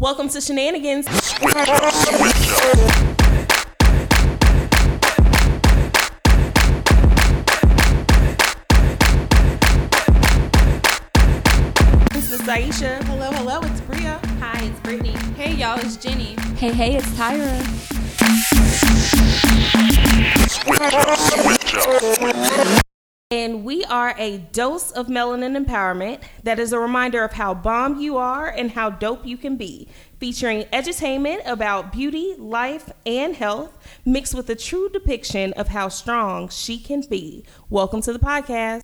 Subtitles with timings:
[0.00, 1.04] Welcome to Shenanigans.
[1.04, 1.14] This
[12.32, 13.04] is Aisha.
[13.04, 14.18] Hello, hello, it's Bria.
[14.40, 15.10] Hi, it's Brittany.
[15.36, 16.34] Hey, y'all, it's Jenny.
[16.56, 17.60] Hey, hey, it's Tyra.
[23.32, 28.00] And we are a dose of melanin empowerment that is a reminder of how bomb
[28.00, 29.86] you are and how dope you can be.
[30.18, 36.48] Featuring edutainment about beauty, life, and health, mixed with a true depiction of how strong
[36.48, 37.44] she can be.
[37.68, 38.82] Welcome to the podcast.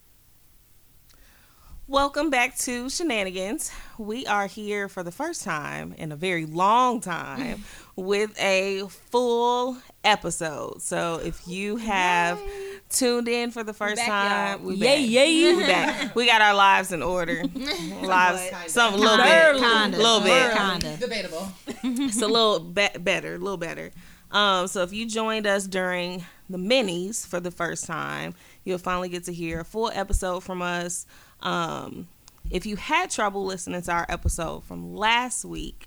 [1.88, 3.72] Welcome back to Shenanigans.
[3.98, 7.64] We are here for the first time in a very long time
[7.96, 10.80] with a full episode.
[10.82, 12.40] So if you have
[12.88, 14.68] tuned in for the first back, time, y'all.
[14.68, 15.10] we Yay, back.
[15.10, 15.54] yay.
[15.54, 16.14] We back.
[16.14, 17.42] We got our lives in order.
[18.02, 19.52] lives, some a little Kinda.
[19.54, 19.98] bit, Kinda.
[19.98, 20.52] little bit.
[20.56, 20.96] Kinda.
[20.98, 21.48] Debatable.
[21.82, 23.90] It's a little be- better, a little better.
[24.30, 29.08] Um, so if you joined us during the minis for the first time, you'll finally
[29.08, 31.06] get to hear a full episode from us.
[31.40, 32.08] Um,
[32.50, 35.86] if you had trouble listening to our episode from last week,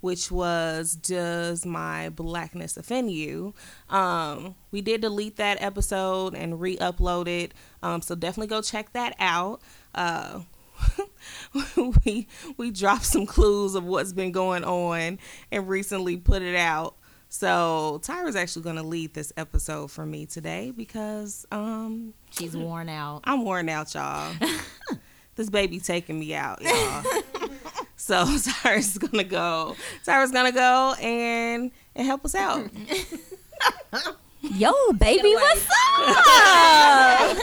[0.00, 3.54] which was Does My Blackness Offend You?
[3.88, 7.52] Um, we did delete that episode and re upload it.
[7.82, 9.60] Um, so definitely go check that out.
[9.94, 10.40] Uh,
[12.04, 15.18] we we dropped some clues of what's been going on
[15.50, 16.96] and recently put it out.
[17.28, 22.88] So Tyra's actually going to lead this episode for me today because um She's worn
[22.88, 23.22] out.
[23.24, 24.32] I'm worn out, y'all.
[25.34, 27.04] this baby taking me out, y'all.
[28.08, 28.24] so
[28.62, 29.76] Tyra's gonna go.
[30.02, 32.70] Tyra's gonna go and and help us out.
[34.40, 35.66] Yo, baby, what's
[36.00, 37.36] up?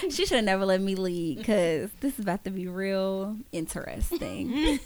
[0.10, 4.78] she should have never let me lead because this is about to be real interesting.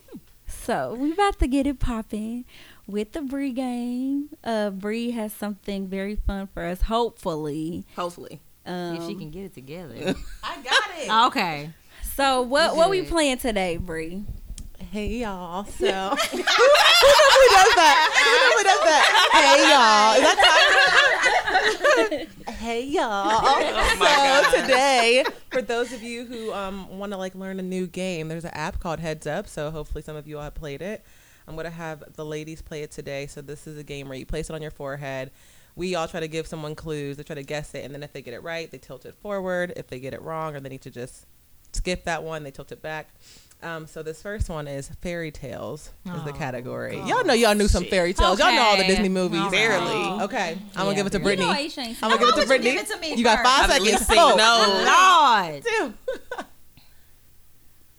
[0.46, 2.44] so we about to get it popping
[2.86, 4.28] with the Bri game.
[4.44, 6.82] Uh, Bri has something very fun for us.
[6.82, 10.14] Hopefully, Hopefully, um, if she can get it together.
[10.44, 11.26] I got it.
[11.28, 11.70] okay.
[12.14, 14.22] So what what we playing today, Bri?
[14.94, 15.64] Hey y'all.
[15.64, 16.46] So who does
[17.74, 17.96] that?
[18.54, 19.04] Who does that?
[19.32, 20.14] Hey y'all.
[20.14, 20.22] Is
[22.06, 23.40] that hey y'all.
[23.42, 27.88] Oh so today, for those of you who um, want to like learn a new
[27.88, 29.48] game, there's an app called Heads Up.
[29.48, 31.04] So hopefully some of you all have played it.
[31.48, 33.26] I'm gonna have the ladies play it today.
[33.26, 35.32] So this is a game where you place it on your forehead.
[35.74, 37.16] We all try to give someone clues.
[37.16, 39.16] They try to guess it, and then if they get it right, they tilt it
[39.16, 39.72] forward.
[39.74, 41.26] If they get it wrong, or they need to just
[41.72, 43.08] skip that one, they tilt it back.
[43.64, 46.96] Um, so this first one is fairy tales is the Oh, category.
[46.96, 47.08] God.
[47.08, 48.38] y'all know y'all knew some fairy tales.
[48.38, 49.40] Y'all know all the Disney movies.
[49.40, 49.52] All right.
[49.52, 50.22] Barely.
[50.24, 51.18] Okay, I'm gonna Yeah, give it to.
[51.20, 51.46] Brittany.
[51.48, 53.24] You know Aisha I'm gonna give it to would you give it to me You
[53.24, 54.06] got five I've seconds.
[54.10, 54.36] Oh.
[54.36, 55.50] no.
[55.50, 55.64] Lord.
[56.04, 56.44] Two.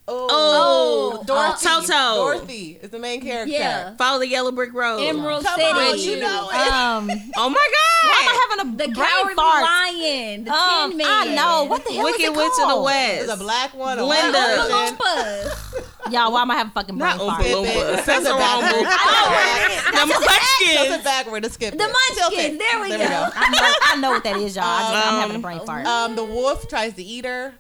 [0.08, 1.66] Oh, Dorothy.
[1.68, 1.88] Toto.
[2.16, 3.52] Dorothy is the main character.
[3.52, 3.96] Yeah.
[3.96, 5.00] Follow the yellow brick road.
[5.00, 5.68] Emerald Come City.
[5.72, 6.56] on, you know it.
[6.72, 7.72] Um, Oh my why
[8.04, 8.12] god!
[8.14, 9.64] am I having a The brain Cowardly fart?
[9.64, 11.08] Lion, the Tin Man.
[11.10, 11.65] I know.
[11.76, 12.86] What the hell Wicked is it Witch of the called?
[12.86, 13.16] West.
[13.28, 14.00] There's a black one.
[14.00, 14.38] A Linda.
[14.40, 14.98] white Oompa version.
[14.98, 16.12] Loompas.
[16.12, 17.42] Y'all, why am I having fucking brain Not fart?
[17.44, 18.06] Oompa Loompa.
[18.06, 18.24] That's it.
[18.24, 18.86] the wrong Skip movie.
[18.86, 19.86] back.
[19.86, 20.72] The Munchkins.
[20.72, 21.92] Tilt it backward skip The it.
[21.92, 22.60] Munchkins.
[22.60, 23.06] There we There go.
[23.08, 23.30] go.
[23.36, 24.66] I know, I know what that is, y'all.
[24.66, 25.86] I just, I'm Um, having a brain fart.
[25.86, 27.54] Um, the wolf tries to eat her.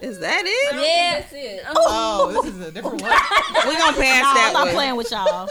[0.00, 0.74] Is that it?
[0.74, 1.62] Yeah, that's it.
[1.76, 3.10] Oh, this is a different one.
[3.66, 4.74] We're gonna pass no, that I'm not one.
[4.74, 5.50] playing with y'all.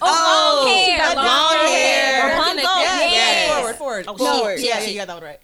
[0.00, 1.14] Oh, long hair.
[1.14, 2.22] long, long hair.
[2.22, 2.38] hair.
[2.38, 2.62] Rapunzel.
[2.64, 3.54] Yeah, Yes.
[3.58, 4.04] Forward, forward.
[4.08, 4.58] Oh, forward.
[4.58, 4.94] shit, Yeah, yeah, shit.
[4.94, 5.40] you got that one right.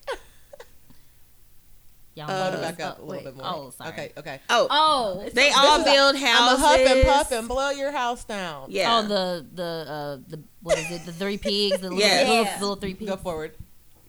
[2.18, 3.24] Y'all Load know it back up a Oh, little wait.
[3.24, 3.46] bit more.
[3.46, 3.90] Oh, sorry.
[3.92, 4.40] Okay, okay.
[4.50, 6.24] Oh, Oh, they all This is a- build houses.
[6.24, 6.64] I'm a houses.
[6.66, 8.66] huff and puff and blow your house down.
[8.70, 8.98] Yeah.
[8.98, 11.06] Oh, the the uh the what is it?
[11.06, 11.78] The three pigs.
[11.78, 12.18] The little, Yeah.
[12.28, 12.58] little, Yeah.
[12.60, 13.08] little three pigs.
[13.10, 13.54] Go forward.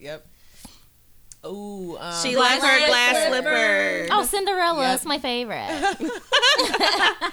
[0.00, 0.26] Yep.
[1.46, 1.96] Ooh.
[1.98, 3.42] Um, she Glass likes her glass slippers.
[3.42, 4.08] slippers.
[4.12, 4.80] Oh, Cinderella.
[4.82, 4.90] Yep.
[4.90, 5.96] That's my favorite.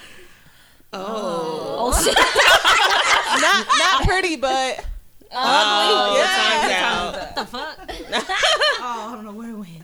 [0.92, 1.92] Oh.
[1.92, 2.14] oh shit.
[3.42, 4.84] not not pretty, but
[5.30, 6.24] Oh, Yeah.
[6.36, 7.12] time's out.
[7.12, 7.78] what the fuck?
[8.80, 9.77] oh, I don't know where it went.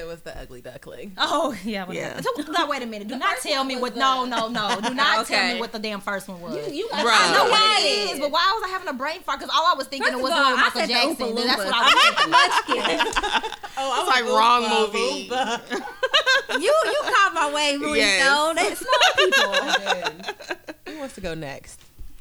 [0.00, 1.12] It was the ugly duckling.
[1.18, 1.86] Oh yeah.
[1.90, 2.20] Yeah.
[2.20, 2.52] whatever.
[2.52, 3.08] No, wait a minute.
[3.08, 3.94] Do not tell me what.
[3.96, 4.80] No, no, no.
[4.84, 6.54] Do not tell me what the damn first one was.
[6.72, 7.04] you Right.
[7.06, 7.50] I know Oh.
[7.50, 9.38] what it is, but why was I having a brain fart?
[9.40, 11.26] Because all I was thinking First was of doing all, I Michael Jackson.
[11.28, 12.30] Oompa That's what I was thinking.
[12.30, 13.52] Munchkin.
[13.82, 16.62] Oh, I It's like wrong movie.
[16.62, 18.26] You you caught my wave, Louis Yes.
[18.26, 18.56] Stone.
[18.56, 20.92] That's smart people.
[20.92, 21.80] Who wants to go next?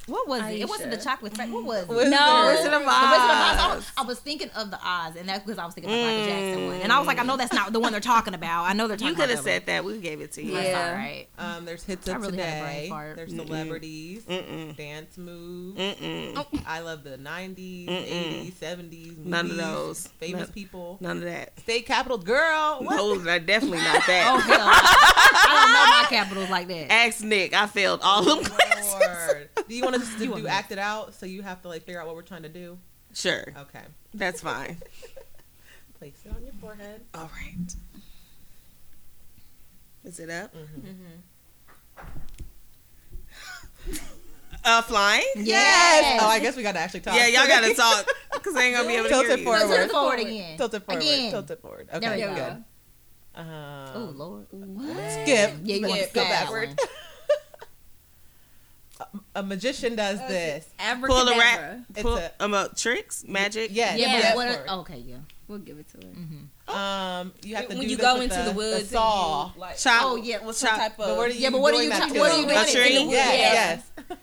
[0.10, 0.62] What was it?
[0.62, 1.54] It wasn't the chocolate factory.
[1.56, 1.88] What was it?
[1.90, 2.12] Wizard.
[2.12, 2.46] No.
[2.48, 3.60] Wizard of The Wizard of Oz.
[3.60, 5.98] I was, I was thinking of the Oz, and that's because I was thinking of
[6.00, 6.76] the Michael Jackson one.
[6.82, 8.64] And I was like, I know that's not the one they're talking about.
[8.66, 9.84] I know they're talking You could have said that.
[9.86, 10.54] We gave it to you.
[10.54, 10.64] one.
[10.64, 10.72] Yeah.
[10.72, 11.28] That's all right.
[11.58, 13.14] Um, there's hits of really had a brain today.
[13.16, 14.76] There's celebrities, Mm-mm.
[14.76, 15.80] dance moves.
[15.80, 16.64] Mm-mm.
[16.66, 18.52] I love the 90s, Mm-mm.
[18.52, 18.90] 80s, 70s.
[18.90, 20.08] Movies, None of those.
[20.20, 20.98] Famous None- people.
[21.02, 21.58] None of that.
[21.60, 22.80] State capital girl.
[22.82, 22.98] What?
[22.98, 24.42] Those are definitely not Oh that.
[24.44, 24.70] hell.
[25.34, 26.92] I don't know my capitals like that.
[26.92, 27.54] Ask Nick.
[27.54, 28.94] I failed all of them classes.
[28.94, 29.50] Lord.
[29.68, 31.68] Do you want us to You do want act it out so you have to
[31.68, 32.78] like figure out what we're trying to do?
[33.14, 33.82] Sure, Okay.
[34.14, 34.78] that's fine.
[36.00, 37.02] Place it on your forehead.
[37.14, 37.74] All right.
[40.06, 40.54] Is it up?
[40.56, 40.94] mm-hmm
[44.66, 45.24] Uh, flying?
[45.38, 46.20] Yes.
[46.22, 47.16] Oh, I guess we got to actually talk.
[47.16, 49.46] Yeah, y'all gotta talk because I ain't gonna be able to Tilt hear it you.
[49.46, 49.60] forward.
[49.68, 50.58] Tilt it forward again.
[50.58, 51.02] Tilt it forward.
[51.02, 51.32] Again.
[51.32, 51.88] Tilt it forward.
[51.94, 52.44] Okay, There Okay, we go.
[53.36, 53.42] good.
[53.42, 54.48] Um, Oh Lord.
[54.52, 55.54] skip.
[55.64, 56.80] Yeah, you want skip, to go skip that backward.
[59.12, 59.24] One.
[59.36, 60.66] a magician does this.
[60.78, 61.38] Pull the Abracadabra.
[61.38, 61.80] rap.
[61.92, 63.72] It's Pull a- um, uh, tricks, magic.
[63.74, 64.30] Yeah, Yeah, yeah.
[64.30, 64.66] but what?
[64.66, 64.70] forward.
[64.82, 65.18] Okay, yeah.
[65.48, 66.78] We'll give it to her.
[66.78, 69.52] Um, you have to when do you go into the a- woods, a and saw.
[69.56, 70.02] you, like, Chop.
[70.04, 70.46] Oh yeah.
[70.46, 70.78] with some Chop.
[70.78, 70.98] type of.
[71.08, 72.20] But what are you Yeah, but what are doing you that ta- to?
[72.20, 72.88] what are you doing A tree?
[72.90, 73.14] in the woods?
[73.18, 73.54] Yeah, Yeah.
[73.54, 73.84] yes.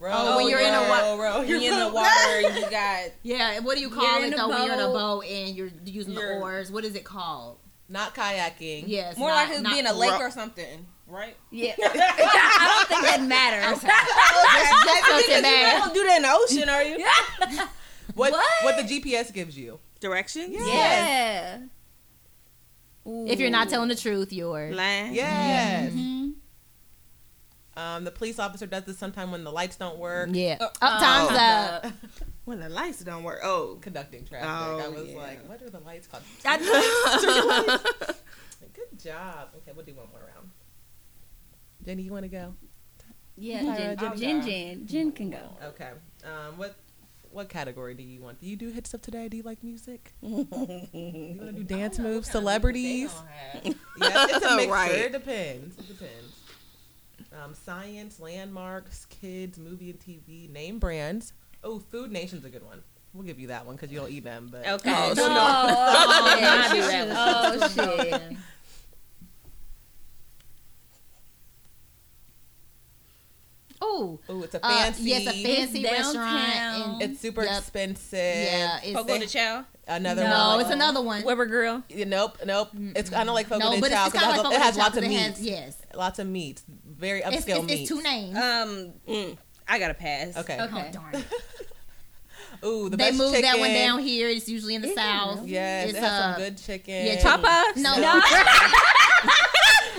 [0.00, 1.38] Row, Oh, when you're in a row, wa- row.
[1.38, 4.48] When you're in the water, you got Yeah, what do you call it a though
[4.48, 5.20] when you're in a boat.
[5.20, 6.72] boat and you're using the You're- oars?
[6.72, 7.58] What is it called?
[7.88, 8.84] not kayaking.
[8.86, 11.36] Yes, more not- like it not- being a lake ro- or something, right?
[11.50, 11.74] Yeah.
[11.78, 13.80] I don't think that matters.
[13.82, 17.66] Just something You don't do that in the ocean, are you?
[18.14, 18.44] What, What?
[18.62, 19.80] what the GPS gives you?
[19.98, 20.54] Directions.
[20.56, 21.58] Yeah.
[23.06, 25.14] If you're not telling the truth, you're Line.
[25.14, 25.92] Yes.
[25.92, 26.30] Mm-hmm.
[27.76, 30.28] Um, the police officer does this sometime when the lights don't work.
[30.32, 30.58] yeah.
[30.60, 31.92] Uh, Up times uh, up.
[32.44, 33.40] When the lights don't work.
[33.42, 33.78] Oh.
[33.80, 34.48] Conducting traffic.
[34.48, 35.16] Oh, I was yeah.
[35.16, 36.22] like, what are the lights called?
[38.74, 39.48] Good job.
[39.56, 40.50] Okay, we'll do one more round.
[41.84, 42.54] Jenny, you want to go?
[43.36, 45.56] Yeah, Tyra, Jen, Jen- Jen, Jen, Jen can go.
[45.64, 45.90] Okay.
[46.24, 46.76] Um, what
[47.30, 48.40] what category do you want?
[48.40, 49.28] Do you do hit stuff today?
[49.28, 50.12] Do you like music?
[50.22, 50.60] you want
[50.92, 53.12] to do dance moves, celebrities?
[53.96, 54.72] Yes, it's a mixture.
[54.72, 54.90] Right.
[54.92, 55.78] It depends.
[55.78, 56.40] It depends.
[57.42, 61.32] Um, science, landmarks, kids, movie and TV, name brands.
[61.62, 62.82] Oh, Food Nation's a good one.
[63.12, 64.48] We'll give you that one because you don't eat them.
[64.50, 64.92] But Okay.
[64.92, 65.24] Oh, No.
[65.28, 67.62] Oh, yeah, I do she that one.
[67.62, 68.36] Oh shit.
[73.96, 75.02] Oh, oh, it's a uh, fancy.
[75.04, 76.34] yes, a fancy It's restaurant.
[76.56, 77.58] And It's super Yep.
[77.58, 78.18] expensive.
[78.18, 79.64] Yeah, it's Fogo de Chao.
[79.86, 80.60] Another no, one.
[80.62, 81.22] it's another one.
[81.24, 81.82] Weber Grill.
[81.88, 82.70] Yeah, Nope, nope.
[82.96, 84.60] It's kind of like Fogo no, de but Chao it's, 'cause it has, like it
[84.62, 85.40] has lots of of 'cause it meats.
[85.40, 86.64] Yes, Lots of meats.
[86.86, 87.72] Very upscale it's, meats.
[87.82, 88.36] it's two names.
[88.36, 89.38] Um, Mm.
[89.68, 90.36] I gotta pass.
[90.38, 90.60] Okay.
[90.60, 90.90] Okay.
[90.90, 91.24] Oh darn!
[92.64, 94.28] Ooh, the they best moved that one down here.
[94.28, 95.36] It's usually in the Is it south.
[95.40, 95.50] really?
[95.52, 97.06] Yes, It's, it has uh, some good chicken.
[97.06, 97.76] yeah, Choppa.
[97.76, 98.20] No, No.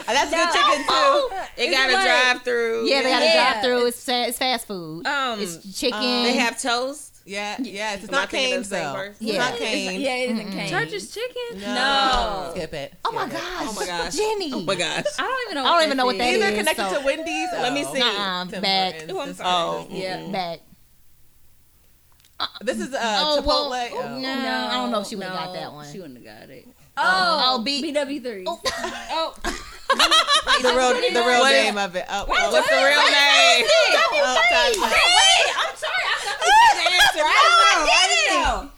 [0.13, 1.29] That's good chicken too.
[1.57, 2.87] It got a like- drive through.
[2.87, 3.85] yeah, they got a drive through.
[3.87, 5.05] It's it's fast food.
[5.07, 5.97] Um, it's chicken.
[5.97, 7.11] um, They have toast.
[7.27, 7.95] Yeah, yeah.
[7.95, 8.93] It's Am not thinking of Cane's the same though.
[8.93, 9.13] person?
[9.13, 9.37] It's Yeah.
[9.39, 9.99] not It's- Cane's.
[10.03, 10.69] Yeah, it isn't cane.
[10.69, 11.59] Church's Chicken.
[11.61, 12.51] No.
[12.55, 12.93] Skip it.
[13.03, 13.41] oh my Skip it.
[13.41, 13.67] gosh!
[13.67, 14.15] Oh my gosh.
[14.15, 14.53] Jenny.
[14.53, 15.05] Oh my gosh.
[15.17, 15.69] I don't even know.
[15.69, 17.49] I don't even know what that Either is, connected so- to Wendy's.
[17.53, 17.93] Let me oh.
[17.93, 17.99] see.
[17.99, 18.93] Nuh-uh, Tim back.
[18.93, 19.11] Hortons.
[19.11, 19.87] Ooh, I'm This- Oh.
[19.89, 20.59] Yeah, back.
[22.61, 23.69] This is uh, Oh, Chipotle.
[23.69, 24.19] well, oh.
[24.19, 24.29] no.
[24.69, 25.91] I don't know if she would've got that one.
[25.91, 26.67] She wouldn't have got it.
[26.97, 28.43] Oh, Oh, B- BW3.
[28.45, 28.61] Oh.
[29.11, 29.33] Oh,
[29.89, 32.05] the real, the real What is- name of it.
[32.09, 33.65] Oh, oh, What's the real name?
[33.65, 34.37] oh,
[34.81, 35.53] wait.
[35.55, 36.05] I'm sorry.
[36.05, 37.23] I thought this was the answer.
[37.25, 37.85] I didn't know.
[37.85, 38.71] I didn't know.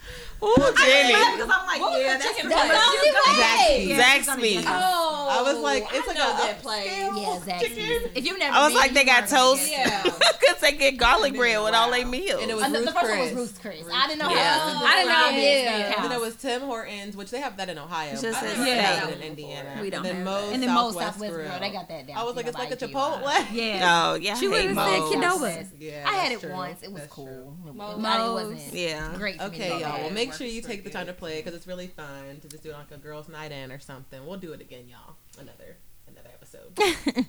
[0.43, 1.13] Ooh, Jenny.
[1.13, 3.97] Because I'm like, What yeah, that's chicken that's- place?
[3.99, 4.63] Zaxby's.
[4.63, 4.81] Yeah.
[4.83, 6.85] Oh, I was like, it's I like a that place.
[6.87, 8.11] Yeah, Zaxby's.
[8.15, 9.67] If you've never I was been, like, they got toast.
[9.69, 9.87] get.
[9.87, 10.03] Yeah.
[10.47, 12.41] Because they get garlic bread with all their meals.
[12.41, 13.35] And it was Uh, the, the Ruth first one was Chris.
[13.35, 13.83] Ruth's Chris.
[13.93, 14.59] I didn't know Yeah.
[14.59, 14.85] how.
[14.85, 15.77] I didn't know, Yeah.
[15.77, 15.93] yeah.
[15.97, 18.11] And then it was Tim Hortons, which they have that in Ohio.
[18.11, 19.77] Just I says don't know have in Indiana.
[19.81, 21.47] We don't and then have Moe's And then Moe's Southwest, Southwest Grill.
[21.49, 22.17] Grill, they got that down.
[22.17, 22.77] I was like, it's like a.
[22.77, 23.45] Chipotle.
[23.51, 24.11] Yeah.
[24.11, 24.35] Oh, yeah.
[24.35, 25.41] She hate would've said Moe's.
[25.41, 25.67] Qdoba.
[25.79, 26.81] Yeah, I had it once.
[26.81, 27.25] It was cool.
[27.25, 27.73] true.
[27.73, 29.13] Wasn't Yeah.
[29.17, 30.01] great for me to Okay, y'all.
[30.01, 32.63] Well, make sure you take the time to play because it's really fun to just
[32.63, 34.25] do it like a girls' night in or something.
[34.25, 35.15] We'll do it again, y'all.
[35.39, 36.73] Another another episode.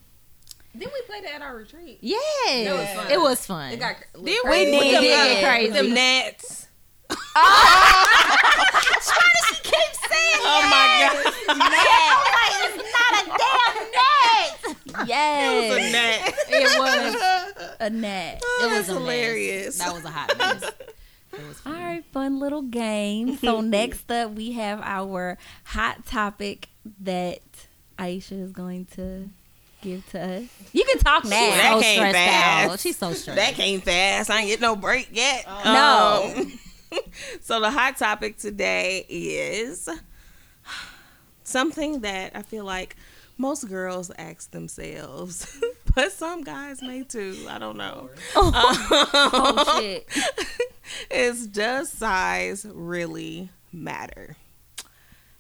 [0.76, 1.98] Didn't we play that at our retreat?
[2.02, 2.18] Yes.
[2.48, 3.10] It was fun.
[3.10, 3.72] It was fun.
[3.72, 4.64] It got Did We we?
[4.64, 5.66] did, With them, did uh, get crazy.
[5.72, 6.66] with them gnats.
[9.00, 11.14] she keeps saying Oh my god.
[12.52, 14.50] it's not a damn net.
[14.64, 15.92] It was a Yes.
[15.92, 16.34] gnat.
[16.50, 17.76] It was.
[17.80, 18.42] A net.
[18.44, 19.00] Oh, It was that's a mess.
[19.00, 19.78] hilarious.
[19.78, 20.64] That was a hot mess.
[21.38, 21.72] It was fun.
[21.72, 23.36] right, fun little game.
[23.38, 26.68] So next up, we have our hot topic
[27.00, 27.40] that
[27.98, 29.28] Aisha is going to
[29.80, 30.44] give to us.
[30.72, 31.30] You can talk now.
[31.30, 32.70] That so came stressed fast.
[32.70, 32.80] out.
[32.80, 33.36] She's so stressed.
[33.36, 34.30] That came fast.
[34.30, 35.46] I ain't get no break yet.
[35.64, 36.34] No.
[36.36, 36.58] Um,
[37.40, 39.88] so the hot topic today is
[41.44, 42.96] something that I feel like
[43.36, 45.60] most girls ask themselves
[45.94, 47.46] but some guys may too.
[47.48, 48.10] I don't know.
[48.36, 50.06] Oh, um, oh shit.
[51.10, 54.36] is does size really matter?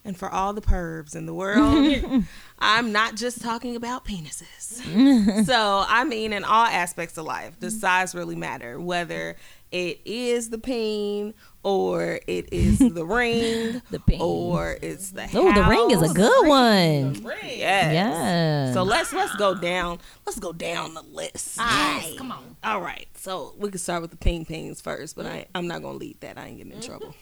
[0.04, 2.24] And for all the pervs in the world,
[2.58, 5.44] I'm not just talking about penises.
[5.44, 8.80] so, I mean, in all aspects of life, does size really matter?
[8.80, 9.36] Whether
[9.70, 14.20] it is the pain or it is the ring, The pain.
[14.20, 17.14] or it's the Oh, the ring is a good one.
[17.44, 17.92] Yes.
[17.92, 18.72] Yeah.
[18.72, 19.98] So let's let's go down.
[20.26, 21.56] Let's go down the list.
[21.58, 22.56] Yes, come on.
[22.64, 23.06] All right.
[23.14, 26.20] So we can start with the ping pings first, but I I'm not gonna lead
[26.20, 26.38] that.
[26.38, 27.14] I ain't getting in trouble.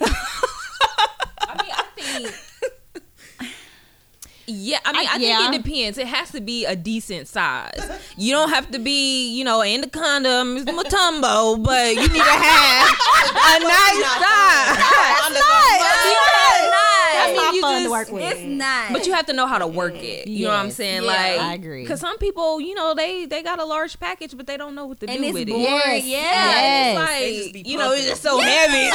[0.00, 0.12] Mm-hmm.
[1.48, 2.34] I mean, I think.
[4.50, 5.38] Yeah, I mean, I, I- yeah.
[5.50, 5.98] think it depends.
[5.98, 7.80] It has to be a decent size.
[8.16, 10.76] You don't have to be, you know, in the condom, Mr.
[10.76, 14.76] Matumbo, but you need to have a nice size.
[17.12, 18.22] That's I mean, not you fun to work with.
[18.24, 18.92] It's not.
[18.92, 20.26] But you have to know how to work it.
[20.26, 21.02] You know what I'm saying?
[21.02, 21.08] Yeah.
[21.08, 21.82] like, I agree.
[21.82, 24.86] Because some people, you know, they they got a large package, but they don't know
[24.86, 25.64] what to and do it's with boring.
[25.66, 26.04] it.
[26.04, 26.04] Yes.
[26.06, 26.20] Yeah.
[26.20, 26.96] Yes.
[27.46, 28.90] It's like, you know, it's just so heavy.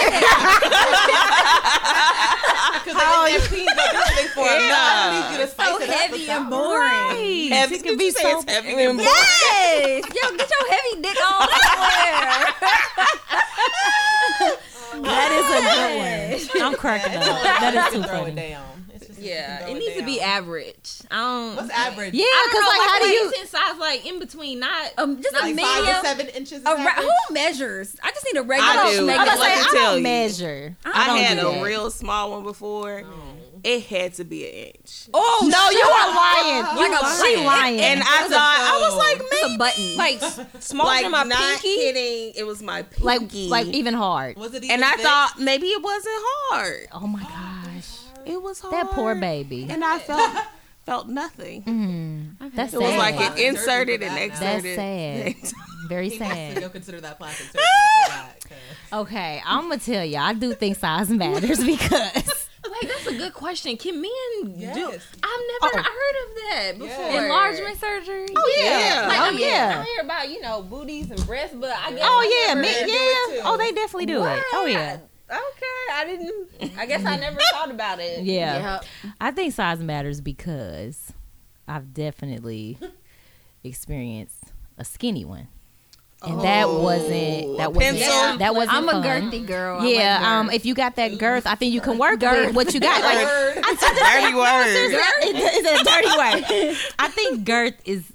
[2.85, 4.69] Because that peen don't do anything for him.
[4.69, 6.49] No, need you to spice So it up heavy with and something.
[6.49, 7.51] boring.
[7.51, 8.99] Heavy, It did can be so heavy and boring?
[8.99, 10.03] Yes.
[10.05, 13.51] Yo, get your heavy dick on somewhere.
[15.03, 15.59] that is a
[16.49, 16.65] good one.
[16.65, 17.23] I'm cracking up.
[17.43, 18.35] That is too Throw it funny.
[18.35, 18.65] down.
[18.93, 21.01] It's just Yeah, throw it needs to be average.
[21.11, 21.55] I don't.
[21.57, 22.13] What's average?
[22.13, 23.31] Yeah, I because don't like, know, how do like, you?
[23.31, 25.67] decent size, like in between, not Um, just a Like medium.
[25.85, 26.61] five to seven inches.
[26.65, 27.95] A ra- who measures?
[28.03, 28.71] I just need a regular.
[28.71, 29.09] I do.
[29.09, 30.03] I it was I, like- like, don't you.
[30.03, 30.75] measure.
[30.85, 33.03] I don't had do a real small one before.
[33.65, 35.07] It had to be an inch.
[35.13, 36.77] Oh no, you are lying.
[36.77, 37.45] Like You a she button.
[37.45, 37.79] lying.
[37.81, 39.97] And I thought I was like, it's a button.
[39.97, 40.21] like
[40.57, 41.75] s- smaller like than my not pinky.
[41.75, 42.33] kidding.
[42.37, 43.47] It was my like pinky.
[43.49, 44.37] like even hard.
[44.37, 45.01] Was it even and I thick?
[45.01, 46.87] thought maybe it wasn't hard.
[46.91, 48.73] Oh my gosh, It was hard.
[48.75, 49.65] that poor baby.
[49.69, 50.31] And I felt
[50.85, 51.63] felt nothing.
[51.63, 54.77] Mm, that's It was like it inserted surgery and for that exerted.
[54.77, 55.61] That's sad.
[55.89, 56.59] Very He has to sad.
[56.61, 57.61] go consider that plastic surgery
[58.05, 58.35] for that.
[58.43, 58.57] 'cause-
[58.93, 62.34] Okay, I'm gonna tell you, I do think size matters because
[62.81, 63.77] Wait, that's a good question.
[63.77, 64.11] Can men
[64.43, 64.51] do?
[64.57, 65.07] Yes.
[65.23, 65.83] I've never oh.
[65.83, 67.05] heard of that before.
[67.11, 67.23] Yeah.
[67.23, 68.27] enlargement surgery.
[68.35, 69.05] Oh yeah.
[69.07, 69.81] Like, Oh, I mean, yeah.
[69.81, 72.61] I hear about you know booties and breasts, but I guess Oh I yeah, never-
[72.61, 73.41] me, yeah.
[73.45, 74.43] Oh, they definitely do it.
[74.53, 74.97] Oh yeah,
[75.29, 76.77] Okay, I didn't.
[76.77, 78.23] I guess I never thought about it.
[78.23, 78.79] yeah.
[79.19, 81.13] I think size matters because
[81.67, 82.77] I've definitely
[83.63, 84.43] experienced
[84.77, 85.47] a skinny one,
[86.27, 88.37] and that wasn't that wasn't pencil?
[88.37, 89.81] that wasn't I'm a girthy girl.
[89.81, 92.55] I Yeah, like um, if you got that girth, I think you can work with
[92.55, 93.01] what you got.
[93.01, 93.57] Like, Word.
[93.57, 94.67] Dirty word.
[95.35, 96.77] it's a dirty word.
[96.99, 98.11] I think girth is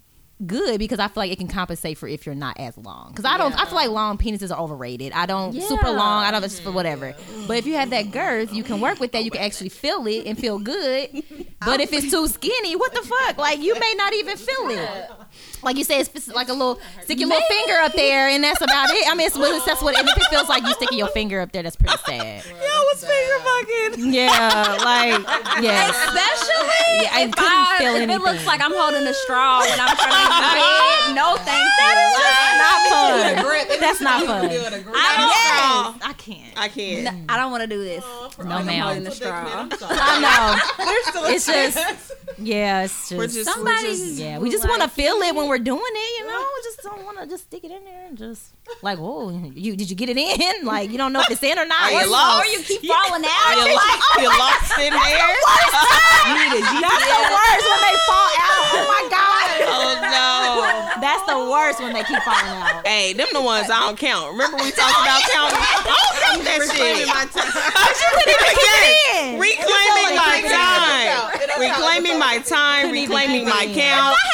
[0.47, 3.11] good because I feel like it can compensate for if you're not as long.
[3.11, 5.12] Because I don't, I feel like long penises are overrated.
[5.12, 6.25] I don't super long.
[6.25, 7.14] I don't it's for whatever.
[7.47, 9.25] But if you have that girth, you can work with that.
[9.25, 11.23] You can actually feel it and feel good.
[11.62, 13.37] But if it's too skinny, what the fuck?
[13.37, 15.11] Like you may not even feel it.
[15.62, 18.61] Like you said, it's like a little stick your little finger up there, and that's
[18.61, 19.07] about it.
[19.09, 19.99] I mean, it's, well, that's what.
[19.99, 22.45] And if it feels like you sticking your finger up there, that's pretty sad.
[22.47, 22.55] Yo,
[22.93, 24.12] was finger fucking.
[24.12, 25.21] Yeah, like
[25.62, 25.90] yeah.
[25.90, 29.61] Especially Yeah, I if, couldn't I, feel if it looks like I'm holding a straw
[29.61, 31.14] when I'm trying to use bed.
[31.14, 32.21] No, thank you.
[32.61, 33.81] not fun.
[33.81, 34.49] That's not you fun.
[34.49, 34.95] do it, a grip.
[34.99, 36.09] I don't.
[36.09, 36.52] I can't.
[36.57, 37.31] I can't.
[37.31, 38.05] I don't want to do this.
[38.41, 38.83] For No, all the ma'am.
[38.83, 39.69] holding The straw.
[39.69, 40.85] I know.
[40.87, 42.13] There's still a It's just- chance.
[42.39, 44.39] Yeah, it's We're just, just, Somebody- we're just yeah.
[44.39, 46.41] We just want to feel it when we're doing it, you know.
[46.41, 49.77] We just don't want to just stick it in there and just like, oh, you
[49.77, 50.65] did you get it in?
[50.71, 51.93] Like you don't know if it's in or not.
[51.93, 52.41] Are you Or- lost?
[52.41, 53.59] Or you keep falling out.
[53.61, 55.37] Are you, lost, oh you lost in there?
[56.81, 58.65] That's the worst when they fall out.
[58.73, 61.01] Oh my god, Oh no.
[61.03, 62.87] that's the worst when they keep falling out.
[62.87, 64.33] Hey, them the ones I don't count.
[64.33, 65.59] Remember we talked oh, about counting?
[65.61, 67.05] I don't count that shit.
[67.11, 67.53] my time.
[68.31, 69.41] Yes.
[69.41, 71.33] Reclaiming my It don't count.
[71.33, 71.41] time.
[71.41, 71.79] It don't count.
[71.79, 72.91] Reclaiming my time.
[72.93, 74.17] Reclaiming my count.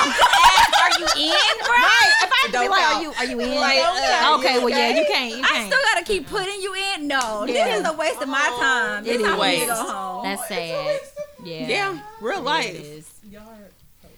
[0.82, 1.76] Are you in, bro?
[1.76, 3.60] If I had to be Don't like, are you are you in?
[3.60, 5.36] Like, uh, okay, well yeah, you can't.
[5.36, 5.66] You I can't.
[5.72, 7.06] still gotta keep putting you in.
[7.08, 7.64] No, Yeah.
[7.66, 9.04] this is a waste of my time.
[9.04, 9.40] This It time is.
[9.40, 9.82] we need to Waste.
[9.82, 10.24] go home.
[10.24, 11.00] That's sad.
[11.44, 11.66] Yeah.
[11.68, 12.70] Yeah, real life.
[12.74, 13.10] is.
[13.30, 13.70] Y'all are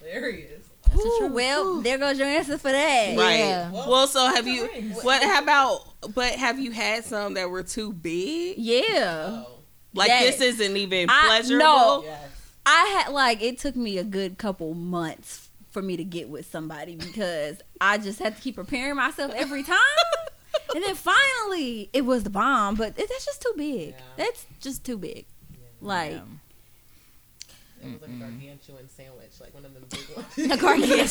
[0.02, 0.62] hilarious.
[0.96, 3.16] Ooh, well, there goes your answer for that.
[3.16, 3.38] Right.
[3.38, 3.70] Yeah.
[3.72, 4.66] Well, so have you?
[5.02, 5.22] What?
[5.22, 5.80] How about?
[6.14, 8.56] But have you had some that were too big?
[8.58, 9.44] Yeah.
[9.46, 9.57] Oh.
[9.98, 10.38] Like Yes.
[10.38, 11.64] this isn't even I- pleasurable.
[11.64, 12.02] no.
[12.04, 12.24] Yes.
[12.66, 16.50] I had like it took me a good couple months for me to get with
[16.50, 19.76] somebody because I just had to keep preparing myself every time.
[20.74, 23.90] and then finally, it was the bomb, but it, that's just too big.
[23.90, 23.94] Yeah.
[24.16, 25.24] That's just too big.
[25.80, 26.12] Like
[27.82, 30.52] It was like a gargantuan sandwich, like one of them big ones.
[30.52, 31.08] a gargantuan,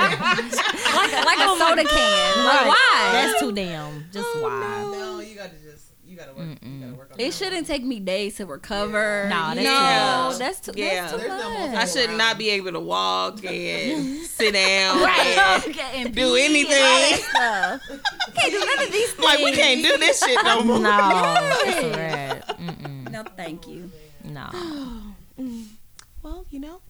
[0.00, 2.44] like a, like a oh soda can.
[2.44, 2.66] Like Right.
[2.66, 3.08] why?
[3.12, 4.04] That's too damn.
[4.12, 4.82] Just oh, why?
[4.98, 5.87] no, you got to just.
[6.18, 6.58] You gotta work.
[6.62, 7.34] You gotta work on It that.
[7.34, 9.28] shouldn't take me days to recover.
[9.30, 10.72] Nah, that's no, too that's too.
[10.74, 11.00] Yeah.
[11.02, 11.76] that's too There's no much.
[11.76, 14.98] I should not be able to walk and sit down.
[14.98, 17.18] and and do pee and anything.
[17.24, 17.82] stuff.
[18.34, 19.24] Can't do none of these things.
[19.24, 20.78] Like we can't do this shit no more.
[20.80, 22.40] No.
[23.12, 23.90] No, thank you.
[24.24, 24.50] No.
[26.20, 26.80] Well, you know,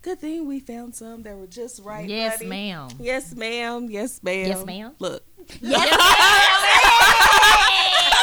[0.00, 2.08] good thing we found some that were just right.
[2.08, 2.48] Yes, buddy.
[2.48, 2.88] ma'am.
[3.00, 3.88] Yes, ma'am.
[3.90, 4.46] Yes, ma'am.
[4.46, 4.92] Yes, ma'am.
[5.00, 5.24] Look.
[5.60, 5.90] Yes,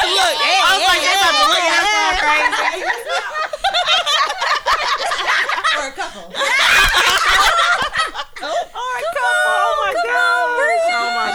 [0.04, 2.84] Look, I was like, they about to look at us all crazy.
[5.74, 6.26] For a couple.
[8.46, 10.24] Oh my god.
[10.96, 11.30] Oh my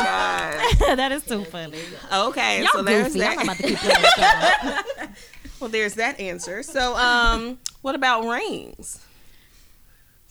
[0.89, 0.97] god.
[0.97, 1.79] that is too funny.
[2.13, 3.23] Okay, Y'all so there's goofy.
[3.25, 3.43] I'm that.
[3.43, 5.07] about to keep playing with y'all.
[5.59, 6.63] Well, there's that answer.
[6.63, 9.05] So, um, what about rings?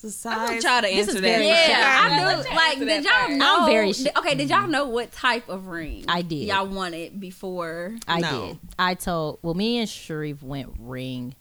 [0.00, 0.62] The I'm gonna size.
[0.62, 1.20] try to answer is that.
[1.22, 2.18] very Yeah, I Yeah.
[2.42, 2.54] knew.
[2.56, 3.30] Like, did y'all part.
[3.32, 3.56] know?
[3.62, 6.04] I'm very sh- okay, did y'all know what type of ring?
[6.06, 6.46] I did.
[6.46, 7.96] Y'all wanted before.
[8.06, 8.46] I No.
[8.46, 8.58] did.
[8.78, 9.40] I told.
[9.42, 11.34] Well, me and Sharif went ring,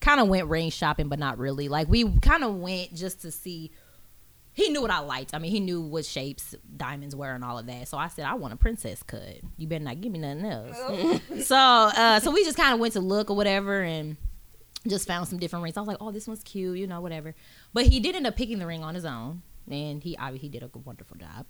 [0.00, 1.68] kind of went ring shopping, but not really.
[1.68, 3.70] Like we kind of went just to see.
[4.52, 5.34] He knew what I liked.
[5.34, 7.88] I mean, he knew what shapes diamonds were and all of that.
[7.88, 9.20] So I said, I want a princess cut.
[9.58, 11.46] You better not give me nothing else.
[11.46, 14.16] so, uh, so we just kind of went to look or whatever, and
[14.86, 15.76] just found some different rings.
[15.76, 17.34] I was like, oh, this one's cute, you know, whatever.
[17.72, 20.58] But he did end up picking the ring on his own, and he obviously he
[20.58, 21.46] did a wonderful job.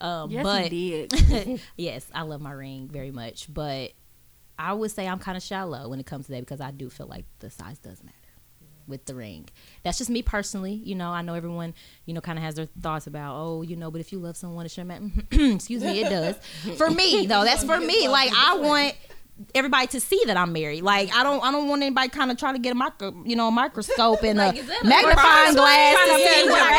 [0.00, 1.60] Um, Yes, but he did.
[1.76, 3.92] yes, I love my ring very much, but
[4.58, 6.88] I would say I'm kind of shallow when it comes to that because I do
[6.90, 8.16] feel like the size does matter
[8.86, 9.48] with the ring.
[9.82, 10.74] That's just me personally.
[10.74, 11.74] You know, I know everyone,
[12.04, 14.36] you know, kind of has their thoughts about, oh, you know, but if you love
[14.36, 15.06] someone, it should matter.
[15.32, 16.36] Excuse me, it does.
[16.76, 18.08] For me, though, that's for me.
[18.08, 18.94] Like I want
[19.54, 20.82] everybody to see that I'm married.
[20.82, 23.36] Like I don't, I don't want anybody kind of trying to get a micro, you
[23.36, 25.54] know, a microscope and a a magnifying prize?
[25.54, 26.62] glass Trying to to see what.
[26.62, 26.74] I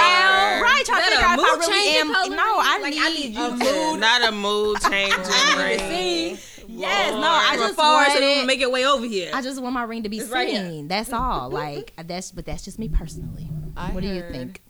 [0.57, 0.63] am.
[0.63, 2.35] Right, trying to that figure a out if I mood really am.
[2.35, 3.51] No, I Like, need, I need you A
[3.91, 6.37] mood, not a mood changing ring.
[6.67, 8.45] Yes, no, I just want so it.
[8.47, 9.31] make it way over here.
[9.33, 10.87] I just want my ring to be It's right seen.
[10.87, 11.49] That's all.
[11.49, 13.49] Like that's, but that's just me personally.
[13.77, 14.61] I what do you think?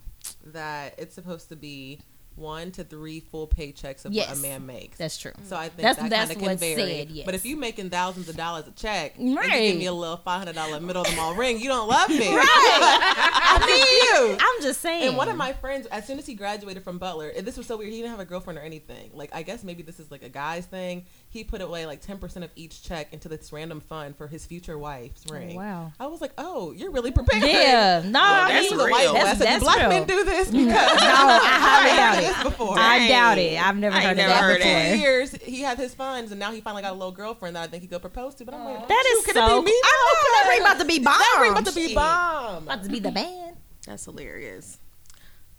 [0.46, 2.00] That it's supposed to be
[2.36, 4.98] one to three full paychecks of what a man makes.
[4.98, 5.32] That's true.
[5.44, 6.76] so I think That's- that that's kind of can vary.
[6.76, 7.26] said, yes.
[7.26, 9.70] But if you're making thousands of dollars a check, and you Right.
[9.70, 12.10] give me a little five hundred dollar middle of the mall ring, you don't love
[12.10, 12.28] me.
[12.40, 14.38] I'm you.
[14.40, 15.08] I'm just saying.
[15.10, 17.66] And one of my friends, as soon as he graduated from Butler, and this was
[17.68, 19.12] so weird, he didn't have a girlfriend or anything.
[19.14, 21.06] Like, I guess maybe this is like a guy's thing.
[21.36, 24.80] He put away like 10% of each check into this random fund for his future
[24.80, 25.58] wife's oh, ring.
[25.58, 25.92] wow.
[26.00, 27.44] I was like, oh, you're really prepared.
[27.44, 29.14] Yeah, no, I that's mean, white real.
[29.16, 29.90] That's, said, that's black real.
[29.90, 30.48] men do this?
[30.50, 32.44] Because No, I highly doubt this it.
[32.46, 32.76] before.
[32.80, 33.62] I doubt it.
[33.62, 34.72] I've never I heard ain't of never that heard before.
[34.72, 34.90] that.
[34.92, 37.64] For years, he had his funds, and now he finally got a little girlfriend that
[37.64, 38.46] I think he could propose to.
[38.46, 39.34] But I'm like, That is so.
[39.34, 39.82] could it be me?
[39.84, 41.16] I know that ring about to be bomb.
[41.18, 42.64] That ring about to be bomb.
[42.64, 43.58] About to be the band.
[43.86, 44.78] That's hilarious.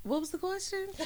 [0.07, 0.87] What was the question?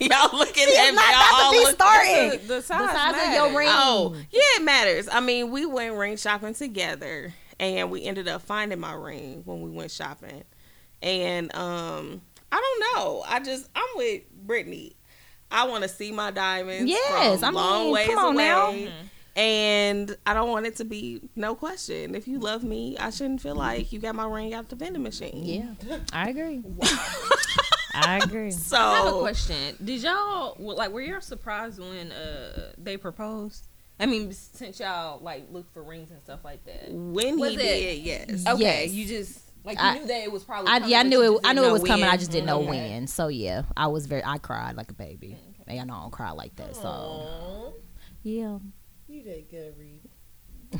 [0.00, 0.96] y'all looking at me.
[0.96, 2.40] not Y'all about all to be look- started.
[2.42, 3.68] The, the size, The size of your ring.
[3.70, 5.08] Oh, yeah, it matters.
[5.12, 9.60] I mean, we went ring shopping together, and we ended up finding my ring when
[9.60, 10.44] we went shopping.
[11.02, 13.24] And um, I don't know.
[13.28, 14.96] I just I'm with Brittany.
[15.50, 16.90] I want to see my diamonds.
[16.90, 18.84] Yes, from I long mean, ways come on away.
[18.86, 18.90] now.
[19.36, 22.14] And I don't want it to be no question.
[22.14, 25.02] If you love me, I shouldn't feel like you got my ring out the vending
[25.02, 25.44] machine.
[25.44, 26.62] Yeah, I agree.
[28.04, 28.50] I agree.
[28.52, 29.76] So I have a question.
[29.84, 33.66] Did y'all like were y'all surprised when uh they proposed?
[33.98, 36.90] I mean, since y'all like look for rings and stuff like that.
[36.90, 37.98] when Was he it- did,
[38.30, 38.44] yes.
[38.46, 38.92] Okay, Yes.
[38.92, 40.70] you just like I- you knew that it was probably.
[40.70, 41.40] I, yeah, I knew it.
[41.44, 42.04] I knew it know was coming.
[42.06, 42.68] I just didn't know Okay.
[42.68, 43.06] when.
[43.06, 44.22] So yeah, I was very.
[44.24, 45.36] I cried like a baby.
[45.68, 46.76] And I don't cry like that.
[46.76, 47.74] So
[48.22, 48.58] yeah.
[49.08, 49.95] You did good, Reed.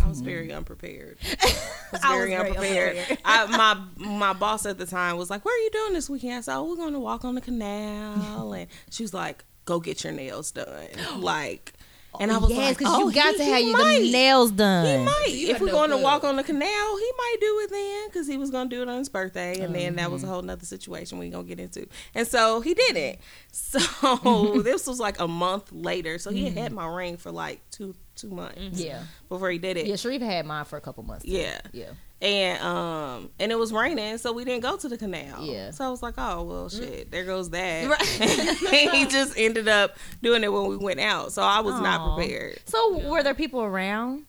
[0.04, 1.18] I was very unprepared.
[1.42, 1.54] I
[1.92, 2.98] was very unprepared.
[3.24, 3.46] I,
[3.98, 6.40] my my boss at the time was like, "Where are you doing this weekend?" I
[6.42, 10.04] said, "Oh, we're going to walk on the canal." and she was like, "Go get
[10.04, 11.72] your nails done." Like,
[12.18, 14.10] and I was yes, like, because "Oh, you got he- to have your might.
[14.10, 15.00] nails done.
[15.00, 15.26] He might.
[15.28, 18.08] you if we're no going to walk on the canal, he might do it then
[18.08, 19.60] because he was going to do it on his birthday.
[19.60, 20.12] And then that Mm-hmm.
[20.14, 21.86] was a whole nother situation we going to get into.
[22.14, 23.20] And so he did it.
[23.52, 26.18] So this was like a month later.
[26.18, 28.74] So he had had my ring for like two two months Mm-hmm.
[28.76, 29.02] Yeah.
[29.28, 29.86] before he did it.
[29.86, 31.24] Yeah, Sharif had mine for a couple months.
[31.24, 31.30] too.
[31.32, 31.60] Yeah.
[31.72, 31.90] Yeah.
[32.22, 35.44] And um and it was raining, so we didn't go to the canal.
[35.44, 35.70] Yeah.
[35.70, 37.88] So I was like, oh well, shit, there goes that.
[37.90, 38.20] Right.
[38.72, 41.80] and he just ended up doing it when we went out, so I was Aw.
[41.82, 42.58] not prepared.
[42.64, 44.24] So were there people around?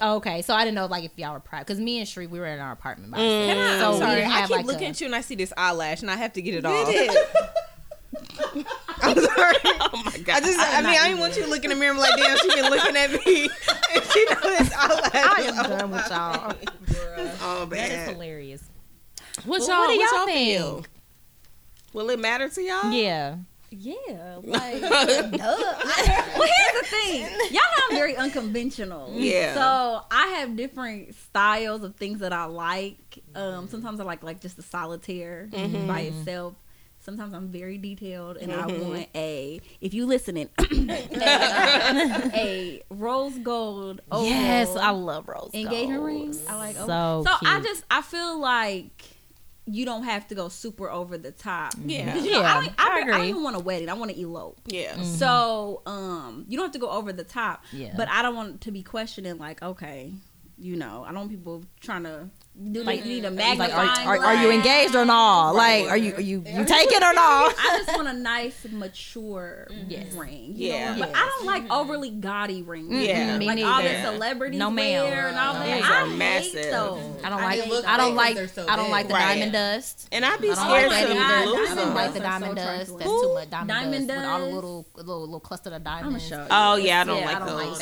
[0.00, 2.30] Oh, okay, so I didn't know like if y'all were proud because me and Sharif
[2.30, 3.52] we were in our apartment by ourselves.
[3.52, 3.74] Mm.
[3.74, 4.24] I'm So sorry.
[4.24, 6.32] I keep like looking a- at you and I see this eyelash and I have
[6.32, 6.88] to get it off.
[9.08, 9.56] I'm sorry.
[9.64, 10.36] oh my god.
[10.36, 12.02] I just, I, mean, I didn't want you to look in the mirror and be
[12.02, 13.50] like, damn, she been looking at me.
[13.94, 15.10] and she know this eyelash.
[15.14, 16.54] I am done with y'all.
[17.42, 17.90] all bad.
[17.90, 18.62] That is hilarious.
[19.44, 20.58] What Well, y'all, what do y'all y'all think?
[20.58, 20.86] feel?
[21.94, 22.90] Will it matter to y'all?
[22.92, 23.36] Yeah.
[23.74, 23.94] Yeah,
[24.42, 24.88] like duh.
[24.90, 27.22] well, here's the thing.
[27.50, 29.14] Y'all know I'm very unconventional.
[29.16, 29.54] Yeah.
[29.54, 32.98] So I have different styles of things that I like.
[33.34, 35.48] Um, sometimes I like like just the solitaire
[35.86, 36.52] by itself.
[37.04, 39.60] Sometimes I'm very detailed, and I want a.
[39.80, 40.64] If you listening, a,
[42.34, 44.00] a rose gold.
[44.10, 46.06] Oval Yes, I love rose engagement gold.
[46.06, 46.46] rings.
[46.46, 47.24] I like So oval.
[47.24, 47.64] so I cute.
[47.64, 49.02] just I feel like
[49.64, 51.74] you don't have to go super over the top.
[51.84, 52.14] Yeah.
[52.16, 53.12] You know, Yeah, I, don't, I I, I agree.
[53.12, 53.88] don't even want a wedding.
[53.88, 54.60] I want to elope.
[54.66, 55.00] Yeah.
[55.02, 57.64] So, um, you don't have to go over the top.
[57.72, 57.94] Yeah.
[57.96, 60.12] But I don't want to be questioning like, okay,
[60.58, 62.28] you know, I don't want people trying to
[62.70, 65.52] do like you need a Like, magnifying are, are, are you engaged or not?
[65.52, 67.54] Like, are you are you you take it or not?
[67.58, 69.90] I just want a nice, mature mm-hmm.
[69.90, 70.12] Yes.
[70.12, 70.52] ring.
[70.54, 70.92] you Yeah.
[70.94, 70.98] know?
[71.00, 72.88] But I don't like overly gaudy rings.
[72.92, 73.00] Mm-hmm.
[73.00, 73.38] Yeah.
[73.38, 75.04] Me Like all the celebrities No, ma'am.
[75.10, 75.64] wear and all that.
[75.80, 76.70] Those I are hate massive.
[76.70, 77.24] those.
[77.24, 77.68] I don't I like.
[77.70, 78.48] mean, I don't like.
[78.50, 79.34] so I don't like the Right.
[79.34, 80.08] diamond dust.
[80.12, 81.94] And I'd be scared like to that lose I don't them.
[81.94, 82.98] like the dust are diamond so dust.
[82.98, 86.30] That's too much diamond, Diamond dust, with all the little little little cluster of diamonds.
[86.50, 87.78] Oh yeah, I don't Yeah, like I don't those.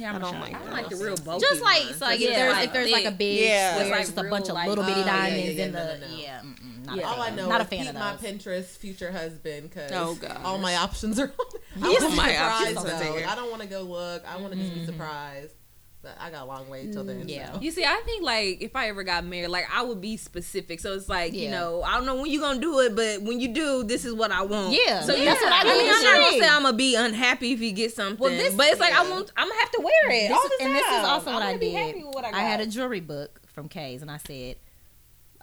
[0.00, 0.40] Like I don't know that.
[0.40, 0.50] what that is.
[0.50, 0.52] Yeah, I'm I don't show you.
[0.52, 1.96] like I like the real bulky Just like ones.
[1.98, 3.70] so, like Yeah, if there's like if there's like a big Yeah.
[3.70, 5.72] square, It's like just a bunch of little bitty Oh, yeah, yeah, diamonds yeah, in
[5.72, 6.16] the no, no.
[6.16, 6.42] yeah.
[6.86, 7.02] Not Yeah.
[7.02, 7.36] a All I fan.
[7.36, 8.12] know Not a fan keep of my.
[8.16, 11.32] Pinterest future husband because Oh, all my options are.
[11.80, 13.28] I All want to be my surprised options are though.
[13.28, 14.24] I don't want to go look.
[14.26, 15.54] I want to just be surprised.
[16.02, 17.24] But I got a long way till then.
[17.24, 17.52] Mm, yeah.
[17.52, 17.60] so.
[17.60, 20.80] You see, I think like if I ever got married, like I would be specific.
[20.80, 23.38] So it's like you know, I don't know when you're gonna do it, but when
[23.38, 24.72] you do, this is what I want.
[24.72, 26.62] Yeah, so you- that's what I I do mean, with I'm not gonna say I'm
[26.62, 29.10] gonna be unhappy if you get something, Well, this- but it's like I yeah.
[29.10, 30.66] want, I'm gonna have to wear it This- all the time.
[30.68, 31.86] and this is also I'm what I be did.
[31.86, 34.56] happy with what I, I, had a jewelry book from Kay's, and I said,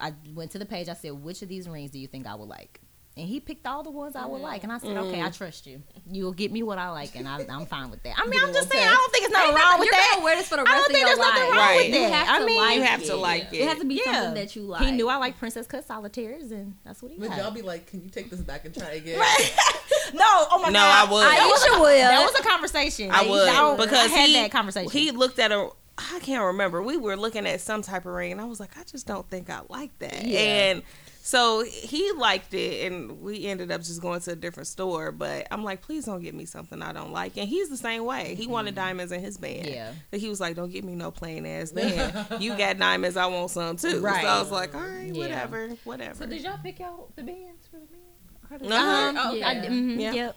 [0.00, 0.88] I went to the page.
[0.88, 2.80] I said, which of these rings do you think I would like?
[3.18, 5.36] And he picked all the ones I would like, and I said, okay, I mm.
[5.36, 5.82] trust you.
[6.08, 8.14] You'll get me what I like, and I, I'm fine with that.
[8.16, 10.10] I mean, I'm just saying, I don't think it's nothing wrong with You're that.
[10.14, 11.50] gonna wear this for the I rest don't of think your there's nothing life.
[11.50, 11.90] wrong Right.
[11.90, 12.26] with that.
[12.30, 13.06] I mean, like You have it.
[13.06, 14.12] to like It It has to be Yeah.
[14.12, 14.82] something that you like.
[14.84, 17.38] he knew I like princess cut solitaires, and that's what he Would got.
[17.38, 19.18] y'all be like, can you take this back and try again?
[20.14, 21.26] no, oh my No, god, no, I would.
[21.26, 21.84] Aisha will.
[22.08, 23.10] That was a conversation.
[23.10, 24.90] I would Y'all- because I had he that conversation.
[24.92, 25.70] he looked at a.
[25.98, 26.80] I can't remember.
[26.80, 29.28] We were looking at some type of ring, and I was like, I just don't
[29.28, 30.24] think I like that.
[30.24, 30.38] Yeah.
[30.38, 30.82] And
[31.28, 35.12] so he liked it, and we ended up just going to a different store.
[35.12, 37.36] But I'm like, please don't get me something I don't like.
[37.36, 38.34] And he's the same way.
[38.34, 39.66] He wanted diamonds in his band.
[39.66, 39.74] Mm-hmm.
[39.74, 39.92] Yeah.
[40.10, 42.26] But he was like, don't get me no plain ass band.
[42.42, 44.00] you got diamonds, I want some too.
[44.00, 44.22] Right.
[44.22, 45.18] So I was like, all right, Yeah.
[45.22, 46.14] whatever, whatever.
[46.14, 48.72] So did y'all pick out the bands for the band?
[48.72, 49.08] Uh-huh.
[49.10, 49.68] Um, Oh, I, okay.
[49.68, 50.12] mhm, Yeah.
[50.14, 50.36] Yep,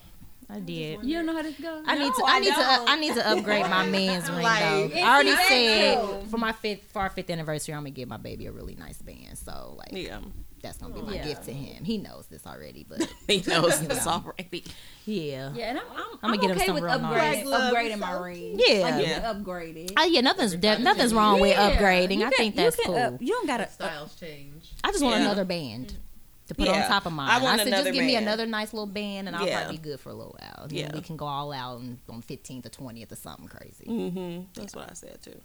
[0.50, 1.04] I did.
[1.06, 1.86] You don't know how this goes.
[1.88, 2.20] I need to.
[2.20, 2.54] No, I I need to.
[2.56, 2.90] don't.
[2.90, 4.60] I need to upgrade my man's ring Like,
[4.94, 5.00] though.
[5.00, 8.48] I already said for my fifth, for our fifth anniversary, I'm gonna give my baby
[8.48, 9.38] a really nice band.
[9.38, 10.20] So like, Yeah.
[10.62, 11.26] That's gonna be my Yeah.
[11.26, 11.84] gift to him.
[11.84, 14.64] He knows this already, but He knows this already.
[15.06, 15.52] yeah.
[15.54, 18.60] Yeah, and I'm, I'm, I'ma I'm get him okay some with upgrade, upgrading my ring.
[18.60, 18.80] Yeah.
[18.82, 19.20] like Yeah.
[19.20, 19.94] can upgrade.
[19.98, 22.20] Uh, yeah, nothing's de- nothing's wrong with upgrading.
[22.20, 22.98] You I think that's can cool.
[22.98, 23.68] up- you don't gotta.
[23.70, 24.72] Styles change.
[24.84, 25.26] I just want Yeah.
[25.26, 25.94] another band
[26.48, 26.84] to put Yeah.
[26.84, 27.30] on top of mine.
[27.30, 29.62] I I, said, just give me another nice little band, and I'll Yeah.
[29.62, 30.64] probably be good for a little while.
[30.66, 30.92] And Yeah.
[30.94, 33.86] we can go all out and, on 15th or 20th or something crazy.
[33.88, 34.42] Mm-hmm.
[34.54, 35.40] That's what I said too.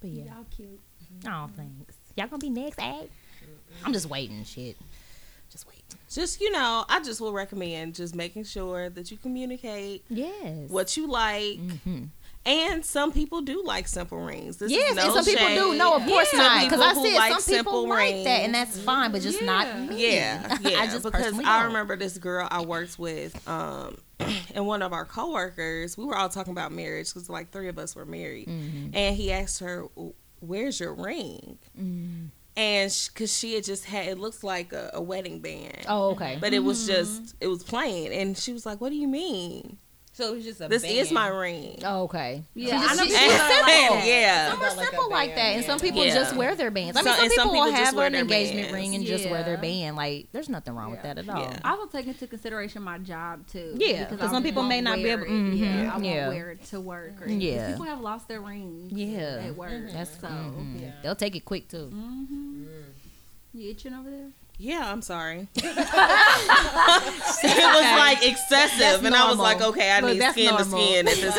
[0.00, 0.24] But yeah.
[0.24, 0.80] Y'all cute.
[1.26, 1.94] Oh, thanks.
[2.16, 3.02] Y'all gonna be next, eh?
[3.84, 4.44] I'm just waiting.
[4.44, 4.76] Shit.
[5.50, 5.82] Just wait.
[6.10, 10.68] Just you know, I just will recommend just making sure that you communicate Yes.
[10.68, 11.58] what you like.
[11.58, 12.08] Mhm.
[12.46, 14.58] And some people do like simple rings.
[14.58, 15.78] This is Yes, no and some people do.
[15.78, 16.64] No, of course Some not.
[16.64, 19.66] Because I said like some people simple like that, and that's fine, but just not
[19.66, 19.80] Yeah.
[19.86, 20.14] me.
[20.14, 20.78] Yeah, yeah.
[20.80, 21.66] I just because I don't.
[21.68, 23.96] remember this girl I worked with, um,
[24.54, 25.96] and one of our coworkers.
[25.96, 28.90] We were all talking about marriage because like three of us were married, Mm-hmm.
[28.94, 29.86] and he asked her,
[30.40, 31.58] "Where's your ring?"
[32.56, 36.38] And because she had just had, it looks like a, a wedding band, Oh, okay.
[36.40, 36.94] but it was mm-hmm.
[36.94, 39.78] just it was plain, and she was like, "What do you mean?
[40.16, 40.94] So it was just a This band.
[40.96, 42.44] is my ring." Oh, okay.
[42.54, 45.28] Yeah, She I know she- people she's like yeah, Some are Got like simple like
[45.30, 46.14] that, band, and some people Yeah.
[46.14, 46.96] just wear their bands.
[46.96, 48.74] I mean, So- some and some people, people will have an their engagement bands.
[48.74, 49.96] ring and just wear their band.
[49.96, 51.40] Like, there's nothing wrong with that at all.
[51.42, 51.58] Yeah.
[51.64, 53.74] I will take into consideration my job too.
[53.76, 55.28] Yeah, because some people may won't be wear able- it.
[55.30, 56.28] mhm, Yeah, I won't yeah.
[56.28, 57.20] wear it to work.
[57.20, 57.50] Or Yeah.
[57.56, 58.92] yeah, people have lost their rings.
[58.92, 59.42] Yeah.
[59.48, 59.72] at work.
[59.92, 60.28] That's so.
[60.28, 60.92] mhm.
[61.02, 61.86] They'll take it quick too.
[61.86, 62.64] hmm
[63.52, 64.30] You itching over there?
[64.58, 64.90] Yeah.
[64.90, 65.48] I'm sorry.
[65.56, 65.64] it
[67.66, 70.64] was like excessive, That's and I was like, "Okay, I Look, need that's skin to
[70.64, 71.36] skin at this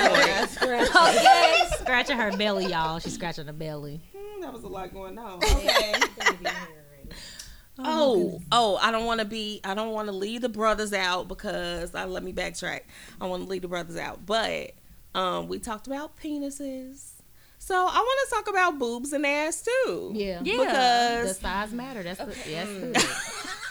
[0.59, 2.99] point." okay, scratching her belly, y'all.
[2.99, 4.01] She's scratching her belly.
[4.15, 5.37] Hmm, that was a lot going on.
[5.43, 5.93] Okay.
[7.77, 11.27] Oh, oh, I don't want to be, I don't want to leave the brothers out
[11.27, 12.81] because I let me backtrack.
[13.19, 14.71] I want to leave the brothers out, but
[15.13, 17.14] um, we talked about penises,
[17.65, 20.11] so I want to talk about boobs and ass too.
[20.13, 22.03] Yeah, because the size matter.
[22.03, 22.67] That's the, yes.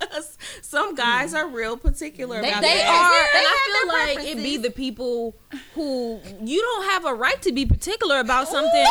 [0.00, 2.88] because some guys are real particular They- about they that.
[2.88, 5.34] are- and I feel like it be the people
[5.74, 8.86] who you don't have a right to be particular about something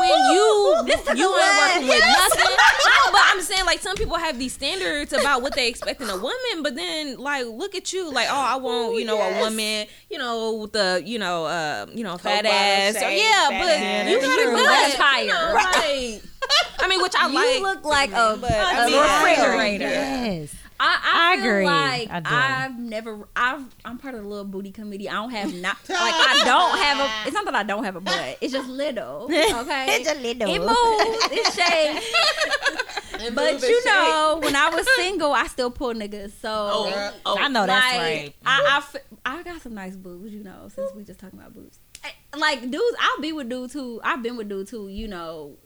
[0.00, 0.76] when you
[1.14, 2.50] you ain't working with nothing.
[2.56, 6.08] No, but I'm saying like some people have these standards about what they expect in
[6.10, 9.40] a woman, but then like look at you like oh I want you know a
[9.40, 13.48] woman you know with the you know uh you know fat bottom ass or, yeah,
[13.48, 14.10] fat but ass.
[14.10, 15.24] you got a that's butt, higher.
[15.24, 16.22] you know, like-
[16.78, 17.60] I mean, which I You like.
[17.62, 19.84] look like a, But, a I mean, refrigerator.
[19.88, 20.54] Yes.
[20.78, 21.64] I, I, I feel agree.
[21.64, 22.30] like I do.
[22.30, 25.08] I've never I've I'm part of the little booty committee.
[25.08, 27.96] I don't have not like I don't have a it's not that I don't have
[27.96, 28.36] a butt.
[28.42, 29.24] It's just little.
[29.32, 29.86] Okay.
[29.88, 30.54] It's a little.
[30.54, 33.34] It moves, it's shaped.
[33.34, 36.32] But you know, when I was single, I still pull niggas.
[36.42, 39.02] So Oh, oh, I know that's like, right.
[39.24, 41.78] I got some nice boobs, you know, since we just talking about boobs.
[42.04, 45.56] Eh, Like dudes, I'll be with dudes who I've been with dudes who, you know,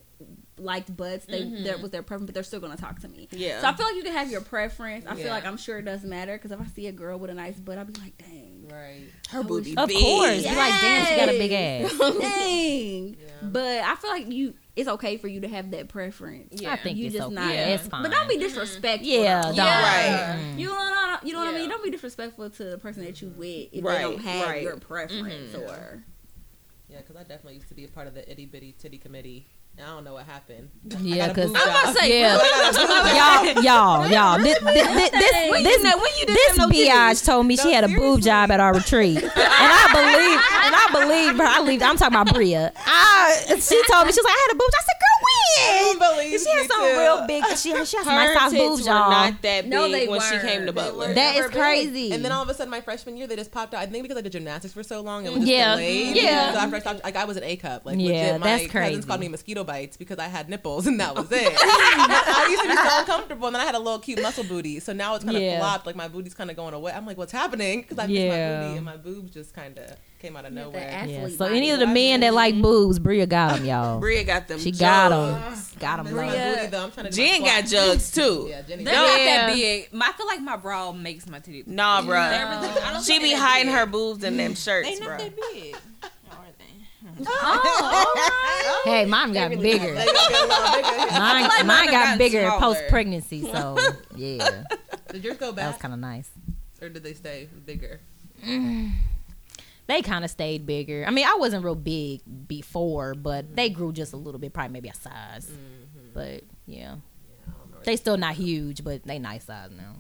[0.60, 1.26] liked butts.
[1.26, 1.64] They mm-hmm.
[1.64, 3.28] that was their preference, but they're still gonna talk to me.
[3.30, 3.60] Yeah.
[3.60, 5.06] So I feel like you can have your preference.
[5.06, 5.24] I Yeah.
[5.24, 7.34] feel like I'm sure it does matter because if I see a girl with a
[7.34, 9.08] nice butt, I'll be like, dang, Right.
[9.30, 9.98] her booty Of big.
[9.98, 10.42] course.
[10.42, 11.98] Be like, damn, she got a big ass.
[12.20, 13.16] dang.
[13.42, 16.60] But I feel like you, it's okay for you to have that preference.
[16.60, 16.72] Yeah.
[16.72, 17.34] I think you it's just okay.
[17.34, 17.52] not.
[17.52, 18.02] Yeah, it's fine.
[18.02, 18.42] But don't be mm-hmm.
[18.44, 19.08] disrespectful.
[19.08, 19.48] Yeah, though.
[19.48, 19.56] don't.
[19.56, 20.36] Yeah.
[20.38, 20.58] Mm.
[20.58, 21.68] You know, know, you know what I mean?
[21.68, 24.62] Don't be disrespectful to the person that you with if Right, they don't have right.
[24.62, 26.04] your preference or.
[26.88, 29.46] Yeah, because I definitely used to be a part of the itty bitty titty committee.
[29.78, 30.68] And I don't know what happened.
[31.00, 31.82] Yeah, I got a 'cause- boob I'm job.
[31.82, 32.20] about to say,
[33.56, 34.38] y'all, y'all, y'all.
[34.38, 37.84] This, this, this, this, When this, know- when you this biatch told me she had
[37.84, 41.44] a boob job at our retreat, and I believe, and I believe her.
[41.44, 41.82] I believe.
[41.82, 42.72] I'm talking about Bria.
[42.76, 44.68] I, she told me she was like, I had a boob.
[44.70, 44.80] job.
[44.80, 45.09] I said, girl,
[45.58, 45.98] when?
[45.98, 46.98] Believe She me has some too.
[46.98, 47.44] real big.
[47.56, 49.10] She, she has some nice Her size boobs, were y'all.
[49.10, 50.42] not that big No, they when she weren't.
[50.48, 51.08] came to Butler.
[51.08, 51.50] were- That they big.
[51.52, 52.12] crazy.
[52.12, 53.80] And then all of a sudden, my freshman year, they just popped out.
[53.80, 55.72] I think because I did gymnastics for so long, it was just Yeah.
[55.76, 56.16] delayed.
[56.16, 56.52] Yeah.
[56.52, 57.84] So after I stopped, like I was an A cup.
[57.86, 60.98] Like Yeah, legit, my that's cousins called me mosquito bites because I had nipples, and
[61.00, 61.52] that was it.
[61.60, 64.80] I used to be so uncomfortable, and then I had a little cute muscle booty.
[64.80, 65.58] So now it's kind of Yeah.
[65.58, 65.86] flopped.
[65.86, 66.92] Like my booty's kind of going away.
[66.92, 67.80] I'm like, what's happening?
[67.82, 68.60] Because I missed Yeah.
[68.60, 70.88] my booty, and my boobs just kind of came out of that nowhere.
[70.90, 71.28] ass- Yeah.
[71.28, 73.98] So any of the men that like boobs, Bria got them, y'all.
[74.00, 74.58] Bria got them.
[74.60, 75.54] She got them.
[75.78, 76.04] Got them.
[76.06, 76.84] This is Bria- booty, though.
[76.84, 77.12] I'm trying to.
[77.12, 77.70] do Jen got squats.
[77.70, 78.46] jugs too.
[78.50, 78.84] Yeah, Jenny.
[78.84, 79.24] They're not Yeah.
[79.46, 79.88] that big.
[80.00, 81.66] I feel like my bra makes my titties.
[81.66, 82.16] Nah, bruh.
[82.16, 83.74] I don't She be hiding big.
[83.76, 85.16] her boobs in them shirts, They not bro.
[85.18, 85.76] that big.
[86.30, 87.26] Aren't?
[87.26, 89.60] Oh, Hey, mine got bigger.
[89.62, 91.12] They gonna get a little bigger.
[91.18, 93.42] Mine, like mine mine got got bigger post pregnancy.
[93.42, 93.76] So
[94.16, 94.64] yeah,
[95.10, 95.64] Did yours go back?
[95.64, 96.30] that was kind of nice.
[96.80, 98.00] or did they stay bigger?
[98.44, 98.92] Mm.
[99.90, 101.04] They kind of stayed bigger.
[101.04, 104.72] I mean, I wasn't real big before, but they grew just a little bit, probably
[104.72, 105.50] maybe a size.
[106.14, 106.98] But yeah,
[107.82, 109.96] they still not huge, but they nice size now.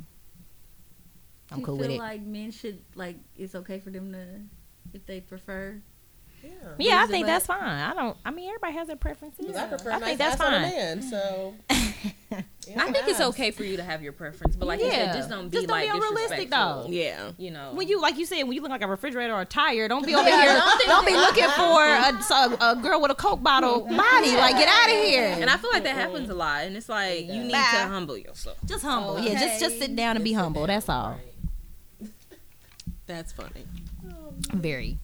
[1.50, 1.98] I'm you cool feel with it.
[1.98, 4.26] like men should like it's okay for them to
[4.94, 5.82] if they prefer.
[6.42, 6.50] Yeah.
[6.78, 7.62] yeah, I think and that's fine.
[7.62, 8.16] I don't.
[8.24, 9.46] I mean, everybody has their preferences.
[9.46, 10.70] Because I prefer I a nice think that's ass on a fine.
[10.70, 11.54] man, so.
[12.76, 15.28] I think it's okay for you to have your preference, but like you said, just
[15.28, 16.86] don't be Just don't like be unrealistic, though.
[16.88, 17.32] Yeah.
[17.38, 19.44] You know, When you like you said, when you look like a refrigerator or a
[19.44, 20.62] tire, don't be over here.
[20.86, 24.36] Don't be looking for a, so- a girl with a coke bottle body.
[24.36, 25.36] Like, get out of here.
[25.40, 28.16] and I feel like that happens a lot, and it's like you need to humble
[28.16, 28.58] yourself.
[28.64, 29.18] just humble.
[29.18, 30.66] Yeah, just just sit down and be humble.
[30.68, 31.18] That's all.
[33.06, 33.64] That's funny.
[34.52, 34.98] Very.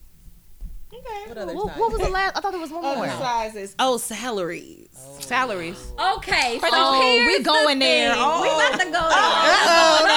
[1.27, 2.37] What other What, what was the last?
[2.37, 3.07] I thought there was one Oh, more.
[3.07, 3.75] sizes.
[3.79, 4.87] Oh, salaries.
[4.97, 5.17] Oh.
[5.19, 5.91] Salaries.
[6.17, 8.13] Okay, so Oh, here's we the going there.
[8.13, 8.21] thing.
[8.23, 8.41] Oh.
[8.41, 9.01] We about to go there.
[9.01, 10.07] Uh-oh.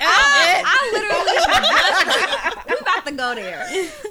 [0.00, 1.36] I, I literally,
[2.74, 3.66] we about to go there.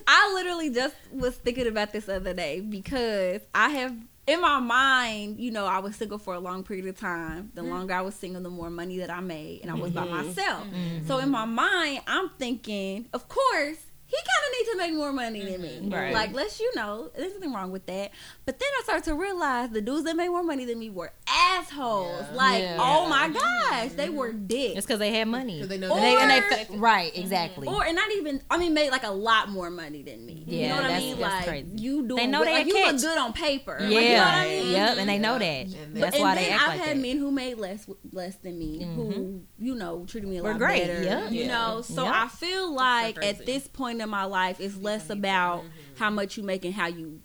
[0.08, 3.96] I literally just was thinking about this the other day because I have
[4.28, 7.52] in my mind, you know, I was single for a long period of time.
[7.56, 7.72] The mm-hmm.
[7.72, 10.28] longer I was single, the more money that I made, and I was by mm-hmm.
[10.28, 10.68] myself.
[10.68, 11.08] Mm-hmm.
[11.08, 13.78] So in my mind, I'm thinking, of course.
[14.10, 15.80] He kind of needs to make more money than me.
[15.82, 15.94] Mm-hmm.
[15.94, 16.14] Right.
[16.14, 18.12] Like, let's, you know, there's nothing wrong with that.
[18.46, 21.12] But then I started to realize the dudes that made more money than me were
[21.28, 22.22] assholes.
[22.32, 22.36] Yeah.
[22.36, 22.78] Like, Yeah.
[22.80, 24.48] oh my gosh, they were mm-hmm.
[24.48, 24.78] dicks.
[24.78, 25.60] It's because they had money.
[25.60, 26.32] 'Cause they know and they, and
[26.72, 27.22] they right, mm-hmm.
[27.22, 27.68] exactly.
[27.68, 30.44] Or and not even I mean made like a lot more money than me.
[30.48, 31.20] you Yeah, know what I that's- mean?
[31.20, 31.70] that's like crazy.
[31.78, 32.94] you do They know like, they a you catch.
[32.94, 33.78] look good on paper.
[33.82, 34.72] yeah, Like, you know what I mean?
[34.72, 35.46] yep, and they know that.
[35.68, 37.02] And That's and why then they act I've like had that.
[37.02, 40.88] men who made less less than me, who you know treated me a lot great,
[40.88, 41.04] better.
[41.04, 41.30] yeah.
[41.30, 45.64] You know, so I feel like at this point in my life, it's less about
[45.98, 47.22] how much you make and how you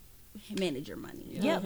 [0.59, 1.27] manage your money.
[1.41, 1.63] Yep.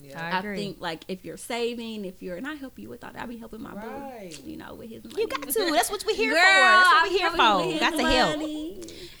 [0.00, 0.30] Yeah.
[0.32, 3.16] I I, think like if you're saving, if you're and I help you with that,
[3.18, 4.32] I be helping my Right.
[4.44, 5.22] boo, you know, with his money.
[5.22, 5.70] You got to.
[5.72, 6.44] That's what we're here Girl, for.
[6.44, 7.72] That's what we're be here helping you for.
[7.72, 7.92] with Got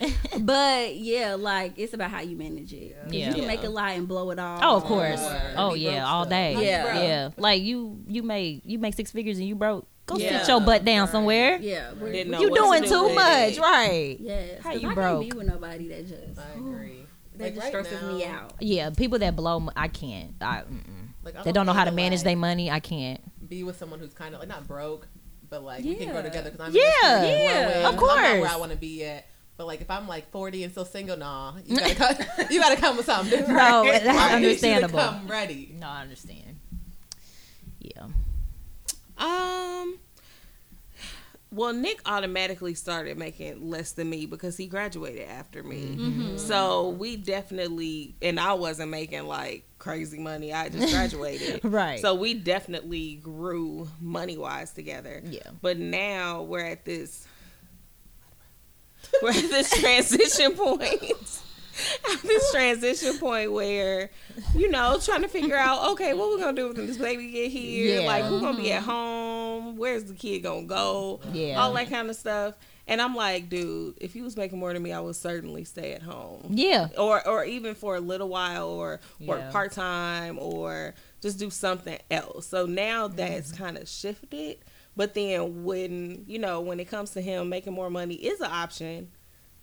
[0.00, 0.06] to
[0.38, 0.44] help.
[0.46, 2.96] but yeah, like it's about how you manage it.
[3.02, 3.26] 'Cause Yeah.
[3.28, 3.48] You can Yeah.
[3.48, 4.60] make a lie and blow it all.
[4.62, 5.20] Oh, of course.
[5.20, 5.54] Word.
[5.56, 6.52] Oh yeah, all day.
[6.64, 7.02] Yeah.
[7.02, 7.30] yeah.
[7.36, 9.86] Like you, you made you make six figures and you broke.
[10.06, 10.38] Go Yeah.
[10.40, 11.56] sit your butt down somewhere.
[11.56, 11.92] Yeah.
[11.98, 14.16] we're- You what to doing do too with much, right?
[14.20, 15.20] Yeah, How 'cause you I broke?
[15.22, 17.06] can't be with nobody that just I agree.
[17.36, 18.52] that Like, just right stresses now- me out.
[18.60, 20.34] Yeah, people that blow, I can't.
[20.42, 20.62] I.
[21.24, 22.70] Like, I they don't know how to manage like, their money.
[22.70, 23.20] I can't.
[23.48, 25.08] Be with someone who's kind of like not broke,
[25.48, 27.22] but like we can grow together because I'm Yeah.
[27.22, 27.78] in Yeah, growing.
[27.78, 28.46] of I'm not where.
[28.46, 29.26] I want to be yet.
[29.56, 32.16] But like if I'm like 40 and still single, nah, you gotta come.
[32.50, 33.56] you gotta come with something different.
[33.58, 34.98] No, that's I you understandable.
[34.98, 35.74] Come ready.
[35.80, 36.58] No, I understand.
[37.80, 38.06] Yeah.
[39.18, 39.98] Um.
[41.50, 46.36] Well, Nick automatically started making less than me because he graduated after me.
[46.36, 50.52] So we definitely, and I wasn't making like crazy money.
[50.52, 51.62] I just graduated.
[51.64, 52.00] Right.
[52.00, 55.22] So we definitely grew money wise together.
[55.24, 55.42] Yeah.
[55.62, 57.24] But now we're at this,
[59.22, 61.40] we're at this transition point.
[62.12, 64.10] At this transition point where,
[64.54, 67.50] you know, trying to figure out, okay, what we're gonna do when this baby get
[67.50, 68.00] here?
[68.00, 68.06] Yeah.
[68.06, 69.76] Like, who's gonna be at home?
[69.76, 71.20] Where's the kid gonna go?
[71.32, 71.60] Yeah.
[71.60, 72.54] all that kind of stuff.
[72.86, 75.94] And I'm like, dude, if you was making more than me, I would certainly stay
[75.94, 76.88] at home Yeah.
[76.98, 79.50] or or even for a little while or work Yeah.
[79.50, 82.46] part time or just do something else.
[82.46, 83.64] So now that's Mm-hmm.
[83.64, 84.58] kind of shifted.
[84.96, 88.50] But then when you know when it comes to him making more money is an
[88.50, 89.08] option,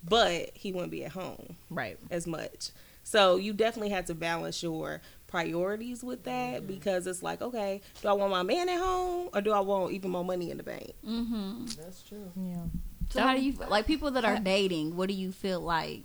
[0.08, 1.98] but he wouldn't be at home Right.
[2.10, 2.70] as much.
[3.04, 6.52] So you definitely have to balance your priorities with Mm-hmm.
[6.52, 9.60] that because it's like, okay, do I want my man at home or do I
[9.60, 10.92] want even more money in the bank?
[11.06, 11.66] Mm-hmm.
[11.82, 12.30] That's true.
[12.36, 12.62] Yeah.
[13.10, 14.96] So how do you like people that are dating?
[14.96, 16.02] What do you feel like?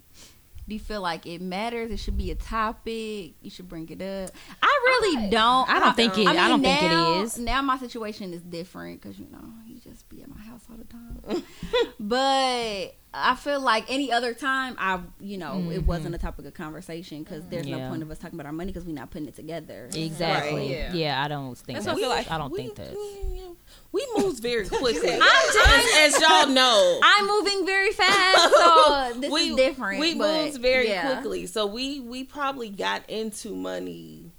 [0.68, 1.92] Do you feel like it matters?
[1.92, 3.36] It should be a topic.
[3.42, 4.32] You should bring it up.
[4.62, 5.70] I really don't.
[5.70, 9.18] I don't think it- I don't think it now- Now my situation is different because
[9.18, 11.44] you know you just be at my house all the time.
[12.00, 15.86] but I feel like any other time, I you know it mm-hmm.
[15.86, 18.72] wasn't a topic of conversation because there's no point of us talking about our money
[18.72, 19.90] because we're not putting it together.
[19.94, 20.60] Exactly.
[20.60, 20.70] Right.
[20.70, 20.94] Yeah.
[20.94, 21.24] Yeah.
[21.24, 22.32] I don't think That's that's, what I feel like.
[22.32, 22.92] I don't we, think that.
[22.92, 23.44] we,
[23.94, 25.14] we moves very quickly.
[25.14, 27.00] I'm as, as y'all know.
[27.02, 30.00] I'm moving very fast, so this we, is different.
[30.00, 31.14] We but, moved very yeah.
[31.14, 34.32] quickly, so we we probably got into money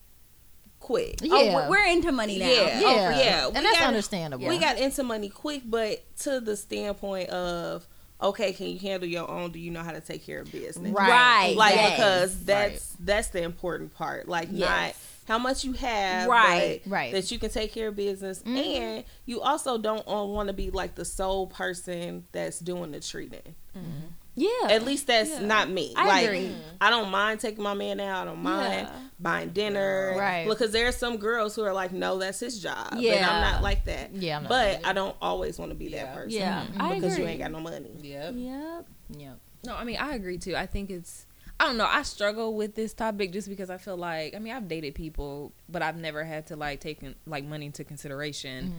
[0.79, 1.19] quick.
[1.23, 1.55] Oh, Yeah.
[1.55, 2.47] we're, we're into money now.
[2.47, 2.87] Yeah, oh, Yeah.
[2.87, 3.47] oh, yeah.
[3.47, 4.49] And We that's got- understandable.
[4.49, 7.87] We got into money quick, but to the standpoint of
[8.21, 9.53] okay, can you handle your own?
[9.53, 10.93] Do you know how to take care of business?
[10.93, 11.55] Right.
[11.57, 11.97] Like yes.
[11.97, 14.29] because that's that's the important part.
[14.29, 14.69] Like Yes.
[14.69, 14.97] not
[15.29, 17.13] how much you have, Right, but right.
[17.13, 18.57] That you can take care of business, mm-hmm.
[18.57, 23.55] and you also don't want to be like the sole person that's doing the treating.
[23.77, 24.07] Mm-hmm.
[24.39, 24.69] Yeah.
[24.71, 25.93] At least that's not me.
[25.97, 26.55] I like agree.
[26.81, 28.23] I don't mind taking my man out.
[28.23, 28.97] I don't mind Yeah.
[29.19, 30.15] buying dinner.
[30.17, 30.47] Right.
[30.49, 32.93] Because there are some girls who are like, no, that's his job.
[32.93, 33.29] And Yeah.
[33.29, 34.15] I'm not like that.
[34.15, 36.15] Yeah, I'm not But I don't always want to be that Yeah.
[36.15, 36.31] person.
[36.39, 37.25] Yeah, I Because agree.
[37.25, 37.91] you ain't got no money.
[38.01, 38.35] Yep.
[38.37, 38.87] Yep.
[39.17, 39.33] yeah.
[39.67, 40.55] No, I mean I agree too.
[40.55, 41.27] I think it's
[41.61, 41.89] I don't know.
[41.91, 45.53] I struggle with this topic just because I feel like I mean I've dated people,
[45.69, 48.73] but I've never had to like take like money into consideration,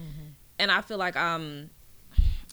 [0.58, 1.70] and I feel like um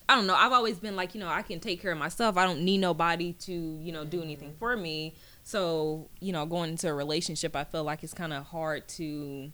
[0.09, 0.35] I don't know.
[0.35, 2.37] I've always been like you know I can take care of myself.
[2.37, 4.59] I don't need nobody to you know do anything mm-hmm.
[4.59, 5.15] for me.
[5.43, 9.51] So you know going into a relationship, I feel like it's kind of hard to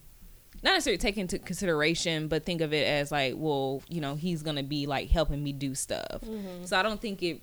[0.61, 4.43] not necessarily take into consideration, but think of it as like, well, you know, he's
[4.43, 6.21] gonna be like helping me do stuff.
[6.21, 6.65] Mm-hmm.
[6.65, 7.41] So I don't think it.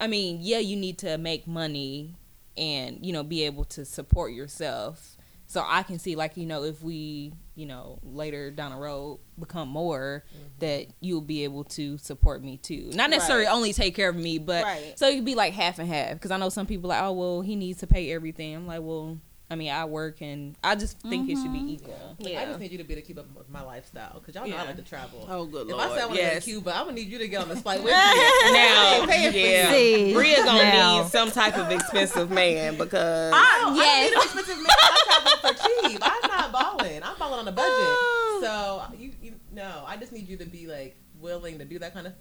[0.00, 2.14] I mean, yeah, you need to make money
[2.56, 5.17] and you know be able to support yourself.
[5.48, 9.18] So I can see like you know if we you know later down the road
[9.40, 10.44] become more mm-hmm.
[10.58, 12.90] that you'll be able to support me too.
[12.94, 13.54] Not necessarily Right.
[13.54, 14.98] only take care of me, but Right.
[14.98, 16.12] so could be like half and half.
[16.12, 18.54] Because I know some people like, oh well, he needs to pay everything.
[18.54, 19.18] I'm like, well,
[19.50, 21.68] I mean, I work and I just think it should be mm-hmm.
[21.68, 22.16] equal.
[22.18, 24.46] Like, I just need you to be to keep up with my lifestyle because y'all
[24.46, 25.26] know I like to travel.
[25.28, 25.86] Oh, good if lord.
[25.86, 26.44] I said I want to go yes.
[26.44, 28.52] to Cuba, I'm gonna need you to get on this flight with me.
[28.52, 31.02] Now, paying for yeah, See, Bria gonna now.
[31.02, 34.66] need some type of expensive man because I don't need an expensive man.
[34.68, 36.00] I travel for cheap.
[36.02, 37.02] I'm not balling.
[37.02, 37.70] I'm balling on a budget.
[37.70, 38.40] Oh.
[38.42, 41.94] So you, you, no, I just need you to be like willing to do that
[41.94, 42.12] kind of.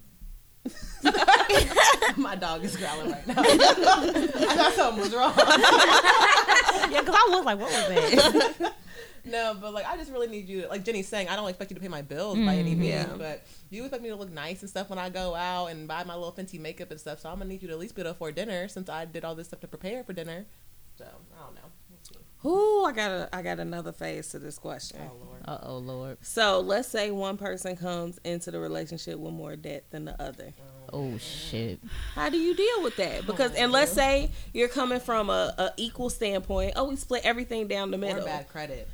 [2.17, 3.35] My dog is growling right now.
[3.37, 5.33] I thought something was wrong.
[6.89, 8.73] Yeah, because I was like, what was that?
[9.25, 10.67] No, but like I just really need you.
[10.69, 12.79] Like Jenny's saying, I don't expect you to pay my bills by any mm-hmm.
[12.79, 13.15] means, Yeah.
[13.17, 16.03] but you expect me to look nice and stuff when I go out and buy
[16.05, 17.19] my little fancy makeup and stuff.
[17.19, 19.05] So I'm gonna need you to at least be able to afford dinner since I
[19.05, 20.45] did all this stuff to prepare for dinner.
[20.97, 21.66] So I don't know.
[22.47, 22.57] We'll.
[22.81, 24.99] Ooh, I got a, I got another phase to this question.
[25.03, 25.41] Oh lord.
[25.45, 26.17] Uh oh, Lord.
[26.21, 30.53] So let's say one person comes into the relationship with more debt than the other.
[30.91, 31.79] Oh shit.
[32.15, 33.25] How do you deal with that?
[33.25, 36.73] Because and let's say you're coming from a, a equal standpoint.
[36.75, 38.25] Oh, we split everything down the Or middle.
[38.25, 38.87] bad credit.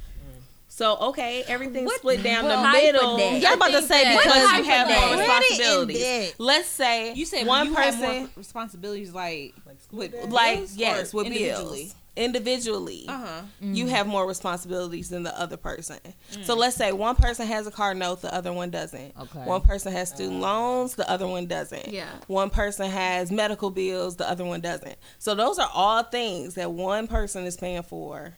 [0.70, 3.18] So okay, everything's split down what the middle.
[3.18, 3.40] debt?
[3.42, 5.00] Yeah, I'm about to say because because you have debt?
[5.00, 6.36] more Credit responsibilities.
[6.40, 10.62] Let's say You said one you person, have more responsibilities like Like school with like
[10.74, 11.84] yes, with individually?
[11.84, 13.06] bills individually.
[13.08, 13.42] Uh huh.
[13.60, 16.00] You have more responsibilities than the other person.
[16.34, 16.46] Mm.
[16.46, 19.14] So let's say one person has a car note, the other one doesn't.
[19.20, 19.40] Okay.
[19.40, 21.88] One person has student loans, the other one doesn't.
[21.88, 22.10] Yeah.
[22.28, 24.96] One person has medical bills, the other one doesn't.
[25.18, 28.36] So those are all things that one person is paying for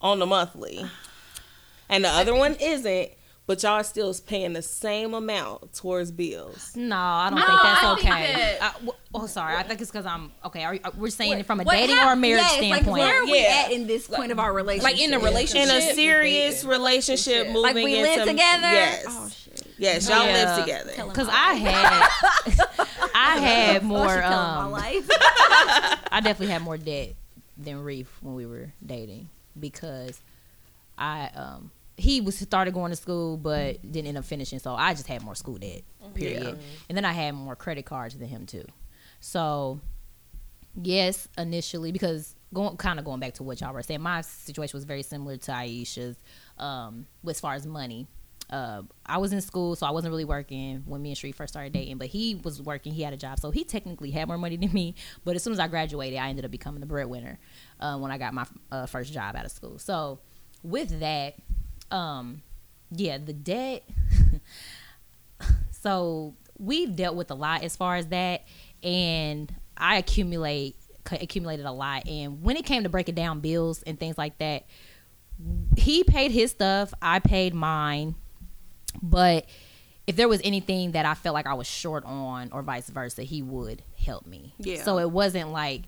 [0.00, 0.84] on the monthly.
[1.88, 3.10] And the other one isn't,
[3.52, 6.72] but but y'all still paying the same amount towards bills.
[6.74, 8.32] No, I don't No, think that's I think okay.
[8.32, 9.56] that- I- w- oh, sorry.
[9.56, 10.64] I think it's because I'm okay.
[10.64, 12.86] Are, are, we're saying it from a What dating hap- or a marriage yes, standpoint.
[12.86, 13.64] Like, where are we Yeah.
[13.66, 14.90] at in this point of our relationship?
[14.92, 15.68] Like in a relationship.
[15.68, 18.62] In a serious relationship, moving Like we live into together.
[18.72, 19.66] Yes, Oh shit.
[19.76, 20.32] yes, y'all Yeah.
[20.32, 20.92] live together.
[21.08, 22.08] Because I had,
[23.14, 24.16] I had More more.
[24.16, 24.24] my
[24.64, 25.08] Um, life.
[26.10, 27.10] I definitely had more debt
[27.58, 29.28] than Reef when we were dating
[29.60, 30.20] because
[30.96, 31.70] I um
[32.02, 35.22] he was started going to school but didn't end up finishing, so I just had
[35.22, 35.82] more school debt.
[36.14, 36.42] Period.
[36.88, 38.64] And then I had more credit cards than him too.
[39.20, 39.80] So
[40.80, 44.76] yes, initially because going kind of going back to what y'all were saying, my situation
[44.76, 46.16] was very similar to Aisha's
[46.58, 48.08] um as far as money.
[48.50, 51.54] Uh, I was in school, so I wasn't really working when me and Shree first
[51.54, 51.96] started dating.
[51.98, 54.72] But he was working; he had a job, so he technically had more money than
[54.72, 54.96] me.
[55.24, 57.38] But as soon as I graduated, I ended up becoming the breadwinner
[57.80, 59.78] uh, when I got my uh, first job out of school.
[59.78, 60.18] So
[60.62, 61.36] with that,
[61.92, 62.42] um,
[62.90, 63.84] yeah, the debt.
[65.70, 68.44] so we've dealt with a lot as far as that,
[68.82, 70.76] and I accumulate
[71.10, 72.06] accumulated a lot.
[72.06, 74.64] And when it came to breaking down bills and things like that,
[75.76, 78.14] he paid his stuff, I paid mine,
[79.02, 79.46] but
[80.06, 83.22] if there was anything that I felt like I was short on or vice versa,
[83.22, 84.54] he would help me.
[84.58, 84.82] Yeah.
[84.82, 85.82] So it wasn't like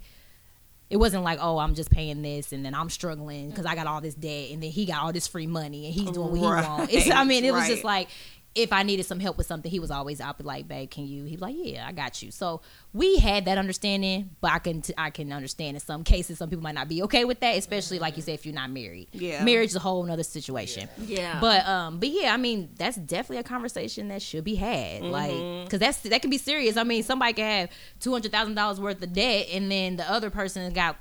[0.91, 3.87] it wasn't like, oh, I'm just paying this and then I'm struggling because I got
[3.87, 6.51] all this debt and then he got all this free money and he's doing what
[6.53, 6.63] Right.
[6.65, 6.93] he wants.
[6.95, 8.09] It's, I mean, it was just like
[8.55, 11.07] if I needed some help with something, he was always out be like, babe, can
[11.07, 11.25] you?
[11.25, 12.31] He'd like, yeah, I got you.
[12.31, 12.61] So
[12.93, 16.49] we had that understanding, but I can t- I can understand in some cases some
[16.51, 19.09] people might not be okay with that, especially like you said, if you're not married.
[19.13, 19.43] Yeah.
[19.45, 20.89] marriage is a whole nother situation.
[21.05, 21.41] Yeah.
[21.41, 25.33] But um, but yeah, I mean that's definitely a conversation that should be had, like
[25.33, 25.65] Mm-hmm.
[25.65, 26.77] because that's that can be serious.
[26.77, 30.09] I mean, somebody can have two hundred thousand dollars worth of debt, and then the
[30.11, 30.97] other person got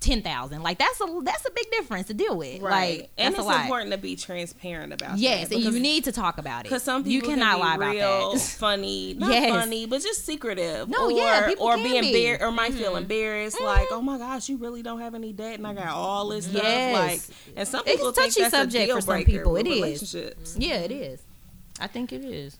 [0.00, 0.62] ten thousand.
[0.62, 2.60] Like that's a that's a big difference to deal with.
[2.62, 5.18] Right, Like and it's important to be transparent about.
[5.18, 7.76] Yes, that and you need to talk about it Because some you people cannot lie
[7.76, 8.40] can be about real that.
[8.58, 9.50] funny, not Yes.
[9.50, 10.88] funny, but just secretive.
[10.88, 13.02] No, or, yeah, people or can be embarrassed, or might feel mm-hmm.
[13.02, 13.66] embarrassed, mm-hmm.
[13.66, 16.46] like, oh my gosh, you really don't have any debt, and I got all this
[16.46, 16.62] stuff.
[16.62, 16.94] Yes.
[16.94, 19.56] Like, and some It's a people think touchy that's subject a deal for some people.
[19.56, 19.74] It is.
[19.74, 20.56] relationships.
[20.58, 21.22] Yeah, it is.
[21.78, 22.58] I think it is.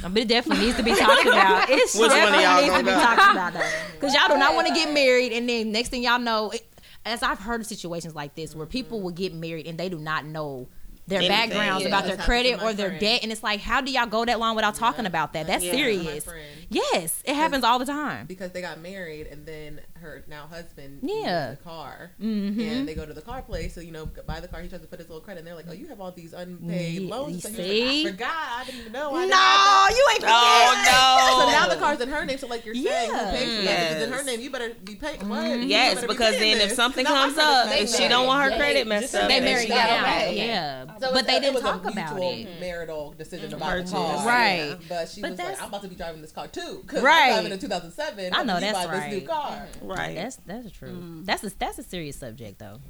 [0.00, 1.68] But it definitely needs to be talked about.
[1.70, 3.00] It Which definitely y'all needs to be go?
[3.00, 6.02] talked about though, because y'all do not want to get married, and then next thing
[6.02, 6.66] y'all know, it,
[7.04, 9.98] as I've heard of situations like this where people will get married and they do
[9.98, 10.68] not know
[11.08, 11.88] their Anything, backgrounds yeah.
[11.88, 13.00] about their That's happened to credit or their friend.
[13.00, 15.46] debt, and it's like, how do y'all go that long without talking about that?
[15.48, 15.72] That's Yeah.
[15.72, 16.28] serious.
[16.70, 18.26] Yes, it happens all the time.
[18.26, 21.48] because they got married and then her now husband Yeah.
[21.50, 22.60] needs a car Mhm.
[22.60, 24.80] and they go to the car place so you know buy the car he tries
[24.82, 27.10] to put his little credit and they're like oh you have all these unpaid Yeah,
[27.10, 28.04] loans you So he's see?
[28.04, 28.30] like, I forgot
[28.60, 30.24] I didn't even know I No, you ain't.
[30.26, 31.50] Oh so no!
[31.52, 33.30] now the car's in her name so like you're saying Yeah.
[33.30, 35.62] who pays for that if it's in her name you better be paying what mm-hmm.
[35.62, 38.44] You Yes, better be because paying then if something comes up, if she don't want
[38.44, 38.56] her Yeah.
[38.58, 40.34] credit messed up, They then married she got got out.
[40.34, 42.60] Yeah, So but they didn't talk about it.
[42.60, 43.56] marital decision mm-hmm.
[43.62, 44.26] about the car.
[44.26, 44.76] Right.
[44.88, 46.80] But she was like, I'm about to be driving this car too.
[46.82, 47.28] Because Right.
[47.28, 48.34] I'm driving in 2007.
[48.34, 49.28] I know, that's buy This new right.
[49.28, 49.50] car.
[49.78, 49.86] Mm-hmm.
[49.96, 50.14] Right.
[50.14, 50.90] That's that's true.
[50.90, 51.26] Mm.
[51.26, 52.80] That's a that's a serious subject though.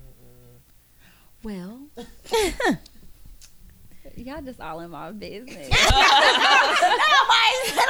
[1.43, 1.89] Well,
[4.17, 5.69] y'all just all in my business.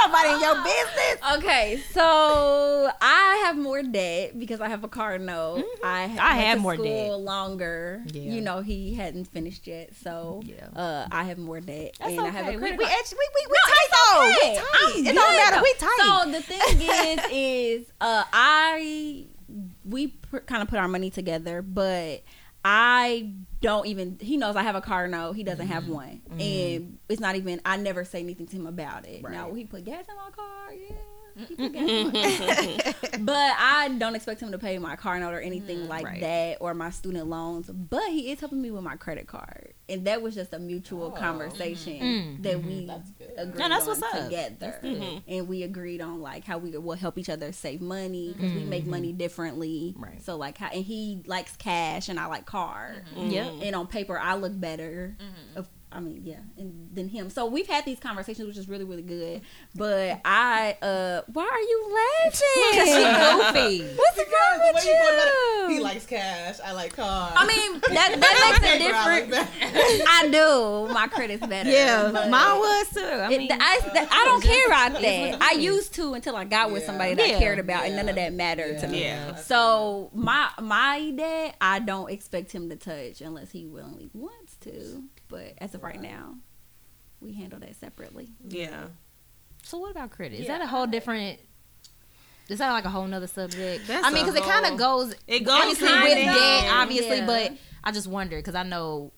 [0.07, 1.19] Nobody in your business.
[1.37, 5.65] okay, so I have more debt because I have a car note.
[5.83, 6.19] I Mm-hmm.
[6.19, 6.85] I went have more school
[7.19, 7.21] debt.
[7.21, 8.03] longer.
[8.13, 8.23] Yeah.
[8.33, 10.67] You know, he hadn't finished yet, so Yeah.
[10.75, 12.55] uh, I have more debt, That's and I have okay.
[12.55, 12.97] a We, credit we card.
[12.99, 14.23] actually we we, we No, tight it's though.
[14.29, 14.51] okay.
[14.51, 14.95] We tight.
[14.99, 15.63] I'm It don't matter.
[15.63, 16.01] We tight.
[16.25, 16.61] So the thing
[17.31, 19.27] is, is uh, I
[19.85, 22.23] we pr- kind of put our money together, but
[22.65, 24.19] I don't even.
[24.21, 25.33] He knows I have a car note.
[25.35, 25.73] He doesn't Mm-hmm.
[25.75, 27.61] have one, and it's not even.
[27.65, 29.23] I never say anything to him about it.
[29.25, 29.33] Right.
[29.33, 30.73] Now he put gas in my car.
[30.73, 31.47] Yeah.
[31.49, 35.41] he put gas in but I don't expect him to pay my car note or
[35.41, 36.13] anything like Mm-hmm.
[36.13, 36.21] Right.
[36.21, 37.69] that or my student loans.
[37.69, 41.13] But he is helping me with my credit card, and that was just a mutual
[41.15, 42.43] oh, conversation Mm.
[42.43, 42.69] that mm-hmm.
[42.69, 43.33] we That's good.
[43.37, 44.25] agreed No, that's on what's up.
[44.25, 48.53] together, and we agreed on like how we will help each other save money because
[48.53, 49.93] we make money differently.
[49.95, 50.05] Mm-hmm.
[50.05, 50.23] Right.
[50.23, 53.03] So like how and he likes cash and I like card.
[53.17, 53.53] Yep.
[53.63, 55.17] And on paper, I look better.
[55.55, 57.29] Of, I mean, yeah, and than him.
[57.31, 59.43] So we've had these conversations, which is really, really good.
[59.75, 62.41] But I, uh, why are you laughing?
[63.83, 63.95] Goofy.
[63.97, 65.75] What's Because wrong the with way you go about you?
[65.77, 66.59] he likes cash.
[66.65, 67.33] I like cars.
[67.37, 69.49] I mean, that that makes a difference.
[69.61, 70.29] I like I
[70.89, 70.93] do.
[70.95, 71.71] My credit's better.
[71.71, 73.01] Yeah, but- mine was too.
[73.01, 73.81] I It- mean, I,
[74.11, 75.39] I don't care about that.
[75.43, 78.15] I used to until I got with somebody that I cared about, and none of
[78.17, 79.03] that mattered to me.
[79.03, 79.35] Yeah.
[79.37, 85.03] So my my dad, I don't expect him to touch unless he willingly wants to.
[85.33, 86.37] But as of right now,
[87.21, 88.29] we handle that separately.
[88.47, 88.85] Yeah.
[89.63, 90.41] so what about credit?
[90.41, 91.41] Is that a whole different?
[92.49, 93.87] Is that like a whole nother subject?
[93.87, 95.15] That's I mean, because it kind of goes.
[95.27, 97.27] It goes obviously with in debt, obviously, Yeah.
[97.27, 97.53] but
[97.83, 99.13] I just wonder because I know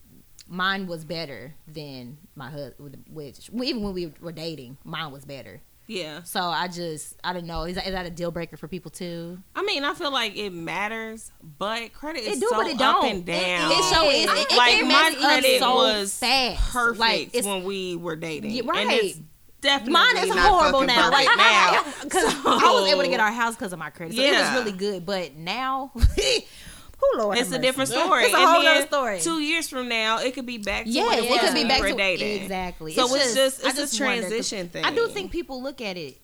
[0.47, 3.03] mine was better than my husband.
[3.09, 5.61] Which even when we were dating, mine was better.
[5.87, 6.23] Yeah.
[6.23, 7.63] So I just I don't know.
[7.63, 9.37] Is that, is that a deal breaker for people too?
[9.55, 12.77] I mean, I feel like it matters, but credit is It do, so but it
[12.77, 13.05] don't.
[13.05, 13.71] and It- down.
[13.71, 14.25] it so is.
[14.25, 16.71] It- it like can my up credit so was fast.
[16.71, 16.99] perfect
[17.35, 18.51] Like, when we were dating.
[18.51, 19.03] Yeah, And right.
[19.03, 19.19] it's
[19.61, 21.11] definitely Mine is horrible now.
[21.11, 21.83] Like now.
[22.03, 24.51] because I was able to get our house because of my credit, so it was
[24.53, 25.05] really good.
[25.05, 25.91] But now,
[26.97, 28.23] who Lord, It's have a different story.
[28.23, 29.19] It's a And whole other story.
[29.21, 31.81] Two years from now, it could be back to Yes, it it could be back
[31.81, 32.41] to were dating.
[32.43, 32.93] exactly.
[32.93, 34.85] So it's just I it's a just wonder, 'cause transition thing.
[34.85, 36.17] I do think people look at it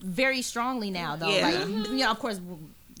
[0.00, 1.28] very strongly now, though.
[1.28, 1.42] Yeah.
[1.48, 1.92] Like, mm-hmm.
[1.98, 2.40] you know, of course,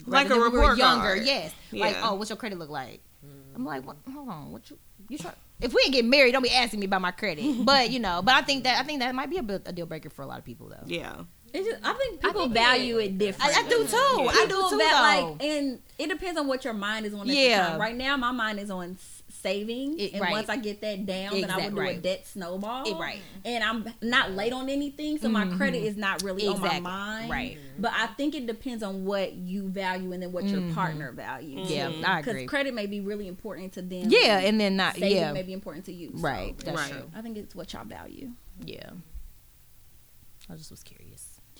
[0.06, 1.02] Like a than when we were report younger.
[1.14, 1.24] card.
[1.24, 2.08] Yes, like, Yeah.
[2.10, 3.00] oh, what's your credit look like?
[3.24, 3.30] Mm.
[3.56, 5.32] I'm like, what, hold on, what you you try?
[5.60, 7.44] If we ain't get married, don't be asking me about my credit.
[7.64, 9.86] But you know, but I think that I think that might be a, a deal
[9.86, 10.84] breaker for a lot of people, though.
[10.86, 11.14] Yeah.
[11.52, 13.56] Just, I think people value it different.
[13.56, 13.96] I, I do too.
[13.96, 14.78] I do too.
[14.78, 15.36] though.
[15.36, 17.20] like, and it depends on what your mind is on.
[17.20, 17.62] At Yeah.
[17.62, 17.80] the time.
[17.80, 18.96] Right now, my mind is on
[19.42, 20.32] saving, It- and right.
[20.32, 22.88] once I get that down, then I will do a debt snowball.
[22.88, 23.20] It- right.
[23.44, 25.88] And I'm not late on anything, so my credit mm-hmm.
[25.88, 27.30] is not really on my mind.
[27.30, 27.58] Right.
[27.78, 30.74] But I think it depends on what you value and then what your mm-hmm.
[30.74, 31.70] partner values.
[31.70, 32.04] Yeah, I mm-hmm.
[32.04, 32.32] agree.
[32.32, 34.06] Because credit may be really important to them.
[34.08, 36.12] Yeah, and then not saving yeah, may be important to you.
[36.16, 36.56] So right.
[36.58, 36.92] That's Right.
[36.92, 37.10] true.
[37.14, 38.30] I think it's what y'all value.
[38.64, 38.90] Yeah.
[40.50, 41.09] I just was curious.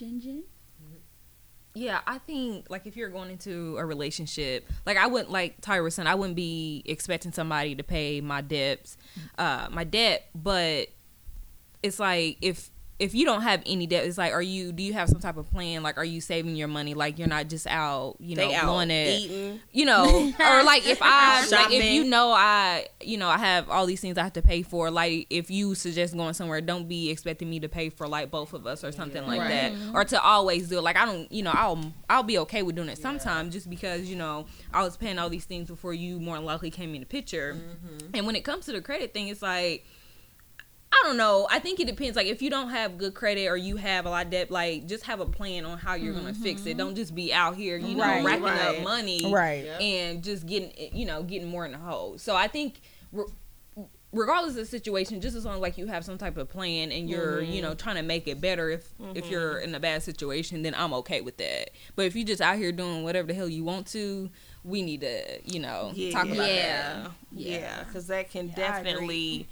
[0.00, 0.42] Jin Jin?
[1.74, 5.92] Yeah, I think like if you're going into a relationship, like I wouldn't like Tyra
[5.92, 8.96] saying, I wouldn't be expecting somebody to pay my debts,
[9.36, 10.88] uh, my debt, but
[11.82, 12.70] it's like if
[13.00, 15.38] if you don't have any debt, it's like are you do you have some type
[15.38, 15.82] of plan?
[15.82, 16.92] Like are you saving your money?
[16.92, 19.60] Like you're not just out, you know, out blowing it eating.
[19.72, 23.70] you know, or like if I like if you know I you know I have
[23.70, 24.90] all these things I have to pay for.
[24.90, 28.52] Like if you suggest going somewhere, don't be expecting me to pay for like both
[28.52, 30.82] of us or something like that, or to always do it.
[30.82, 34.10] Like I don't, you know, I'll I'll be okay with doing it sometimes just because
[34.10, 34.44] you know
[34.74, 37.54] I was paying all these things before you more than likely came in the picture.
[37.54, 38.10] Mm-hmm.
[38.12, 39.86] And when it comes to the credit thing, it's like.
[40.92, 41.46] I don't know.
[41.50, 42.16] I think it depends.
[42.16, 44.86] Like if you don't have good credit or you have a lot of debt, like
[44.86, 46.70] just have a plan on how you're gonna fix it.
[46.70, 46.78] Mm-hmm.
[46.78, 48.24] Don't just be out here, you know, Right.
[48.24, 48.78] racking Right.
[48.78, 49.66] up money, Right.
[49.80, 52.18] and just getting you know getting more in the hole.
[52.18, 52.80] So I think
[53.12, 53.24] re-
[54.12, 56.90] regardless of the situation, just as long as like you have some type of plan
[56.90, 57.68] and you're you mm-hmm.
[57.68, 58.70] know trying to make it better.
[58.70, 59.30] If if mm-hmm.
[59.32, 61.70] you're in a bad situation, then I'm okay with that.
[61.94, 64.28] But if you just out here doing whatever the hell you want to,
[64.64, 66.10] we need to you know Yeah.
[66.12, 66.48] talk about that.
[66.48, 67.08] yeah.
[67.32, 69.46] Yeah, because that can definitely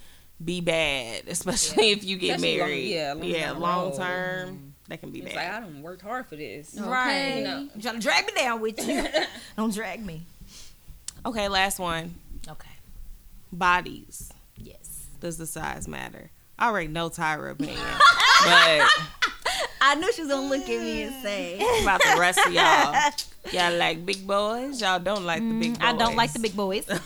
[0.44, 2.88] be bad, especially if you get Especially long- married.
[2.88, 3.60] yeah, long yeah, term.
[3.60, 5.60] long term, that can be It's like I bad.
[5.64, 6.74] don't worked hard for this.
[6.78, 7.38] Right.
[7.38, 7.68] You know.
[7.74, 9.04] You trying to drag me down with you.
[9.56, 10.22] Don't drag me.
[11.26, 12.14] Okay, last one.
[12.48, 12.68] Okay.
[13.52, 14.30] Bodies.
[14.56, 15.06] Yes.
[15.20, 16.30] Does the size matter?
[16.58, 17.76] I already know Tyra opinion,
[18.44, 18.88] but
[19.80, 22.94] I knew she was gonna look at me and say, about the rest of y'all,
[23.52, 24.80] y'all like big boys.
[24.80, 25.82] Y'all don't like the big boys.
[25.88, 26.88] I don't like the big boys.
[26.88, 26.96] no,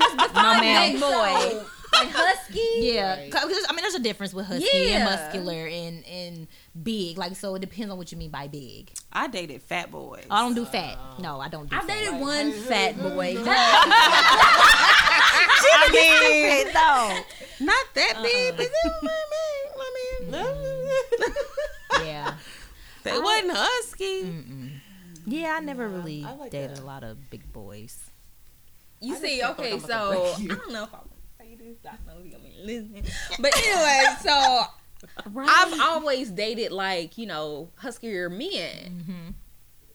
[0.00, 1.00] "Big man.
[1.00, 1.62] boy,
[1.92, 4.96] like husky." Yeah, 'Cause, I mean, there's a difference with husky Yeah.
[4.96, 6.48] and muscular and and
[6.82, 7.18] big.
[7.18, 8.90] Like, so it depends on what you mean by big.
[9.12, 10.24] I dated fat boys.
[10.30, 10.96] I don't do fat.
[11.18, 11.76] No, I don't do.
[11.76, 11.98] I've fat.
[11.98, 13.36] dated one fat boy.
[13.44, 13.46] Uh-uh.
[15.74, 17.66] I mean, No.
[17.66, 20.44] not that big, but I mean, I
[22.00, 22.34] mean, Yeah.
[23.04, 24.80] they wasn't husky.
[25.26, 27.98] Yeah, I never really dated a lot of big boys.
[29.00, 31.11] You see, okay, so I don't know if I want to
[31.56, 31.76] say this.
[31.86, 33.04] I know you're listening,
[33.38, 34.62] but anyway, so
[35.36, 39.34] I've always dated like you know huskier men,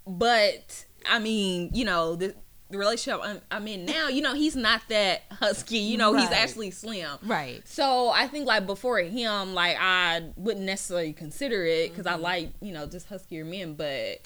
[0.05, 2.35] but I mean, you know the.
[2.69, 5.77] The relationship I'm, I'm in now, you know, he's not that husky.
[5.77, 7.17] You know, he's actually slim.
[7.23, 7.65] Right.
[7.65, 12.49] So I think like before him, like I wouldn't necessarily consider it because I like
[12.59, 14.19] you know just huskier men, but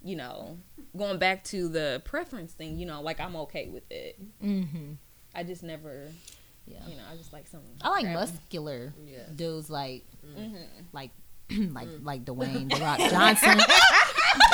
[0.00, 0.58] you know
[0.96, 4.20] going back to the preference thing, you know, like I'm okay with it.
[4.44, 4.92] Mm-hmm.
[5.34, 6.08] I just never,
[6.70, 6.78] Yeah.
[6.88, 7.70] you know, I just like something.
[7.82, 8.18] I like crabby.
[8.18, 8.92] muscular
[9.34, 10.56] dudes like Mm-hmm.
[10.92, 11.10] like
[11.72, 13.58] like like Dwayne The Rock Johnson.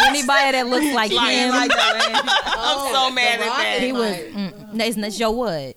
[0.06, 1.18] Anybody that looks like him.
[1.52, 3.78] I'm so mad at that.
[3.80, 4.14] he was.
[4.16, 5.74] Mm, no, it's not Joe Wood.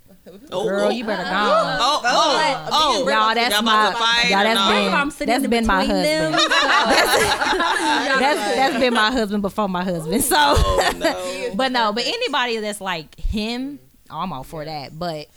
[0.51, 1.29] Oh, Girl, oh, you better go.
[1.31, 3.87] Oh, oh, oh, Y'all, that's Y'all my.
[3.87, 4.69] about to fight Y'all, or that's no?
[4.69, 6.33] been, I'm sitting that's in been my between them.
[6.37, 8.21] husband.
[8.21, 10.23] That's that's been my husband before my husband.
[10.23, 11.55] So, Oh, no.
[11.55, 13.79] but no, but anybody that's like him,
[14.09, 14.97] oh, I'm all for that.
[14.99, 15.27] But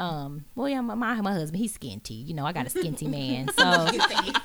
[0.00, 2.26] um, well, yeah, my my, my husband, he's skinty.
[2.26, 3.86] You know, I got a skinty man, so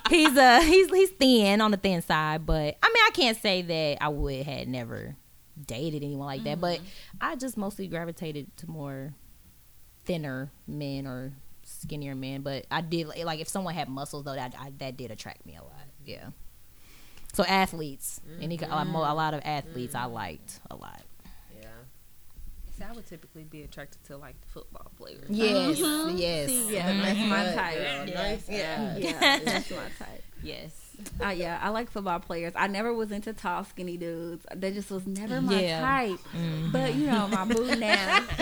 [0.09, 2.45] he's uh he's he's thin on the thin side.
[2.45, 5.15] But I mean, I can't say that I would had never
[5.65, 6.59] dated anyone like that.
[6.59, 6.81] But
[7.21, 9.13] I just mostly gravitated to more
[10.03, 11.31] thinner men or
[11.63, 12.41] skinnier men.
[12.41, 15.55] But I did like if someone had muscles though, that I, that did attract me
[15.55, 15.87] a lot.
[16.05, 16.31] Yeah.
[17.31, 21.01] So athletes, any ki- a a lot of athletes, I liked a lot.
[22.85, 22.91] Yeah.
[22.91, 25.25] I would typically be attracted to like the football players.
[25.29, 25.79] Yes,
[26.15, 27.77] yes, Yeah, that's my type.
[28.07, 28.49] Girl, nice.
[28.49, 28.97] Yeah.
[28.97, 30.23] Yeah, that's my type.
[30.43, 30.71] yes.
[31.23, 32.53] Uh, yeah, I like football players.
[32.55, 34.45] I never was into tall, skinny dudes.
[34.55, 35.81] That just was never my Yeah.
[35.81, 36.19] type.
[36.71, 38.25] But you know, my boo now.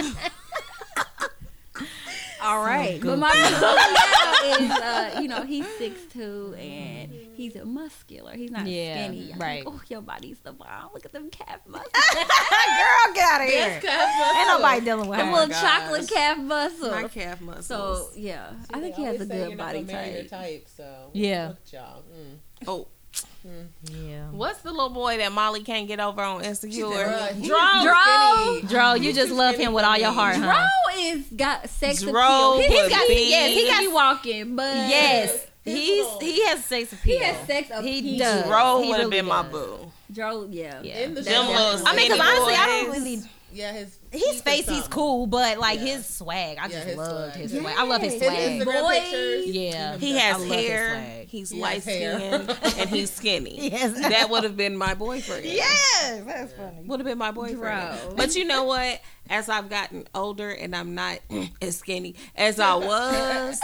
[2.41, 7.55] All right, but my boo now is, uh, you know, he's six two and he's
[7.55, 8.33] a muscular.
[8.35, 9.31] He's not Yeah, skinny.
[9.33, 9.65] I'm right.
[9.65, 10.89] Like, oh, your body's the bomb.
[10.93, 11.89] Look at them calf muscles.
[11.93, 13.81] Girl, get out of here.
[13.83, 15.33] Ain't nobody dealing with them her.
[15.33, 15.61] little gosh.
[15.61, 16.91] chocolate calf muscles.
[16.91, 17.65] My calf muscles.
[17.67, 20.29] So yeah, I think he has a good body Your type.
[20.29, 21.47] type, so Yeah.
[21.49, 22.03] look y'all.
[22.03, 22.37] Mm.
[22.67, 22.87] oh,
[23.91, 24.27] Yeah.
[24.31, 26.85] what's the little boy that Molly can't get over on Insecure?
[26.85, 28.69] Bruh, he Dro, Dro.
[28.69, 30.67] Dro, you just love him with all your heart, Dro huh?
[30.99, 32.61] is got sex Dro appeal.
[32.61, 36.93] He's would got be- yes, he got- got walking, but Yes, he's he has sex
[36.93, 37.19] appeal.
[37.19, 37.81] he has sex appeal.
[37.83, 38.45] He does.
[38.47, 39.51] Bro He would have really been my does.
[39.51, 39.91] boo.
[40.11, 40.79] Dro, yeah.
[40.83, 40.99] Yeah.
[40.99, 41.51] In the Them show.
[41.51, 42.99] little I mean, because skinny honestly, I don't boys.
[42.99, 43.21] really.
[43.53, 45.85] Yeah, his His face, he's cool, but like Yeah.
[45.95, 47.41] his swag, I Yeah, just his loved swag.
[47.49, 47.75] his swag.
[47.77, 48.37] I love his His swag.
[48.61, 48.93] Instagram Boy.
[48.99, 49.45] pictures.
[49.47, 49.97] Yeah.
[49.97, 51.23] He has hair.
[51.27, 52.17] He's He light has hair.
[52.19, 53.69] skinned and he's skinny.
[53.71, 53.93] Yes.
[54.09, 55.45] That would have been my boyfriend.
[55.45, 56.83] Yes, that's funny.
[56.85, 57.57] Would have been my boyfriend.
[57.99, 58.13] Dro.
[58.15, 58.99] But you know what?
[59.29, 61.19] As I've gotten older and I'm not
[61.61, 63.59] as skinny as I was,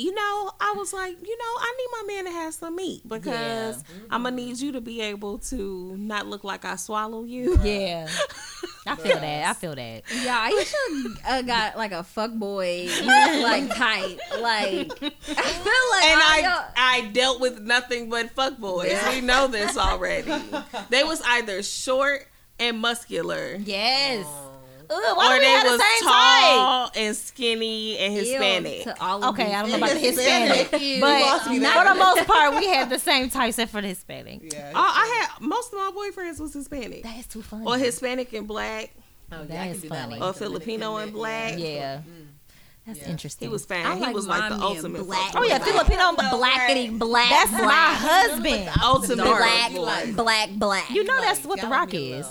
[0.00, 3.06] you know, I was like, you know, I need my man to have some meat
[3.06, 7.58] because I'm gonna need you to be able to not look like I swallow you.
[7.62, 8.08] Yeah.
[8.86, 9.46] I feel that.
[9.46, 10.02] I feel that.
[10.22, 14.18] Yeah, Aisha uh, got like a fuck boy like type.
[14.40, 19.14] Like I feel like And all I I dealt with nothing but fuckboys.
[19.14, 20.32] We know this already.
[20.88, 22.26] They was either short
[22.58, 23.56] and muscular.
[23.62, 24.26] Yes.
[24.90, 26.10] Ugh, Or why do we they have the was same type?
[26.10, 28.82] tall and skinny and Ew, Hispanic.
[28.84, 29.98] to all of Okay, these I don't know about the.
[30.00, 31.72] Hispanic, but there.
[31.72, 34.52] for the most part, we had the same type except for the Hispanic.
[34.52, 34.72] Yeah.
[34.74, 37.02] Oh, I had most of my boyfriends was Hispanic.
[37.04, 37.64] That is too funny.
[37.66, 38.90] Or Hispanic and black.
[39.32, 40.20] Oh, That yeah, is can do that funny.
[40.20, 41.54] Or Filipino and black.
[41.56, 41.98] yeah.
[41.98, 42.26] Mm.
[42.86, 43.10] That's Yeah.
[43.10, 43.46] interesting.
[43.46, 43.84] He was fine.
[43.86, 45.32] I he like was like the ultimate black.
[45.36, 45.64] Oh yeah, fuckboy.
[45.86, 47.28] Filipino Blackity black.
[47.30, 47.96] That's my black.
[47.98, 48.70] husband.
[48.82, 50.12] ultimate Black, boy.
[50.14, 50.90] black, black.
[50.90, 52.26] You know that's what the gotta Rock be a is.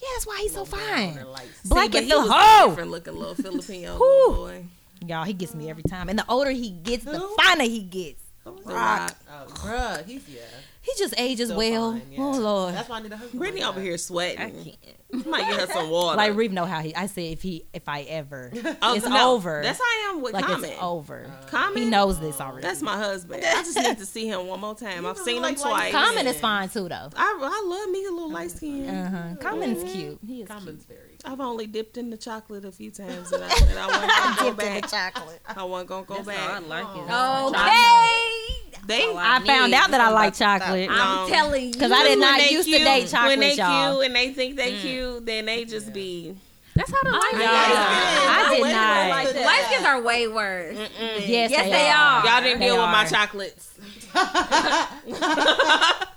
[0.00, 1.14] Yeah, that's why he's so fine.
[1.14, 1.48] brown or light.
[1.64, 2.32] Black but and he was Phil.
[2.32, 4.64] a Oh, different looking little Filipino little boy.
[5.06, 6.08] y'all, he gets me every time.
[6.08, 7.34] And the older he gets, the Who?
[7.36, 8.22] finer he gets.
[8.44, 8.64] The Rock.
[8.66, 9.16] Rock.
[9.30, 10.40] Oh, bruh, he's yeah.
[10.86, 11.92] He just ages Still well.
[11.92, 12.18] fine, yeah.
[12.22, 12.74] Oh lord.
[12.74, 13.38] That's why I need a husband.
[13.40, 13.84] Brittany like over that.
[13.84, 14.64] here I sweating.
[15.12, 15.26] can't.
[15.26, 16.16] Might get her some water.
[16.16, 16.94] Like Reeve know how he.
[16.94, 18.50] I said if he, if I ever,
[18.82, 19.62] Oh, it's no, over.
[19.62, 20.70] That's how I am with like Common.
[20.70, 21.30] it's over.
[21.48, 21.82] Common.
[21.84, 22.62] He knows this already.
[22.62, 23.42] That's my husband.
[23.44, 25.06] I just need to see him one more time.
[25.06, 25.92] I've seen him like- like twice.
[25.92, 27.10] Common is fine too though.
[27.16, 28.88] I, I love me a little light skin.
[28.88, 29.36] Uh huh.
[29.40, 30.18] Common's cute.
[30.26, 31.15] He is Common's very.
[31.26, 34.50] I've only dipped in the chocolate a few times, and I said I wasn't gonna
[34.50, 34.88] go back.
[34.90, 35.40] chocolate.
[35.46, 36.38] I wasn't gonna go back.
[36.38, 37.10] I like it.
[37.56, 38.76] Okay.
[38.86, 40.88] They, I found out that I like chocolate.
[40.88, 41.72] I'm Um, telling you.
[41.72, 43.94] Because I did not they used to date chocolate, When they y'all.
[43.94, 46.36] cute and they think they cute, then they just be.
[46.76, 47.72] That's how the life Yeah.
[47.72, 47.78] is.
[48.28, 49.08] I did Wait, not.
[49.10, 49.44] like that.
[49.46, 50.76] Light skins are way worse.
[51.26, 52.24] Yes, Yes, they are.
[52.24, 53.70] Y'all didn't They deal with my chocolates.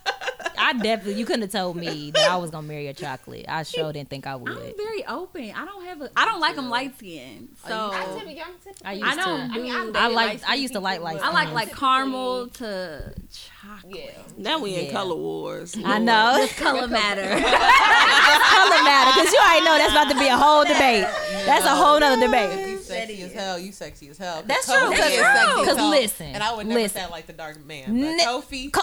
[0.70, 1.20] I definitely.
[1.20, 3.46] You couldn't have told me that I was gonna marry a chocolate.
[3.48, 4.50] I sure didn't think I would.
[4.52, 5.52] I'm very open.
[5.56, 6.10] I don't have a.
[6.16, 7.50] I don't like them light skin.
[7.68, 9.92] So I used I don't to.
[9.94, 9.98] do.
[10.00, 10.42] I like.
[10.48, 11.22] I used to like like.
[11.22, 13.14] I like like caramel to
[13.62, 14.16] chocolate.
[14.38, 14.92] Now we in Yeah.
[14.92, 15.76] color wars.
[15.84, 16.48] I know.
[16.58, 17.22] Color matter.
[17.30, 21.06] color matter because you already know that's about to be a whole debate.
[21.46, 22.68] That's a whole nother debate.
[22.68, 24.44] you sexy as hell, you sexy as hell.
[24.46, 24.90] That's Kofi true.
[24.98, 25.24] That's is true.
[25.26, 27.00] sexy as 'Cause hell, listen, and I would never listen.
[27.02, 27.94] sound like the dark man.
[27.94, 28.82] Ni- But Kofi, Co-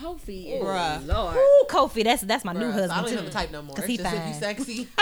[0.00, 0.62] Kofi is.
[0.62, 1.36] bruh, Lord.
[1.36, 2.90] Ooh, Kofi, that's that's my new husband.
[2.90, 3.38] so I husband don't even have too.
[3.38, 3.74] a type no more.
[3.76, 4.40] 'Cause It's he just if you fine.
[4.40, 4.88] sexy.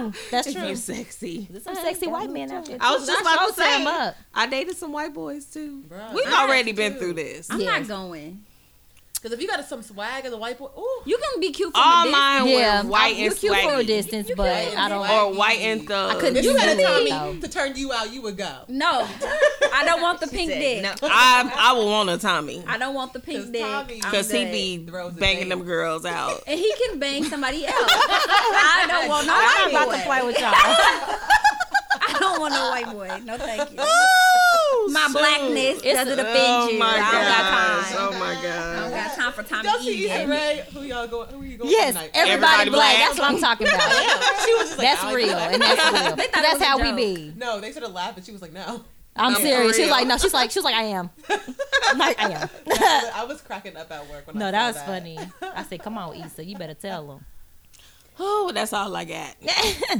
[0.00, 0.66] Ooh, that's If true.
[0.68, 1.48] you sexy.
[1.50, 2.78] There's some sexy white men out there.
[2.80, 4.16] I was just about to tear 'em say, up.
[4.34, 5.82] I dated some white boys too.
[5.88, 6.98] Bruh, We've I already been to.
[6.98, 7.48] through this.
[7.50, 7.88] I'm Yes.
[7.88, 8.44] not going.
[9.26, 11.72] Because if you got some swag as a white boy, ooh, You can be cute
[11.74, 12.12] from All a distance.
[12.12, 13.86] mine Yeah, were white you and cute for a swaggy.
[13.88, 14.78] distance, You but cute.
[14.78, 15.10] I don't.
[15.10, 16.10] Or white and thug.
[16.16, 17.40] I couldn't if you do had a that, Tommy though.
[17.40, 18.54] to turn you out, you would go.
[18.68, 19.04] No,
[19.72, 20.84] I don't want the pink dick.
[21.02, 22.62] I I would want a Tommy.
[22.68, 23.62] I don't want the pink 'Cause dick.
[23.62, 24.52] Tommy- I'm Because he good.
[24.52, 25.58] be Throws it banging down.
[25.58, 26.44] them girls out.
[26.46, 27.74] and he can bang somebody else.
[27.90, 29.96] I don't want no I'm white not about boy.
[29.98, 30.54] to play with y'all.
[32.08, 33.20] I don't want no white boy.
[33.24, 33.76] No, thank you.
[34.88, 36.78] Ooh, My blackness It's- doesn't offend Oh you.
[36.78, 37.96] my I don't got time.
[37.98, 38.44] Oh my god.
[38.46, 39.06] I don't god.
[39.08, 40.32] got time for Tommy Don't see Egan.
[40.32, 41.28] Issa Who y'all going?
[41.30, 42.10] Who you going Yes, tonight?
[42.14, 42.30] everybody,
[42.62, 42.96] Everybody black.
[42.96, 43.08] black.
[43.08, 43.80] That's what I'm talking about.
[43.90, 44.44] Yeah.
[44.44, 46.16] She was just like, That's oh, I like real, and that's real.
[46.16, 47.32] they thought it That's was a how we be.
[47.36, 48.22] No, they started laughing.
[48.24, 48.84] She was like, no.
[49.18, 49.76] I'm for serious.
[49.76, 50.18] She was like, no.
[50.18, 51.10] She's like, she was like, I am.
[51.88, 52.48] I'm like, I am.
[53.14, 54.86] I was cracking up at work when No, saw that was that.
[54.86, 55.18] funny.
[55.42, 57.24] I said, come on, Issa, you better tell them.
[58.18, 59.34] Oh, that's all I got.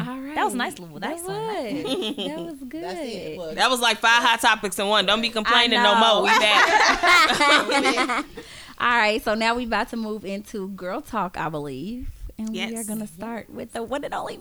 [0.00, 0.34] All right.
[0.34, 0.88] That was nice, Lou.
[0.98, 1.84] That That was nice.
[1.84, 2.16] was.
[2.16, 2.82] That was good.
[2.84, 3.38] That's it.
[3.38, 5.04] Look, That was like five hot topics in one.
[5.06, 6.22] Don't be complaining no more.
[6.22, 8.24] We back.
[8.78, 12.08] All right, so now we about to move into girl talk, I believe,
[12.38, 14.38] and we are gonna start with the one and only.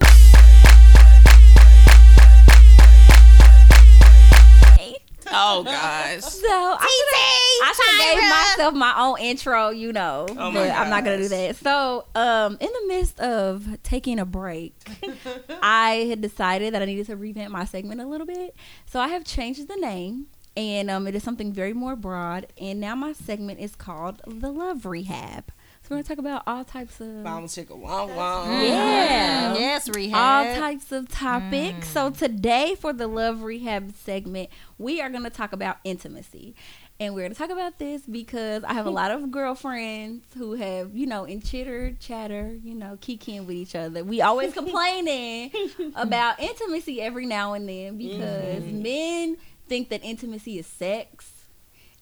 [5.27, 6.21] Oh gosh.
[6.21, 10.89] So I should have gave myself my own intro, you know, Oh my but I'm
[10.89, 11.55] not gonna do that.
[11.57, 14.73] So, um, in the midst of taking a break,
[15.61, 18.55] I had decided that I needed to revamp my segment a little bit.
[18.85, 22.47] So I have changed the name, and um, it is something very more broad.
[22.59, 25.51] And now my segment is called the Love Rehab.
[25.85, 28.59] So we're gonna talk about all types of Bounce chicka wow wow.
[28.59, 30.15] yeah, Yes, rehab.
[30.15, 31.89] all types of topics.
[31.89, 32.17] So mm.
[32.17, 36.55] today for the love rehab segment, we are going to talk about intimacy.
[36.99, 40.55] And we're going to talk about this because I have a lot of girlfriends who
[40.55, 44.03] have, you know, in chitter chatter, you know, kikiing with each other.
[44.03, 45.51] We always complaining
[45.95, 48.81] about intimacy every now and then because mm-hmm.
[48.81, 51.34] men think that intimacy is sex.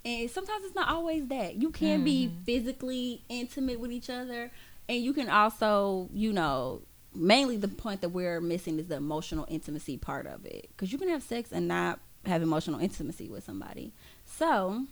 [0.05, 1.55] And sometimes it's not always that.
[1.55, 2.43] You can be mm-hmm.
[2.43, 4.51] physically intimate with each other,
[4.89, 6.81] and you can also, you know,
[7.15, 10.69] mainly the point that we're missing is the emotional intimacy part of it.
[10.69, 13.93] Because you can have sex and not have emotional intimacy with somebody.
[14.25, 14.85] So,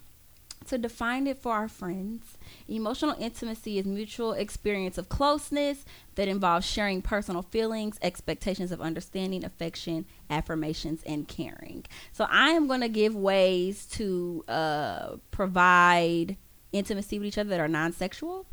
[0.67, 2.37] to define it for our friends,
[2.67, 5.85] emotional intimacy is mutual experience of closeness
[6.15, 11.85] that involves sharing personal feelings, expectations of understanding, affection, affirmations, and caring.
[12.11, 16.37] So I am going to give ways to uh, provide
[16.71, 18.45] intimacy with each other that are non-sexual.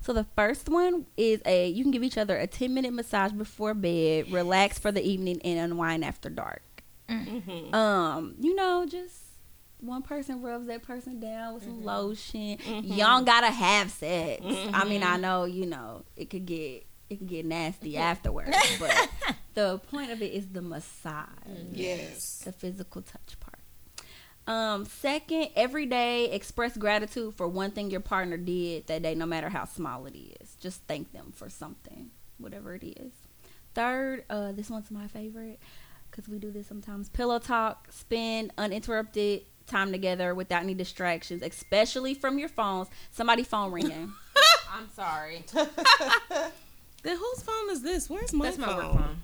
[0.00, 3.32] So the first one is a you can give each other a 10 minute massage
[3.32, 6.62] before bed, relax for the evening and unwind after dark.
[7.08, 7.74] Mm-hmm.
[7.74, 9.27] Um, you know, just
[9.80, 11.86] one person rubs that person down with some Mm-hmm.
[11.86, 12.58] lotion.
[12.84, 14.42] You don't gotta have sex.
[14.72, 19.08] I mean, I know, you know, it could get it could get nasty afterwards, but
[19.54, 21.26] the point of it is the massage
[21.72, 22.42] Yes.
[22.44, 23.54] the physical touch part.
[24.46, 29.26] Um, second, every day express gratitude for one thing your partner did that day, no
[29.26, 30.54] matter how small it is.
[30.60, 33.12] Just thank them for something, whatever it is.
[33.74, 35.60] Third, uh, this one's my favorite
[36.10, 37.08] because we do this sometimes.
[37.10, 42.88] Pillow talk, spend uninterrupted time together without any distractions, especially from your phones.
[43.10, 44.12] Somebody phone ringing.
[44.72, 45.44] I'm sorry.
[47.02, 48.10] Then whose phone is this?
[48.10, 48.66] Where's my That's phone?
[48.66, 49.16] my work phone.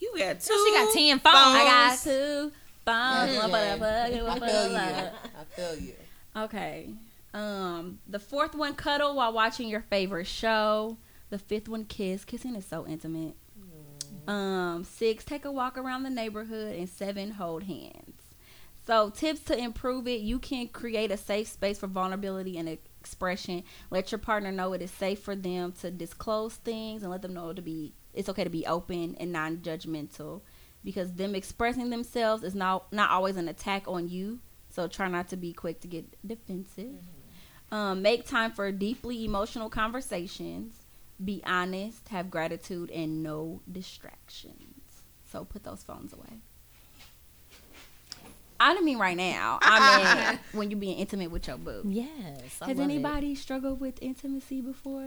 [0.00, 0.46] You got two.
[0.46, 1.36] So she got ten phones.
[1.36, 2.52] I got two
[2.84, 3.32] phones.
[3.32, 5.10] Yeah, One for the plug, I feel you.
[5.38, 5.94] I feel you.
[6.36, 6.90] Okay.
[7.34, 10.96] Um, the fourth one, cuddle while watching your favorite show.
[11.30, 12.24] The fifth one, kiss.
[12.24, 13.36] Kissing is so intimate.
[14.26, 18.21] Um, six, take a walk around the neighborhood, and seven, hold hands.
[18.84, 23.64] So, tips to improve it: you can create a safe space for vulnerability and expression.
[23.90, 27.34] Let your partner know it is safe for them to disclose things, and let them
[27.34, 30.42] know to be it's okay to be open and non-judgmental.
[30.84, 34.40] Because them expressing themselves is not not always an attack on you.
[34.70, 37.04] So try not to be quick to get defensive.
[37.70, 40.74] Um, make time for deeply emotional conversations.
[41.24, 45.04] Be honest, have gratitude, and no distractions.
[45.30, 46.40] So put those phones away.
[48.64, 49.58] I don't mean right now.
[49.62, 51.82] I mean when you're being intimate with your boo.
[51.88, 52.08] Yes.
[52.60, 52.82] I Has love it.
[52.92, 55.02] anybody struggled with intimacy before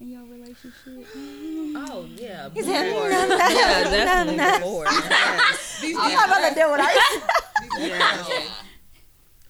[0.00, 1.06] in your relationship?
[1.14, 2.48] Oh yeah.
[2.54, 3.10] He said, before.
[3.10, 4.84] "No, no, yeah, no, definitely no." before.
[4.86, 5.82] Yes.
[5.98, 6.80] I'm not about to do it.
[6.82, 8.50] I- yes.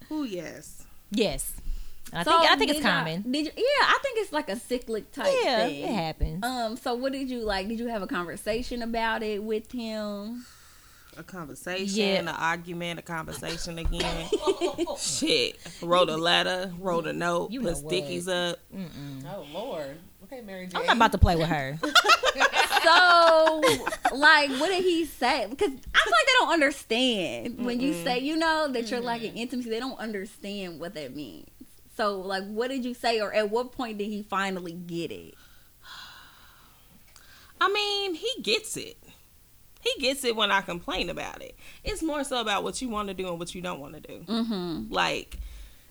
[0.09, 0.85] Who yes.
[1.13, 1.53] yes.
[2.13, 3.23] I So think I think it's did y'all- common.
[3.31, 5.85] Did you, yeah, I think it's like a cyclic type Yeah, thing.
[5.85, 6.45] it happens.
[6.45, 7.69] Um, so what did you like?
[7.69, 10.45] Did you have a conversation about it with him?
[11.17, 12.15] A conversation, Yeah.
[12.21, 14.29] an argument, a conversation again.
[14.99, 15.59] Shit.
[15.83, 17.93] Wrote a letter, wrote a note, You put know what?
[17.93, 18.59] stickies up.
[19.27, 19.99] Oh Lord.
[20.25, 20.81] Okay, Mary Jane.
[20.81, 21.79] I'm not about to play with her.
[22.83, 23.61] So,
[24.15, 25.47] like, what did he say?
[25.51, 29.23] Because I feel like they don't understand when you say, you know, that you're like
[29.23, 29.69] in intimacy.
[29.69, 31.51] They don't understand what that means.
[31.99, 35.35] So, like, what did you say, or at what point did he finally get it?
[37.61, 38.97] I mean, he gets it.
[39.81, 41.57] He gets it when I complain about it.
[41.85, 44.01] It's more so about what you want to do and what you don't want to
[44.01, 44.25] do.
[44.27, 44.93] Mm-hmm.
[44.93, 45.39] Like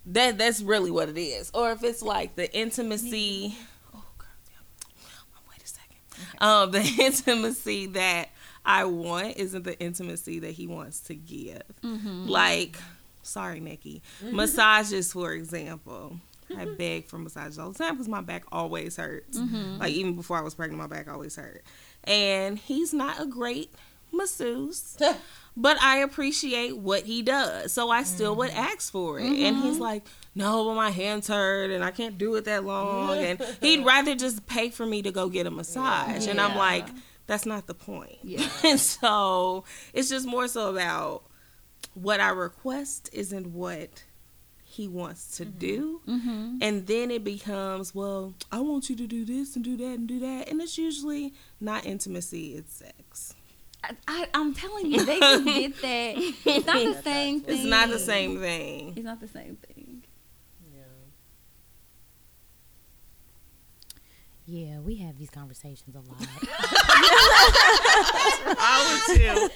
[0.05, 1.51] that that's really what it is.
[1.53, 3.55] Or if it's like the intimacy
[3.93, 5.07] Oh girl, yeah.
[5.49, 5.97] wait a second.
[6.39, 8.29] Um the intimacy that
[8.65, 11.63] I want isn't the intimacy that he wants to give.
[11.83, 12.77] Like
[13.23, 14.01] sorry, Nikki.
[14.23, 16.17] Massages, for example.
[16.57, 19.37] I beg for massages all the time because my back always hurts.
[19.37, 19.79] Mm-hmm.
[19.79, 21.63] Like even before I was pregnant, my back always hurt.
[22.03, 23.73] And he's not a great
[24.11, 24.97] masseuse,
[25.57, 27.73] but I appreciate what he does.
[27.73, 28.59] So I still would mm-hmm.
[28.59, 29.25] ask for it.
[29.25, 29.67] And mm-hmm.
[29.67, 33.41] he's like, "No, but my hands hurt and I can't do it that long." And
[33.61, 36.27] he'd rather just pay for me to go get a massage.
[36.27, 36.87] And I'm like,
[37.27, 38.47] "That's not the point." Yeah.
[38.63, 41.23] and so it's just more so about
[41.93, 44.03] what I request isn't what
[44.79, 45.99] he wants to do.
[46.07, 46.59] Mm-hmm.
[46.61, 50.07] And then it becomes, well, I want you to do this and do that and
[50.07, 50.47] do that.
[50.47, 53.35] And it's usually not intimacy, it's sex.
[54.07, 56.15] I, I'm telling you, they just get that.
[56.45, 57.55] It's not the same thing.
[57.57, 58.93] It's not the same thing.
[58.95, 59.68] It's not the same thing.
[64.51, 66.17] Yeah, we have these conversations a lot.
[68.57, 69.49] I would too.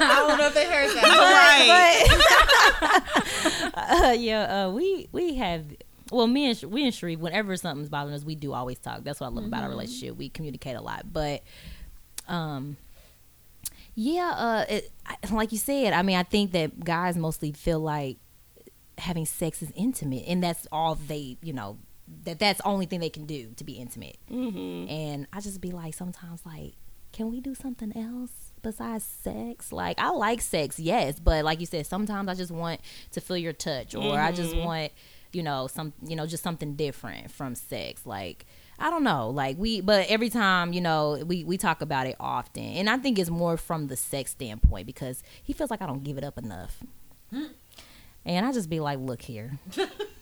[0.00, 1.04] I don't know if they heard that.
[3.74, 4.10] Right.
[4.10, 5.66] uh, yeah, uh, we we have.
[6.10, 9.04] Well, me and Sh- we and Sharif, whenever something's bothering us, we do always talk.
[9.04, 10.16] That's what I love about our relationship.
[10.16, 11.42] We communicate a lot, but
[12.26, 12.76] um,
[13.94, 14.90] yeah, uh, it,
[15.30, 18.16] like you said, I mean, I think that guys mostly feel like
[18.98, 21.78] having sex is intimate, and that's all they, you know,
[22.24, 24.18] that that's the only thing they can do to be intimate.
[24.30, 24.90] Mm-hmm.
[24.90, 26.74] And I just be like, sometimes, like,
[27.12, 28.32] can we do something else
[28.62, 29.72] besides sex?
[29.72, 32.80] Like, I like sex, yes, but like you said, sometimes I just want
[33.12, 34.92] to feel your touch, or I just want,
[35.32, 38.04] you know, some, you know, just something different from sex.
[38.04, 38.46] Like,
[38.80, 42.16] I don't know, like we, but every time, you know, we we talk about it
[42.18, 45.86] often, and I think it's more from the sex standpoint because he feels like I
[45.86, 46.82] don't give it up enough,
[48.24, 49.58] and I just be like, look here.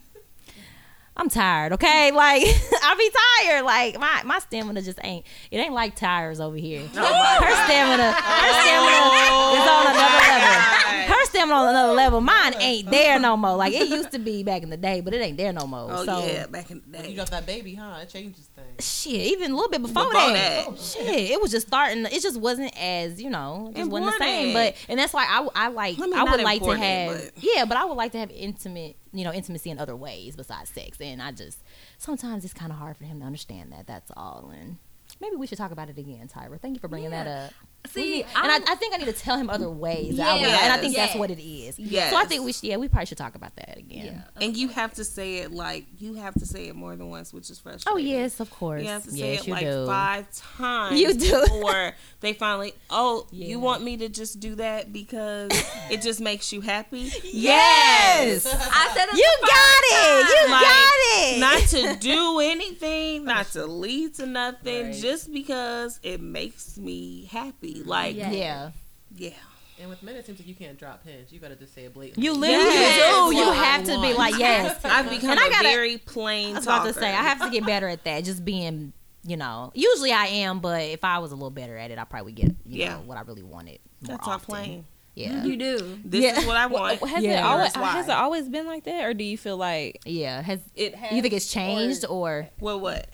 [1.17, 2.11] I'm tired, okay?
[2.23, 2.43] Like
[2.83, 3.11] I be
[3.51, 3.65] tired.
[3.65, 6.81] Like my my stamina just ain't it ain't like tires over here.
[6.83, 8.99] her stamina her stamina
[9.55, 11.13] is on another level.
[11.15, 12.21] Her stamina on another level.
[12.21, 13.57] Mine ain't there no more.
[13.57, 15.89] Like it used to be back in the day, but it ain't there no more.
[15.91, 17.11] Oh so yeah, back in the day.
[17.11, 17.99] You got that baby, huh?
[18.03, 18.85] It changes things.
[19.03, 20.33] shit, even a little bit before, Before that.
[20.35, 20.67] that.
[20.69, 22.05] Oh, shit, it was just starting.
[22.07, 24.53] It just wasn't as you know, it just wasn't the same.
[24.55, 27.43] But and that's why I I like I mean, I would like to have but-
[27.43, 30.71] yeah, but I would like to have intimate you know intimacy in other ways besides
[30.71, 31.01] sex.
[31.01, 31.59] And I just
[31.99, 33.87] sometimes it's kind of hard for him to understand that.
[33.87, 34.53] That's all.
[34.55, 34.79] And
[35.21, 36.61] maybe we should talk about it again, Tyra.
[36.61, 37.53] Thank you for bringing that up.
[37.89, 40.16] See, and I, I think I need to tell him other ways.
[40.16, 40.61] that I Yes.
[40.62, 41.78] and I think that's what it is.
[41.78, 42.11] Yes.
[42.11, 44.24] So I think we should, yeah, we probably should talk about that again.
[44.41, 47.33] And you have to say it like you have to say it more than once,
[47.35, 47.93] which is frustrating.
[47.93, 48.83] Oh yes, of course.
[48.83, 49.87] You have to say yes, it like do.
[49.87, 51.41] five times You do.
[51.43, 52.72] before they finally.
[52.89, 53.49] Oh, Yeah.
[53.49, 55.51] you want me to just do that because
[55.91, 57.11] it just makes you happy?
[57.24, 58.47] Yes.
[58.47, 60.28] I said it You got it.
[60.47, 61.39] You Like, got it.
[61.41, 64.95] Not to do anything, not to lead to nothing, Right.
[64.95, 67.72] just because it makes me happy.
[67.85, 68.31] Like, Yeah.
[68.31, 68.70] yeah.
[69.16, 69.31] yeah.
[69.81, 71.33] And with men, it seems like you can't drop hints.
[71.33, 72.25] You got to just say it blatantly.
[72.25, 73.12] You literally Yes.
[73.14, 73.35] do.
[73.35, 74.79] You Well, have to be like yes.
[74.85, 77.41] I've become And I a gotta- very plain I was about to say I have
[77.41, 78.23] to get better at that.
[78.25, 78.93] Just being,
[79.25, 82.05] you know, usually I am, but if I was a little better at it, I
[82.05, 82.95] probably would get, you Yeah.
[82.95, 84.47] know, what I really wanted more That's all often.
[84.47, 84.85] plain.
[85.14, 85.31] Yeah.
[85.33, 85.47] Mm-hmm.
[85.47, 85.99] You do.
[86.05, 86.39] This Yeah.
[86.39, 87.01] is what I want.
[87.09, 87.41] Has Yeah.
[87.41, 87.91] it always why.
[87.93, 90.41] has it always been like that, or do you feel like Yeah.
[90.43, 91.12] Has it has?
[91.12, 93.09] you think it's changed or, Well, what?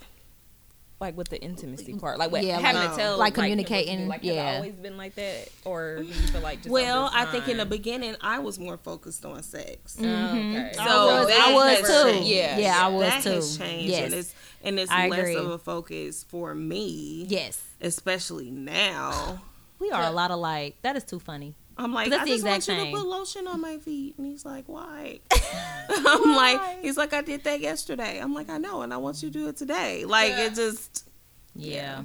[1.00, 1.98] Like with the intimacy mm-hmm.
[1.98, 4.04] part, like what Yeah, having like- to tell, like him what to communicating, do?
[4.06, 4.32] like yeah.
[4.34, 7.48] has it always been like that, or do you feel like just Well, I think
[7.48, 9.96] in the beginning I was more focused on sex.
[10.00, 10.08] Oh, okay.
[10.08, 10.74] Mm-hmm.
[10.74, 12.10] So I was, I was too.
[12.12, 12.28] changed.
[12.28, 12.58] Yeah.
[12.58, 13.30] Yeah, I was that too.
[13.30, 14.04] has changed, yes.
[14.04, 14.34] and it's
[14.64, 15.36] and it's I less agree.
[15.36, 17.26] of a focus for me.
[17.28, 17.62] yes.
[17.80, 19.40] especially now.
[19.78, 20.78] We are a lot alike.
[20.82, 21.54] That is too funny.
[21.78, 22.92] I'm like, That's I the just want exact you same.
[22.94, 25.20] to put lotion on my feet, and he's like, why?
[25.90, 28.18] I'm like, he's like, I did that yesterday.
[28.18, 30.04] I'm like, I know, and I want you to do it today.
[30.04, 31.08] Like it just,
[31.54, 32.02] Yeah.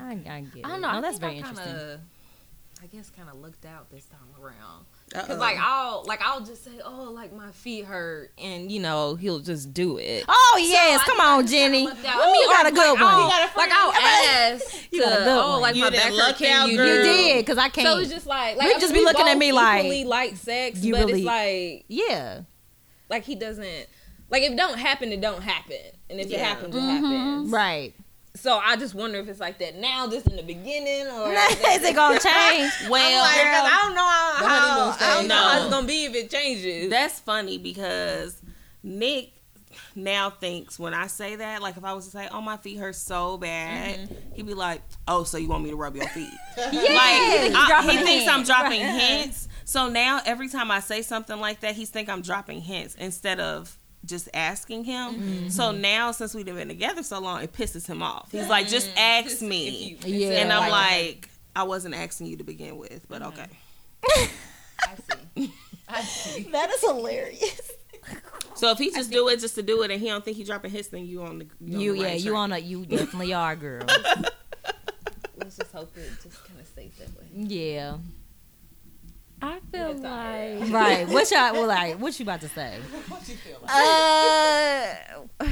[0.00, 0.64] I, I get it.
[0.64, 0.90] I don't know.
[0.92, 1.66] No, I that's think very I interesting.
[1.66, 2.00] Kinda,
[2.82, 4.86] I guess kind of looked out this time around.
[5.14, 5.26] Uh-oh.
[5.26, 9.14] Cause like I'll like I'll just say, oh, like my feet hurt, and you know
[9.14, 10.24] he'll just do it.
[10.28, 11.86] Oh yes, I come I on, just kinda Jenny.
[11.86, 12.16] looked out.
[12.16, 13.14] Ooh, you got a good like, one.
[13.14, 14.92] I'll, like I'll ask.
[14.92, 15.60] You got a good oh, one.
[15.60, 16.36] like You my didn't back hurt.
[16.36, 16.82] Can you.
[16.82, 17.86] You did because I can't.
[17.86, 20.82] So it's just like like Rick just be looking at me like, equally like sex,
[20.82, 22.40] you but really- it's like yeah.
[23.10, 23.86] like he doesn't
[24.30, 25.76] like if it don't happen, it don't happen,
[26.08, 27.04] and if it happens, it mm-hmm.
[27.04, 27.50] happens.
[27.50, 27.94] Right.
[28.34, 31.82] So I just wonder if it's like that now, just in the beginning, or Is
[31.84, 32.72] it gonna change?
[32.88, 35.28] well, like, 'cause I don't know how, how I don't stage.
[35.28, 36.90] know how it's gonna be if it changes.
[36.90, 38.40] that's funny because
[38.82, 39.32] Nick
[39.94, 42.78] now thinks when I say that, like if I was to say, "Oh, my feet
[42.78, 44.32] hurt so bad," Mm-hmm.
[44.34, 46.64] he'd be like, "Oh, so you want me to rub your feet?" Yeah.
[46.72, 48.48] like I- he thinks I'm hints.
[48.48, 49.48] dropping hints.
[49.64, 53.40] So now every time I say something like that, he's think I'm dropping hints instead
[53.40, 55.14] of just asking him.
[55.14, 55.48] Mm-hmm.
[55.48, 58.30] So now since we've been together so long, it pisses him off.
[58.32, 59.96] He's like, just ask me.
[60.04, 60.42] You- Yeah.
[60.42, 63.46] and I'm like- like, I wasn't asking you to begin with, but okay.
[64.04, 64.28] I
[65.36, 65.52] see.
[65.88, 66.42] I see.
[66.50, 67.70] That is hilarious.
[68.54, 70.44] So if he just do it just to do it and he don't think he
[70.44, 72.38] dropping his thing, you on the you, on the yeah, right you track.
[72.40, 73.84] on a you definitely are, girl.
[75.36, 77.26] Let's just hope it just kind of stays that way.
[77.32, 77.96] Yeah.
[79.42, 81.08] I feel like Right.
[81.08, 82.78] What y'all well like what you about to say?
[83.08, 83.70] What you feel like?
[83.70, 85.48] uh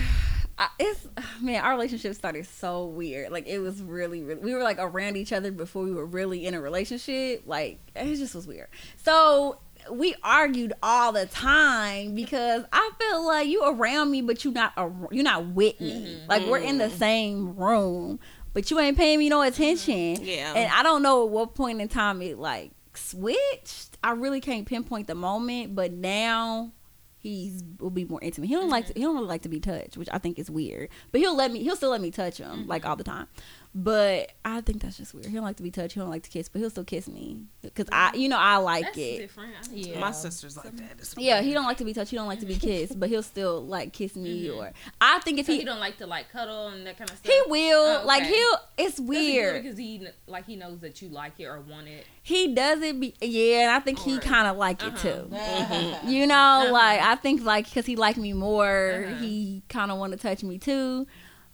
[0.58, 1.08] I- it's
[1.40, 5.16] man our relationship started so weird like it was really, really we were like around
[5.16, 9.58] each other before we were really in a relationship like it just was weird so
[9.90, 14.74] we argued all the time because i feel like you around me but you not
[14.76, 18.20] a, you're not with me like we're in the same room
[18.52, 20.24] but you ain't paying me no attention.
[20.24, 20.52] Yeah.
[20.54, 23.98] And I don't know at what point in time it like switched.
[24.02, 26.72] I really can't pinpoint the moment, but now
[27.18, 28.48] he's will be more intimate.
[28.48, 28.94] He don't like mm-hmm.
[28.94, 30.88] to, he don't really like to be touched, which I think is weird.
[31.12, 32.68] But he'll let me he'll still let me touch him mm-hmm.
[32.68, 33.28] like all the time.
[33.72, 35.26] But I think that's just weird.
[35.26, 35.94] He don't like to be touched.
[35.94, 38.56] He don't like to kiss, but he'll still kiss me because I you know I
[38.56, 39.18] like That's it.
[39.18, 39.52] different.
[39.62, 40.00] I- Yeah.
[40.00, 41.14] My sister's like that.
[41.16, 42.10] Yeah, he don't like to be touched.
[42.10, 45.38] He don't like to be kissed, but he'll still like kiss me or I think
[45.38, 47.32] if So he he don't like to like cuddle and that kind of stuff.
[47.32, 49.62] he will Oh, like he'll it's Does he it weird.
[49.62, 52.04] because he like he knows that you like it or want it.
[52.24, 56.00] He does it be yeah, and I think he kind of like it Uh-huh.
[56.02, 56.10] too.
[56.10, 59.14] You know, like I think like because he liked me more, Uh-huh.
[59.22, 61.06] he kind of want to touch me too.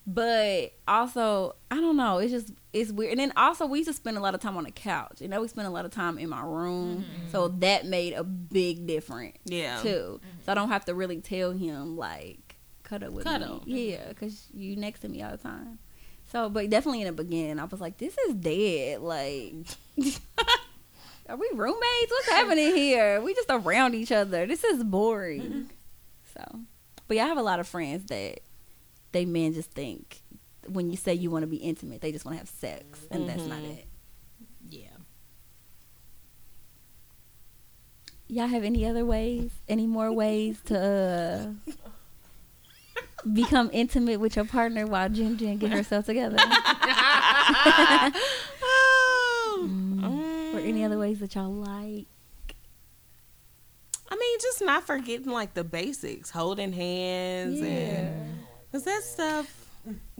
[0.06, 2.18] But also, I don't know.
[2.18, 3.12] It's just it's weird.
[3.12, 5.20] And then also, we used to spend a lot of time on the couch.
[5.20, 7.30] You know, we spend a lot of time in my room, mm-hmm.
[7.32, 9.80] so that made a big difference Yeah.
[9.82, 10.20] too.
[10.22, 10.42] Mm-hmm.
[10.44, 13.62] So I don't have to really tell him like cut cuddle with Cuddle.
[13.66, 13.92] me.
[13.92, 15.80] Yeah, because you next to me all the time.
[16.30, 19.00] So, but definitely in the beginning, I was like, this is dead.
[19.00, 19.54] Like,
[21.28, 22.10] are we roommates?
[22.10, 23.20] What's happening here?
[23.20, 24.46] We just around each other.
[24.46, 25.70] This is boring.
[26.34, 26.60] So,
[27.08, 28.40] but yeah, I have a lot of friends that
[29.12, 30.22] they men just think
[30.68, 33.28] when you say you want to be intimate, they just want to have sex, and
[33.28, 33.86] that's not it.
[34.68, 34.88] Yeah.
[38.28, 39.50] Y'all have any other ways?
[39.68, 41.72] Any more ways to uh,
[43.32, 46.36] become intimate with your partner while Jen Jen get herself together?
[46.38, 46.50] Oh.
[50.54, 52.06] or any other ways that y'all like?
[54.08, 59.52] I mean, just not forgetting like the basics, holding hands, and cause that stuff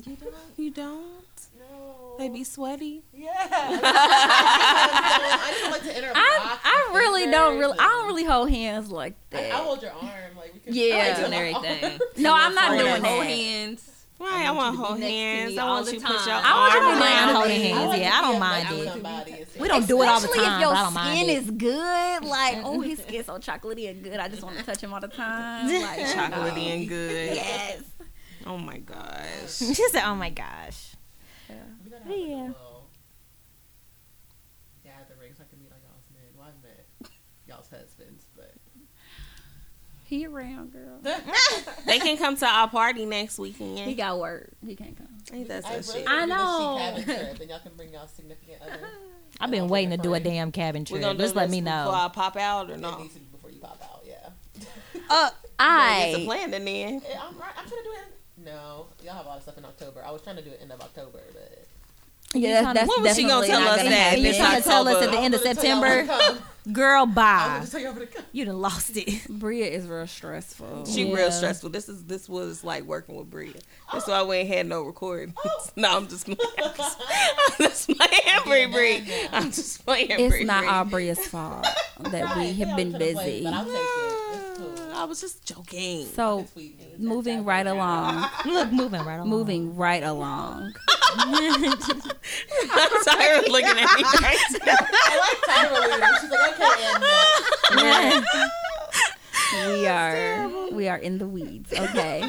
[0.05, 1.03] you don't, you don't.
[1.59, 2.15] No.
[2.19, 3.03] They be sweaty.
[3.13, 3.31] Yeah.
[3.51, 6.17] I just like to interact.
[6.17, 9.53] I I really don't really I don't really hold hands like that.
[9.53, 10.75] I hold your arm like we can.
[10.75, 10.95] Yeah.
[10.95, 11.99] I like Doing everything.
[12.19, 13.93] no, I'm not Hold doing hold hands.
[14.19, 15.59] Right, I want to hold be next to hands.
[15.59, 16.27] I want you to put time.
[16.29, 17.89] your I want you to arm be around holding hands.
[17.91, 18.89] like Yeah, I don't mind like it.
[18.93, 21.19] somebody is- We don't do it all the Especially time, if your I don't mind
[21.19, 24.19] skin is good, like oh his skin's so chocolatey and good.
[24.19, 25.67] I just want to touch him all the time.
[25.83, 27.35] Like Chocolatey and good.
[27.35, 27.83] Yes.
[28.45, 29.57] Oh my gosh.
[29.59, 30.95] She said, "Oh my gosh."
[31.49, 32.35] We gotta have like Yeah.
[32.35, 32.89] a little
[34.85, 36.23] gathering so I can meet all y'all's men.
[36.37, 37.11] Well, I've met
[37.47, 38.55] y'all's husbands, but
[40.05, 41.01] He around, girl.
[41.87, 43.79] They can come to our party next weekend.
[43.79, 44.51] He got work.
[44.67, 45.07] He can't come.
[45.33, 46.09] Ain't that I so really shit?
[46.11, 46.97] I want to do the know.
[46.97, 48.79] chic cabin trip, and y'all can bring y'all significant other.
[49.41, 51.01] I've been waiting to do a damn cabin trip.
[51.01, 51.85] gonna Just let me know.
[51.85, 52.05] before know.
[52.05, 52.99] I pop out or It no?
[52.99, 54.03] needs to be before you pop out.
[54.07, 54.31] Yeah.
[55.11, 56.05] Uh, I.
[56.09, 56.65] It's a I plan then.
[56.65, 57.03] then.
[57.21, 58.16] I'm, right- I'm trying to do it.
[58.47, 60.03] In, no, y'all have a lot of stuff in October.
[60.07, 61.67] I was trying to do it end of October, but
[62.35, 64.19] yeah, that's, that's When was she gonna definitely tell not us gonna that?
[64.19, 65.81] You This trying to tell us at the end of I was gonna tell y'all
[65.83, 66.73] September, when to come.
[66.73, 67.65] girl, bye.
[67.73, 68.25] y'all when to come.
[68.33, 69.29] You done lost it.
[69.29, 70.87] Bria is real stressful.
[70.87, 71.15] She Yeah.
[71.15, 71.71] real stressful.
[71.71, 73.55] This is this was like working with Bria.
[73.93, 75.35] That's why we ain't had no recording.
[75.45, 75.67] Oh.
[75.77, 76.39] no, I'm just playing.
[76.59, 79.01] I'm just, I'm just playing Bria.
[79.01, 79.29] Bria.
[79.33, 80.45] I'm just playing It's Bria.
[80.45, 80.71] not Bria.
[80.71, 81.67] our Bria's fault
[82.01, 83.47] that we have yeah, been I'm trying to play, busy.
[84.97, 85.03] But I'll take it.
[85.03, 85.03] It's cool.
[85.03, 86.07] I was just joking.
[86.07, 86.99] So It's sweet news.
[86.99, 89.29] moving right along, Look, moving right along.
[89.29, 90.75] moving right along.
[91.19, 94.05] I'm sorry, for looking at me.
[94.05, 96.09] I like Tyra leading.
[96.21, 101.73] She's like, okay, and uh, we are we are in the weeds.
[101.79, 102.23] Okay.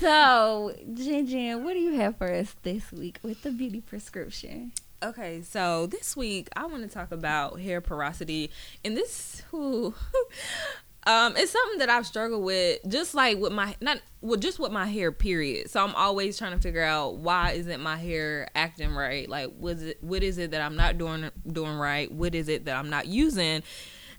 [0.00, 4.72] So, Jen Jen, what do you have for us this week with the beauty prescription?
[5.00, 8.50] Okay, so this week I want to talk about hair porosity,
[8.84, 9.94] and this, whew,
[11.04, 14.70] um, it's something that I've struggled with, just like with my not, well, just with
[14.72, 15.10] my hair.
[15.10, 15.70] Period.
[15.70, 19.28] So I'm always trying to figure out why isn't my hair acting right?
[19.28, 19.98] Like, what is it?
[20.02, 22.10] What is it that I'm not doing doing right?
[22.10, 23.62] What is it that I'm not using?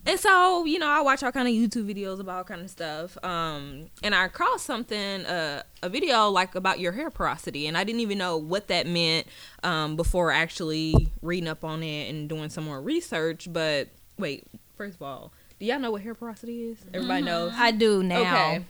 [0.06, 2.70] And so, you know, I watch all kind of YouTube videos about all kind of
[2.70, 3.18] stuff.
[3.24, 7.86] Um, and I crossed something, uh, a video like about your hair porosity, and I
[7.86, 9.28] didn't even know what that meant
[9.64, 13.48] um, before actually reading up on it and doing some more research.
[13.50, 15.32] But wait, first of all,
[15.64, 16.78] do y'all know what hair porosity is?
[16.94, 17.54] Everybody knows.
[17.56, 18.20] I do now.
[18.20, 18.66] Okay.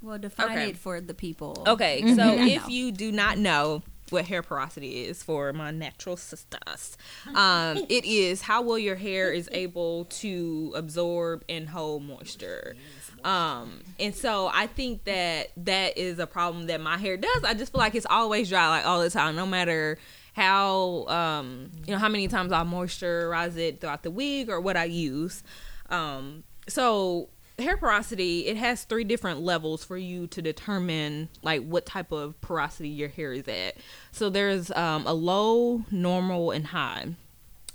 [0.00, 0.68] Well, define Okay.
[0.68, 1.64] it for the people.
[1.66, 6.96] Okay, so if you do not know what hair porosity is for my natural sisters,
[7.34, 12.76] um, it is how well your hair is able to absorb and hold moisture.
[13.24, 17.42] Um, and so I think that that is a problem that my hair does.
[17.42, 19.98] I just feel like it's always dry, like all the time, no matter
[20.38, 24.76] how um, you know how many times I moisturize it throughout the week or what
[24.76, 25.42] I use.
[25.90, 27.28] Um, so
[27.58, 32.40] hair porosity it has three different levels for you to determine like what type of
[32.40, 33.76] porosity your hair is at
[34.12, 37.08] so there's um, a low normal and high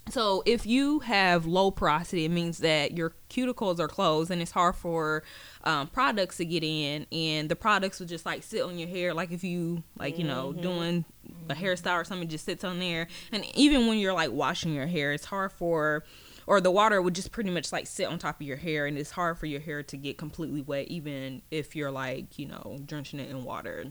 [0.09, 4.51] So if you have low porosity, it means that your cuticles are closed and it's
[4.51, 5.23] hard for
[5.63, 9.13] um, products to get in, and the products will just like sit on your hair,
[9.13, 11.05] like if you like you know doing
[11.49, 13.07] a hairstyle or something, just sits on there.
[13.31, 16.03] And even when you're like washing your hair, it's hard for
[16.45, 18.97] or the water would just pretty much like sit on top of your hair and
[18.97, 22.77] it's hard for your hair to get completely wet even if you're like you know
[22.85, 23.85] drenching it in water.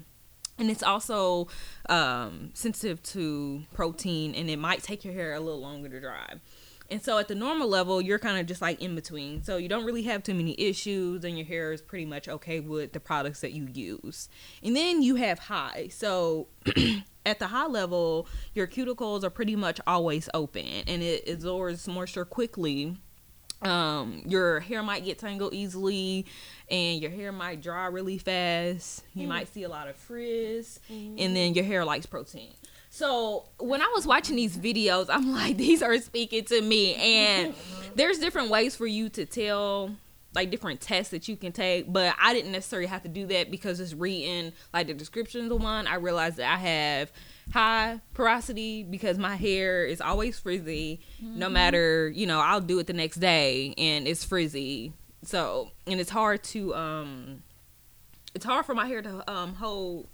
[0.59, 1.49] And it's also
[1.89, 6.35] um, sensitive to protein and it might take your hair a little longer to dry
[6.93, 9.43] and so at the normal level you're kind of just like in between.
[9.43, 12.61] So you don't really have too many issues and your hair is pretty much okay
[12.61, 14.29] with the products that you use.
[14.63, 15.89] And then you have high.
[15.91, 16.49] So
[17.27, 22.27] at the high level your cuticles are pretty much always open and it absorbs moisture
[22.27, 22.97] quickly.
[23.63, 26.27] Um your hair might get tangled easily
[26.71, 29.03] and your hair might dry really fast.
[29.15, 32.53] You might see a lot of frizz and then your hair likes protein
[32.95, 36.95] so when i was watching these videos i'm like these are speaking to me.
[36.95, 37.55] And
[37.95, 39.97] there's different ways for you to tell
[40.35, 41.91] like different tests that you can take.
[41.91, 45.49] But i didn't necessarily have to do that because just reading like the description of
[45.49, 45.87] the one.
[45.87, 47.13] I realized that i have
[47.51, 52.87] high porosity because my hair is always frizzy no matter you know i'll do it
[52.87, 54.93] the next day and it's frizzy.
[55.25, 57.43] So and it's hard to um
[58.35, 60.09] it's hard for my hair to um hold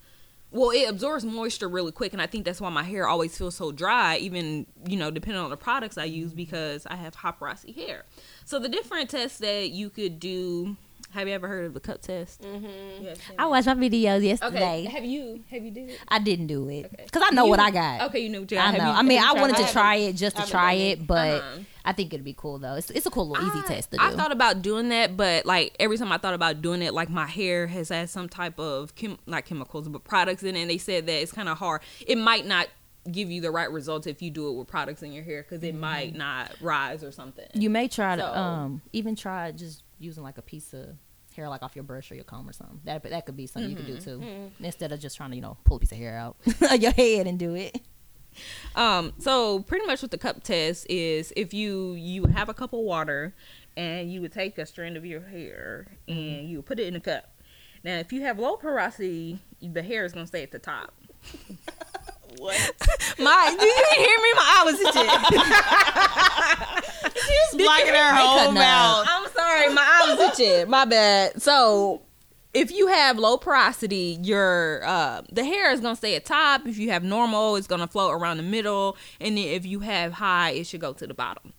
[0.51, 3.55] well it absorbs moisture really quick and i think that's why my hair always feels
[3.55, 7.72] so dry even you know depending on the products i use because i have porosity
[7.72, 8.05] hair.
[8.44, 10.76] So the different tests that you could do
[11.11, 13.12] have you ever heard of the cup test mm-hmm.
[13.38, 14.56] I watched my videos yesterday.
[14.56, 17.61] okay have you have you did it I didn't do it because I know what
[17.61, 18.02] I got.
[18.09, 18.84] okay you know what you I know.
[18.84, 19.68] you- I mean, I wanted to it?
[19.70, 21.59] try it just to try it, but Uh-huh.
[21.84, 22.74] I think it'd be cool though.
[22.74, 24.02] It's, it's a cool little easy I- test to do.
[24.04, 27.09] I thought about doing that, but like every time I thought about doing it, like
[27.09, 30.61] my hair has had some type of chem- not chemicals, but products in it.
[30.61, 31.80] And they said that it's kind of hard.
[32.06, 32.68] It might not
[33.11, 35.62] give you the right results if you do it with products in your hair because
[35.62, 37.46] it might not rise or something.
[37.54, 40.88] you may try to um even try just using like a piece of
[41.34, 42.80] hair like off your brush or your comb or something.
[42.84, 44.05] That that could be something you could do mm-hmm.
[44.05, 44.64] too mm-hmm.
[44.64, 46.36] instead of just trying to you know pull a piece of hair out
[46.70, 47.80] of your head and do it.
[48.76, 52.72] Um, so pretty much what the cup test is, if you you have a cup
[52.72, 53.34] of water
[53.76, 56.49] and you would take a strand of your hair and mm-hmm.
[56.49, 57.32] you would put it in a cup.
[57.84, 60.92] Now, if you have low porosity, the hair is gonna stay at the top.
[62.38, 62.57] What?
[63.18, 64.32] My, do you hear me?
[64.34, 65.09] My eye was itching.
[67.28, 69.06] She's blocking her whole mouth.
[69.08, 70.70] I'm sorry, my eye was itching.
[70.70, 71.40] My bad.
[71.42, 72.02] So,
[72.54, 76.66] if you have low porosity, your uh, the hair is gonna stay at top.
[76.66, 80.12] If you have normal, it's gonna float around the middle, and then if you have
[80.14, 81.52] high, it should go to the bottom.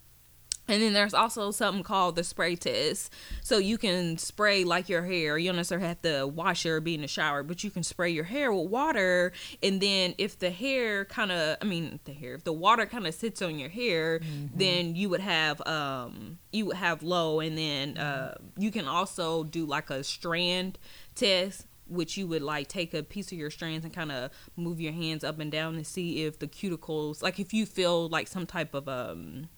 [0.70, 3.12] And then there's also something called the spray test.
[3.42, 5.36] So you can spray like your hair.
[5.36, 8.10] You don't necessarily have to wash or be in the shower, but you can spray
[8.10, 9.32] your hair with water.
[9.64, 13.06] And then if the hair kind of, I mean, the hair, if the water kind
[13.06, 14.20] of sits on your hair,
[14.54, 17.40] then you would have, um, you would have low.
[17.40, 20.78] And then uh, you can also do like a strand
[21.14, 24.80] test which you would like take a piece of your strands and kind of move
[24.80, 28.28] your hands up and down to see if the cuticles like if you feel like
[28.28, 29.48] some type of um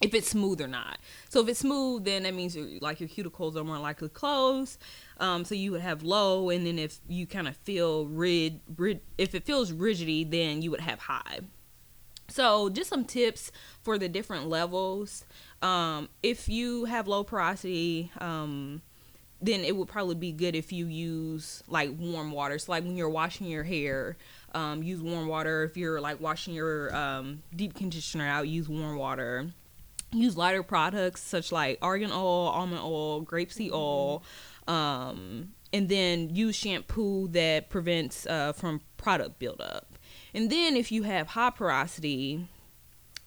[0.00, 0.98] if it's smooth or not.
[1.28, 4.78] So if it's smooth, then that means like your cuticles are more likely closed.
[5.18, 9.00] Um, so you would have low, and then if you kind of feel rid, rid,
[9.16, 11.40] if it feels rigidy, then you would have high.
[12.28, 13.50] So just some tips
[13.82, 15.24] for the different levels.
[15.62, 18.82] Um, if you have low porosity, um,
[19.40, 22.58] then it would probably be good if you use like warm water.
[22.58, 24.16] So like when you're washing your hair,
[24.54, 25.64] um, use warm water.
[25.64, 29.50] If you're like washing your um, deep conditioner out, use warm water
[30.12, 34.22] use lighter products such like argan oil, almond oil, grapeseed oil,
[34.66, 39.98] um, and then use shampoo that prevents uh, from product buildup.
[40.34, 42.48] And then if you have high porosity,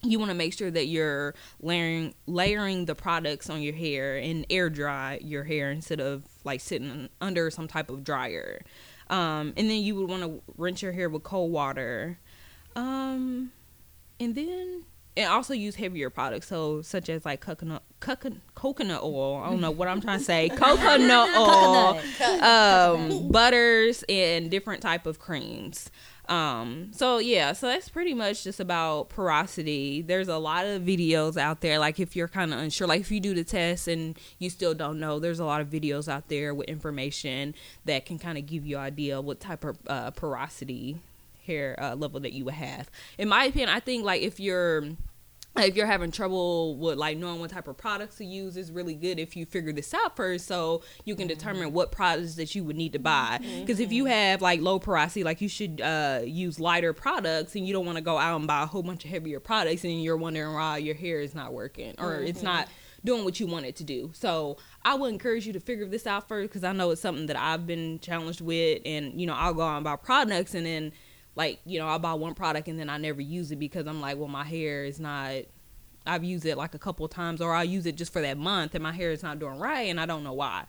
[0.02, 4.44] you want to make sure that you're layering layering the products on your hair and
[4.50, 8.62] air dry your hair instead of like sitting under some type of dryer.
[9.10, 12.18] Um, and then you would want to rinse your hair with cold water.
[12.74, 13.52] Um,
[14.18, 14.84] and then
[15.16, 19.42] and also use heavier products, so such as like coconut coconut, coconut oil.
[19.44, 20.48] I don't know what I'm trying to say.
[20.56, 22.00] Coconut oil,
[22.42, 25.90] um, butters, and different type of creams.
[26.28, 30.02] Um, so yeah, so that's pretty much just about porosity.
[30.02, 31.78] There's a lot of videos out there.
[31.78, 34.72] Like if you're kind of unsure, like if you do the test and you still
[34.72, 37.54] don't know, there's a lot of videos out there with information
[37.84, 41.00] that can kind of give you idea what type of uh, porosity
[41.46, 42.90] hair uh, level that you would have.
[43.18, 44.84] In my opinion, I think like if you're
[45.58, 48.94] if you're having trouble with like knowing what type of products to use, it's really
[48.94, 52.64] good if you figure this out first, so you can determine what products that you
[52.64, 53.38] would need to buy.
[53.60, 57.66] Because if you have like low porosity, like you should uh, use lighter products, and
[57.66, 60.02] you don't want to go out and buy a whole bunch of heavier products, and
[60.02, 62.68] you're wondering why your hair is not working or it's not
[63.04, 64.10] doing what you want it to do.
[64.14, 67.26] So I would encourage you to figure this out first because I know it's something
[67.26, 70.64] that I've been challenged with, and you know I'll go out and buy products, and
[70.64, 70.92] then
[71.34, 74.00] like you know I'll buy one product and then I never use it because I'm
[74.00, 75.34] like, well, my hair is not.
[76.04, 78.36] I've used it like a couple of times, or I use it just for that
[78.36, 80.64] month, and my hair is not doing right, and I don't know why.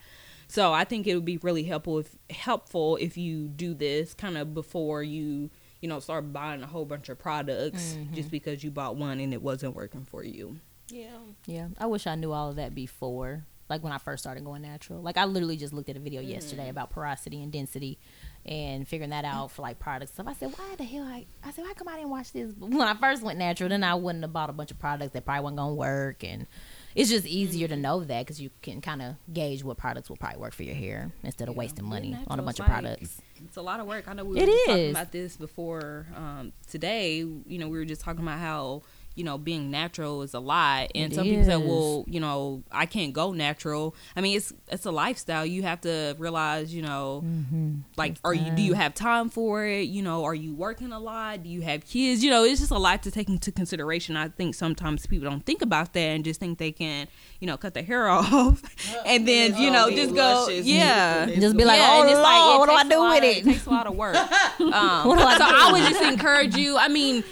[0.47, 4.37] So I think it would be really helpful if helpful if you do this kind
[4.37, 5.49] of before you
[5.81, 8.13] you know start buying a whole bunch of products mm-hmm.
[8.13, 10.59] just because you bought one and it wasn't working for you.
[10.89, 11.17] Yeah.
[11.45, 13.45] Yeah, I wish I knew all of that before.
[13.69, 15.01] Like when I first started going natural.
[15.01, 16.31] Like I literally just looked at a video mm-hmm.
[16.31, 17.97] yesterday about porosity and density
[18.45, 20.27] and figuring that out for like products stuff.
[20.27, 22.81] I said, why the hell I I said, why come I didn't watch this when
[22.81, 23.69] I first went natural?
[23.69, 26.47] Then I wouldn't have bought a bunch of products that probably weren't gonna work and
[26.95, 30.17] it's just easier to know that because you can kind of gauge what products will
[30.17, 33.19] probably work for your hair instead of wasting money on a bunch of Like, products.
[33.43, 34.07] It's a lot of work.
[34.07, 37.17] I know we were talking about this before um, today.
[37.17, 38.83] You know, we were just talking about how
[39.15, 42.63] you know being natural is a lot, and It some people say, "Well, you know,
[42.71, 45.45] I can't go natural." I mean, it's it's a lifestyle.
[45.45, 47.73] You have to realize, you know, Mm-hmm.
[47.95, 49.83] like, are you do you have time for it?
[49.89, 51.43] You know, are you working a lot?
[51.43, 52.23] Do you have kids?
[52.23, 54.17] You know, it's just a lot to take into consideration.
[54.17, 57.07] I think sometimes people don't think about that and just think they can,
[57.39, 58.61] you know, cut their hair off,
[59.05, 61.25] and then you know be just go, luscious, yeah.
[61.27, 63.23] Just be like, yeah, oh and it's like, it what do I do with of-
[63.23, 63.37] it?
[63.37, 64.15] It takes a lot of work.
[64.59, 66.77] Um, What do I so I would just encourage you.
[66.77, 67.23] I mean,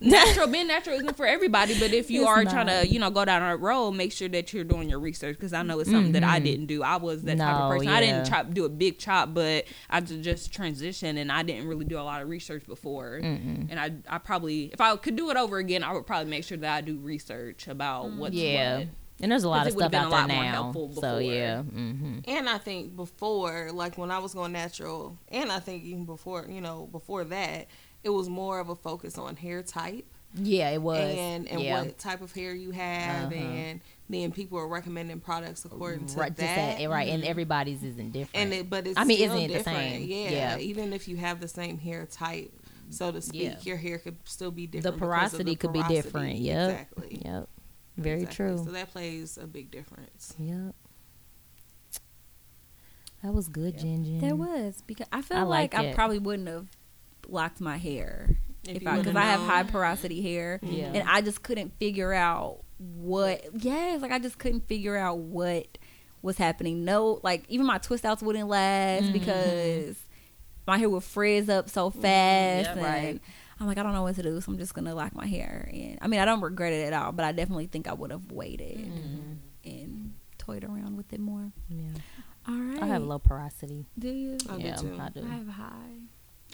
[0.00, 3.10] natural being natural isn't for everybody, but if you It's are trying to, you know,
[3.10, 5.90] go down a road, make sure that you're doing your research because I know it's
[5.90, 6.82] something that I didn't do.
[6.82, 7.68] I was that type of Mm-hmm.
[7.72, 7.88] No, person.
[7.88, 11.84] I didn't chop do a big chop, but I just transitioned and I didn't really
[11.84, 13.16] do a lot of research before.
[13.16, 16.44] And I, I probably, if I could do it over again, I would probably make
[16.44, 18.78] sure that I do research about what's Yeah.
[18.78, 18.86] what.
[19.20, 20.52] And there's a lot of it would've stuff been a out lot there more now.
[20.62, 21.20] helpful So before.
[21.22, 21.62] yeah.
[21.62, 26.04] hmm And I think before, like when I was going natural, and I think even
[26.04, 27.66] before, you know, before that,
[28.04, 30.98] it was more of a focus on hair type Yeah, it was.
[31.16, 31.82] and and yeah.
[31.82, 33.40] what type of hair you have, Uh-huh.
[33.42, 33.80] and
[34.10, 36.78] then people are recommending products according to right, just that.
[36.78, 38.30] that, right, and everybody's isn't different.
[38.34, 40.02] and it, but it's I mean, still isn't it the same?
[40.08, 40.58] Yeah, Yeah.
[40.58, 42.52] even if you have the same hair type,
[42.90, 43.56] so to speak, Yeah.
[43.62, 44.96] your hair could still be different.
[44.96, 46.36] The porosity the could be different.
[46.36, 46.70] Yep.
[46.70, 47.22] Exactly.
[47.24, 47.48] Yep.
[47.98, 48.36] Very Exactly.
[48.46, 48.64] true.
[48.64, 50.34] So that plays a big difference.
[50.38, 50.74] Yep.
[53.22, 54.20] That was good, Jen Jen.
[54.20, 56.68] There was because I feel I like like I probably wouldn't have
[57.28, 58.36] locked my hair
[58.66, 60.92] If if, I because I have high porosity hair, Yeah.
[60.94, 63.44] and I just couldn't figure out what.
[63.62, 65.78] Yes, like I just couldn't figure out what
[66.22, 66.84] was happening.
[66.84, 69.12] No, like even my twist outs wouldn't last Mm-hmm.
[69.12, 69.96] because
[70.66, 73.20] my hair would frizz up so fast, and right.
[73.60, 75.68] I'm like I don't know what to do, so I'm just gonna lock my hair.
[75.72, 78.10] And I mean I don't regret it at all, but I definitely think I would
[78.10, 79.32] have waited Mm-hmm.
[79.64, 81.52] and toyed around with it more.
[81.68, 81.88] Yeah.
[82.46, 83.86] All right, I have low porosity.
[83.98, 84.38] Do you?
[84.48, 84.98] I yeah, do too.
[85.00, 85.26] I do.
[85.28, 85.96] I have high.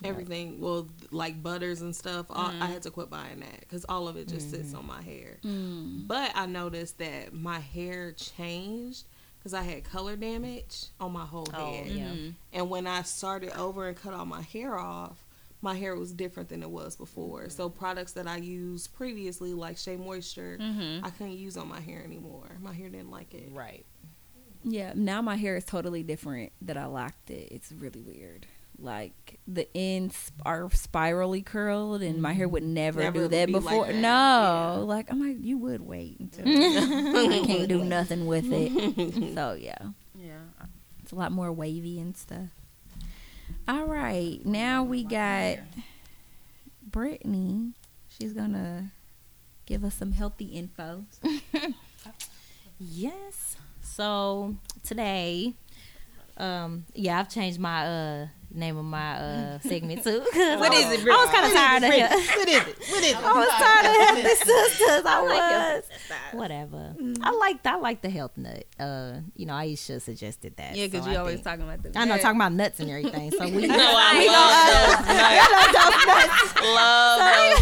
[0.05, 2.27] Everything, well, like butters and stuff.
[2.31, 2.63] All, Mm-hmm.
[2.63, 5.39] I had to quit buying that because all of it just sits on my hair.
[5.45, 6.07] Mm.
[6.07, 9.05] But I noticed that my hair changed
[9.39, 11.87] because I had color damage on my whole Oh, head.
[11.89, 12.13] yeah.
[12.53, 15.19] And when I started over and cut all my hair off,
[15.61, 17.49] my hair was different than it was before.
[17.49, 20.59] So products that I used previously, like Shea Moisture,
[21.03, 22.49] I couldn't use on my hair anymore.
[22.63, 23.49] My hair didn't like it.
[23.53, 23.85] Right.
[24.63, 27.49] Yeah, now my hair is totally different that I locked it.
[27.51, 28.47] It's really weird.
[28.79, 33.53] Like the ends are spirally curled, and my hair would never, Never do that be
[33.55, 33.87] like before.
[33.87, 34.73] that, no, yeah.
[34.85, 36.45] like I'm like you would wait until
[37.33, 39.35] I can't do nothing with it.
[39.35, 39.79] So yeah,
[40.19, 40.39] Yeah.
[41.03, 42.49] it's a lot more wavy and stuff.
[43.69, 45.59] All right, now we got
[46.83, 47.73] Brittany.
[48.09, 48.91] She's gonna
[49.67, 51.05] give us some healthy info.
[52.79, 53.57] Yes.
[53.83, 55.55] So today,
[56.37, 60.21] um, yeah, I've changed my uh name of my uh segment too.
[60.21, 61.09] what is it?
[61.09, 62.11] I was kind of tired of it.
[62.39, 62.79] What is it?
[62.91, 63.17] What is it?
[63.17, 63.93] I was tired of
[64.25, 65.03] healthy sisters.
[65.07, 65.85] I was.
[66.33, 66.95] Whatever.
[67.23, 68.65] I like I like the health nut.
[68.79, 70.77] Uh, you know, Aisha suggested that.
[70.77, 71.99] Yeah, because so you I always think- talking about the.
[71.99, 73.31] I know, talking about nuts and everything.
[73.33, 76.61] So we, No, I love those nuts.
[76.63, 77.21] Love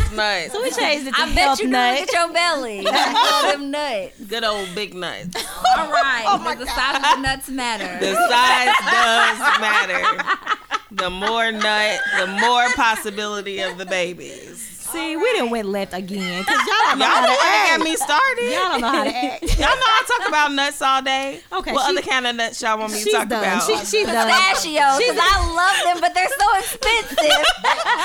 [0.08, 0.52] those nuts.
[0.52, 2.00] so we changed it to I bet health you nut.
[2.00, 2.86] look at your belly.
[2.86, 4.20] All them nuts.
[4.20, 5.36] Good old big nuts.
[5.76, 6.38] All right.
[6.42, 7.98] because the size of the nuts matter.
[8.04, 10.58] The size does matter.
[10.94, 14.71] The more nut, the more possibility of the babies.
[14.92, 17.78] See, we didn't went left again because y'all don't know Y'all how know to act.
[17.78, 18.42] got me started.
[18.52, 19.42] Y'all don't know how to act.
[19.58, 21.40] Y'all know I talk about nuts all day.
[21.52, 23.42] Okay, What she- other kind of nuts y'all want me to She's talk done.
[23.42, 23.62] about?
[23.66, 24.28] She, she's done.
[24.28, 27.16] Pistachios, because I love them, but they're so expensive.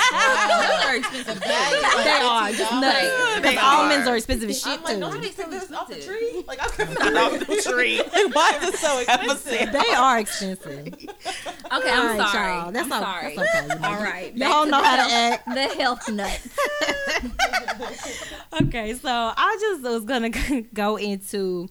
[0.48, 1.40] Those are expensive.
[1.40, 2.98] They are just nuts.
[2.98, 5.00] They Because almonds are expensive as shit I'm like, too.
[5.00, 6.44] don't they take this off the tree?
[6.46, 8.00] Like, I couldn't off the tree.
[8.32, 9.72] Why is it so expensive?
[9.72, 10.86] They are expensive.
[10.88, 12.52] Okay, I'm right, sorry.
[12.54, 12.72] y'all.
[12.72, 13.36] That's I'm all- sorry.
[13.36, 13.84] that's okay.
[13.84, 14.36] All right.
[14.36, 15.46] Y'all know how to act.
[15.54, 16.48] the health nuts.
[18.60, 20.30] Okay, so I just was gonna
[20.74, 21.68] go into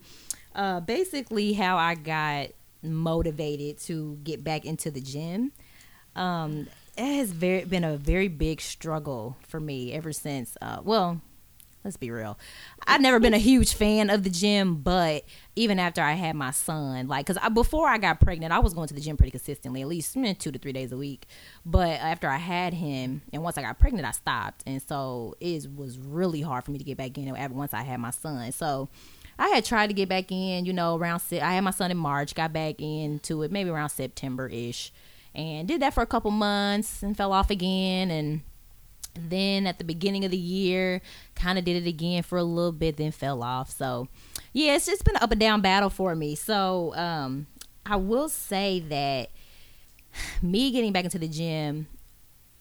[0.55, 2.49] uh, basically how I got
[2.81, 5.51] motivated to get back into the gym.
[6.15, 6.67] Um,
[6.97, 10.57] it has very been a very big struggle for me ever since.
[10.61, 11.21] Uh, well,
[11.84, 12.38] let's be real.
[12.89, 15.26] I've never been a huge fan of the gym, but
[15.57, 18.73] even after I had my son, like, cause I, before I got pregnant, I was
[18.73, 21.27] going to the gym pretty consistently, at least two to three days a week.
[21.65, 25.68] But after I had him, and once I got pregnant, I stopped, and so it
[25.76, 27.30] was really hard for me to get back in.
[27.53, 28.88] Once I had my son, so
[29.38, 31.22] I had tried to get back in, you know, around.
[31.34, 34.93] I had my son in March, got back into it maybe around September ish,
[35.35, 38.41] and did that for a couple months, and fell off again, and
[39.30, 41.02] then at the beginning of the year
[41.35, 43.69] kind of did it again for a little bit then fell off.
[43.69, 44.07] So
[44.53, 46.35] yeah it's just been an up and down battle for me.
[46.35, 47.48] So um
[47.89, 49.30] i will say that
[50.41, 51.88] me getting back into the gym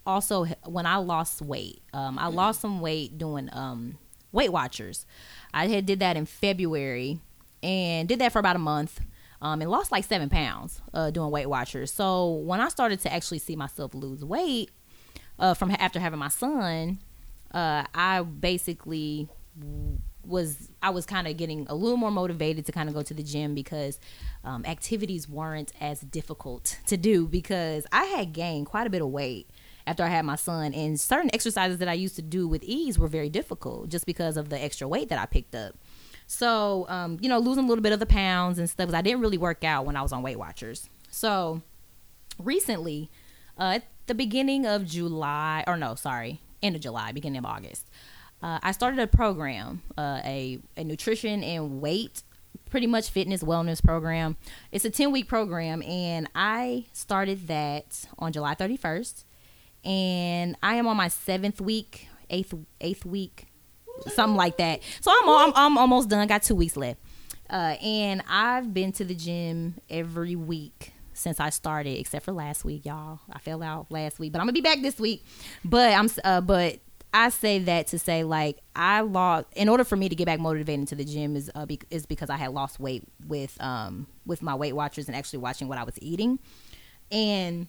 [0.07, 3.99] also when i lost weight um i lost some weight doing um
[4.33, 5.07] weight watchers.
[5.55, 7.21] I had did that in february
[7.63, 9.01] and did that for about a month
[9.41, 11.93] um, and lost like seven pounds uh, doing weight watchers.
[11.93, 14.71] So when i started to actually see myself lose weight
[15.39, 16.99] uh, from after having my son,
[17.53, 19.29] uh, I basically
[20.25, 23.15] was I was kind of getting a little more motivated to kind of go to
[23.15, 24.01] the gym because
[24.45, 29.09] um, activities weren't as difficult to do because I had gained quite a bit of
[29.09, 29.49] weight
[29.87, 32.99] after I had my son and certain exercises that I used to do with ease
[32.99, 35.75] were very difficult just because of the extra weight that I picked up.
[36.27, 39.21] So, um, you know, losing a little bit of the pounds and stuff I didn't
[39.21, 40.91] really work out when I was on Weight Watchers.
[41.09, 41.63] So,
[42.39, 43.11] recently,
[43.59, 47.89] uh, at the beginning of July, or no, sorry, end of July, beginning of August,
[48.43, 52.23] uh, I started a program, uh, a, a nutrition and weight,
[52.71, 54.37] pretty much fitness wellness program.
[54.73, 59.25] It's a 10 week program, and I started that on July 31st.
[59.85, 63.47] And I am on my seventh week, eighth, eighth week,
[64.09, 64.83] something like that.
[65.01, 67.01] So I'm, I'm, I'm almost done, got two weeks left.
[67.49, 72.65] Uh, and I've been to the gym every week since I started, except for last
[72.65, 73.21] week, y'all.
[73.33, 75.25] I fell out last week, but I'm gonna be back this week.
[75.65, 76.81] But I'm, uh, but
[77.15, 79.47] I say that to say like I lost.
[79.57, 82.07] In order for me to get back motivated into the gym is uh, be, is
[82.07, 85.79] because I had lost weight with um with my Weight Watchers and actually watching what
[85.79, 86.39] I was eating,
[87.11, 87.69] and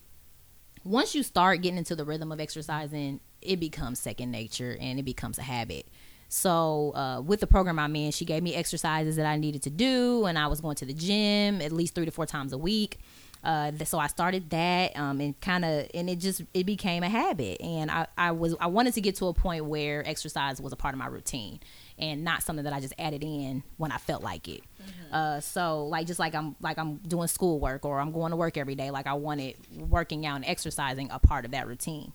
[0.83, 5.03] once you start getting into the rhythm of exercising, it becomes second nature and it
[5.03, 5.87] becomes a habit.
[6.29, 9.69] So, uh, with the program I'm in, she gave me exercises that I needed to
[9.69, 12.57] do, and I was going to the gym at least three to four times a
[12.57, 12.99] week.
[13.43, 17.09] Uh, so I started that, um, and kind of, and it just it became a
[17.09, 17.61] habit.
[17.61, 20.75] And I, I was I wanted to get to a point where exercise was a
[20.75, 21.59] part of my routine,
[21.97, 24.63] and not something that I just added in when I felt like it.
[25.11, 28.57] Uh, so like just like I'm like I'm doing schoolwork or I'm going to work
[28.57, 32.11] every day, like I wanted working out and exercising a part of that routine.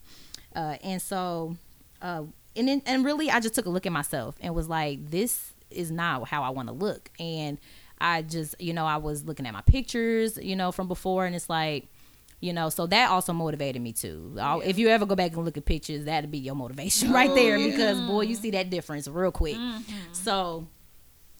[0.55, 1.57] Uh, and so,
[2.01, 2.23] uh,
[2.55, 5.53] and then, and really, I just took a look at myself and was like, this
[5.71, 7.09] is not how I want to look.
[7.19, 7.57] And
[8.03, 11.35] I just, you know, I was looking at my pictures, you know, from before, and
[11.35, 11.87] it's like,
[12.41, 14.35] you know, so that also motivated me too.
[14.39, 17.33] I'll- If you ever go back and look at pictures, that'd be your motivation right
[17.33, 19.55] there because boy, you see that difference real quick.
[20.11, 20.67] So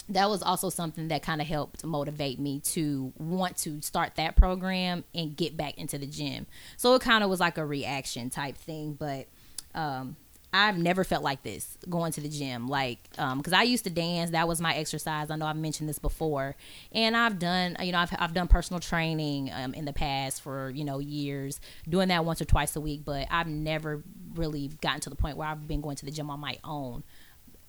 [0.10, 4.36] that was also something that kind of helped motivate me to want to start that
[4.36, 6.46] program and get back into the gym.
[6.78, 9.28] So it kind of was like a reaction type thing, but
[9.76, 10.16] um,
[10.56, 12.68] I've never felt like this going to the gym.
[12.68, 15.32] Like, because I used to dance, that was my exercise.
[15.32, 16.56] I know I've mentioned this before,
[16.92, 20.70] and I've done, you know, I've, I've done personal training um, in the past for
[20.70, 21.60] you know years,
[21.90, 23.02] doing that once or twice a week.
[23.04, 24.04] But I've never
[24.36, 27.04] really gotten to the point where I've been going to the gym on my own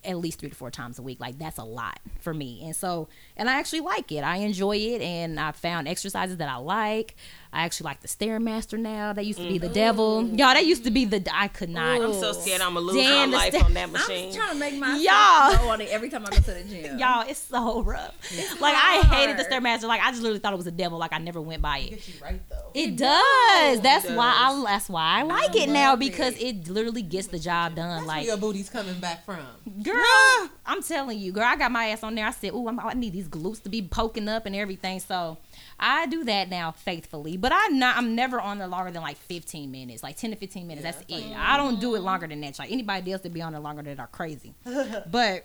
[0.04, 1.20] at least three to four times a week.
[1.20, 2.60] Like that's a lot for me.
[2.64, 4.22] And so, and I actually like it.
[4.22, 7.16] I enjoy it, and I found exercises that I like.
[7.54, 9.12] I actually like the stairmaster now.
[9.12, 9.74] That used to be the mm-hmm.
[9.74, 10.26] devil.
[10.26, 11.24] Y'all, that used to be the.
[11.32, 12.02] I could not.
[12.02, 14.30] I'm so scared I'm gonna lose Damn, my life sta- on that machine.
[14.30, 15.64] I'm trying to make myself Y'all.
[15.64, 16.98] go on it every time I go to the gym.
[16.98, 18.12] Y'all, it's so rough.
[18.60, 19.84] like I hated the stairmaster.
[19.84, 20.98] Like I just literally thought it was a devil.
[20.98, 21.90] Like I never went by it.
[21.90, 22.72] Get you right though.
[22.74, 23.80] It does.
[23.80, 24.64] That's It why I.
[24.66, 26.42] That's why I like it now because it.
[26.42, 27.98] it literally gets the job done.
[27.98, 29.46] That's like your booty's coming back from.
[29.82, 32.26] Girl, I'm telling you, girl, I got my ass on there.
[32.26, 35.38] I said, "Ooh, I'm, I need these glutes to be poking up and everything." So,
[35.78, 39.16] I do that now faithfully, but I not I'm never on there longer than like
[39.16, 40.84] 15 minutes, like 10 to 15 minutes.
[40.84, 41.34] that's it.
[41.36, 42.58] I don't do it longer than that.
[42.58, 44.54] Like anybody else that be on there longer than that are crazy.
[45.10, 45.44] but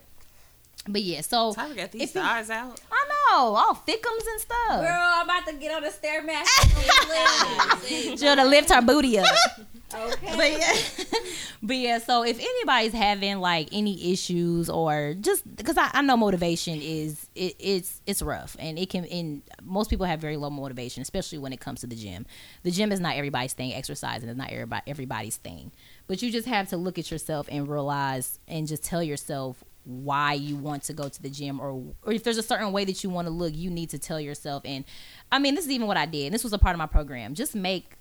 [0.88, 2.80] but yeah, so Tyler got these If it- thighs out.
[2.92, 4.82] I know all thickums and stuff.
[4.82, 8.18] Girl, I'm about to get on the stairmaster.
[8.20, 9.26] Should have lift her booty up.
[9.94, 10.36] okay.
[10.36, 11.20] but yeah,
[11.64, 11.98] but yeah.
[11.98, 17.28] So if anybody's having like any issues or just because I, I know motivation is
[17.36, 21.38] it, it's it's rough and it can and most people have very low motivation, especially
[21.38, 22.26] when it comes to the gym.
[22.64, 23.74] The gym is not everybody's thing.
[23.74, 25.72] Exercising is not everybody everybody's thing.
[26.08, 30.34] But you just have to look at yourself and realize and just tell yourself why
[30.34, 33.04] you want to go to the gym or or if there's a certain way that
[33.04, 34.86] you want to look you need to tell yourself and
[35.32, 37.34] i mean this is even what i did this was a part of my program
[37.34, 37.96] just make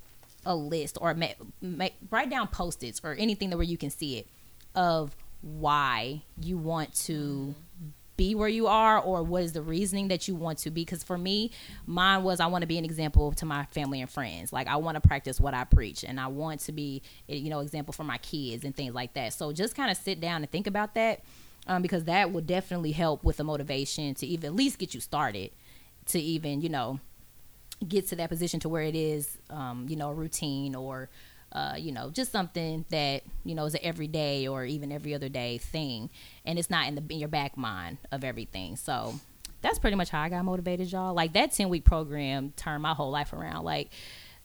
[0.49, 4.17] a list or make, make write down post-its or anything that where you can see
[4.17, 4.27] it
[4.75, 7.55] of why you want to
[8.17, 10.81] be where you are or what is the reasoning that you want to be.
[10.81, 11.53] Because for me
[11.87, 14.53] mine was i want to be an example to my family and friends.
[14.53, 17.61] Like i want to practice what i preach and i want to be you know
[17.61, 19.35] example for my kids and things like that.
[19.35, 21.23] So just kind of sit down and think about that
[21.67, 25.01] um, because that will definitely help with the motivation to even at least get you
[25.01, 25.51] started
[26.07, 26.99] to even you know
[27.87, 31.09] get to that position to where it is um, you know routine or
[31.53, 35.29] uh, you know just something that you know is an everyday or even every other
[35.29, 36.11] day thing
[36.45, 39.15] and it's not in the in your back mind of everything so
[39.63, 42.93] that's pretty much how i got motivated y'all like that 10 week program turned my
[42.95, 43.91] whole life around like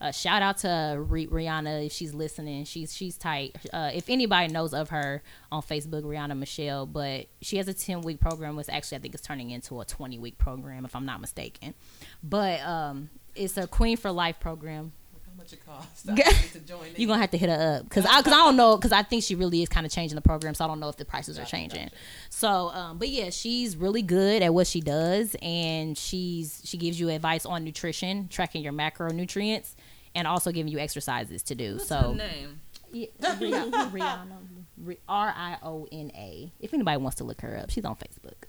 [0.03, 2.65] uh, shout out to Ri- Riona if she's listening.
[2.65, 3.55] She's she's tight.
[3.71, 8.01] Uh, if anybody knows of her on Facebook, Riona Michelle, but she has a ten
[8.01, 8.57] week program.
[8.57, 11.73] Was actually I think it's turning into a twenty week program if I'm not mistaken.
[12.21, 14.93] But um, it's a Queen for Life program.
[15.25, 16.03] How much it costs
[16.53, 16.79] to join.
[16.95, 19.03] You're gonna have to hit her up because I because I don't know because I
[19.03, 21.05] think she really is kind of changing the program, so I don't know if the
[21.05, 21.89] prices are changing.
[22.29, 26.99] So, um, but yeah, she's really good at what she does, and she's she gives
[26.99, 29.75] you advice on nutrition, tracking your macronutrients,
[30.15, 31.79] and also giving you exercises to do.
[31.79, 32.61] so, name.
[32.91, 36.51] yeah, Riona, R I O N A.
[36.59, 38.47] If anybody wants to look her up, she's on Facebook.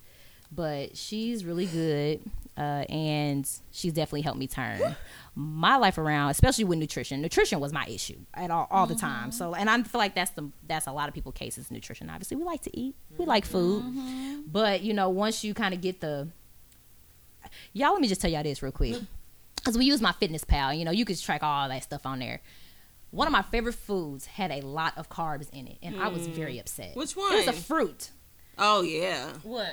[0.54, 2.20] But she's really good,
[2.56, 4.96] uh, and she's definitely helped me turn
[5.34, 7.20] my life around, especially with nutrition.
[7.20, 9.30] Nutrition was my issue at all, all the time.
[9.30, 9.38] Mm-hmm.
[9.38, 11.70] So, and I feel like that's the that's a lot of people cases.
[11.70, 13.28] Nutrition, obviously, we like to eat, we mm-hmm.
[13.28, 14.40] like food, mm-hmm.
[14.46, 16.28] but you know, once you kind of get the
[17.72, 18.96] y'all, let me just tell y'all this real quick,
[19.56, 20.78] because we use MyFitnessPal.
[20.78, 22.40] You know, you can track all that stuff on there
[23.14, 26.26] one of my favorite foods had a lot of carbs in it, and I was
[26.26, 26.32] mm.
[26.32, 26.96] very upset.
[26.96, 27.32] Which one?
[27.32, 28.10] It was a fruit.
[28.58, 29.30] Oh yeah.
[29.44, 29.72] What?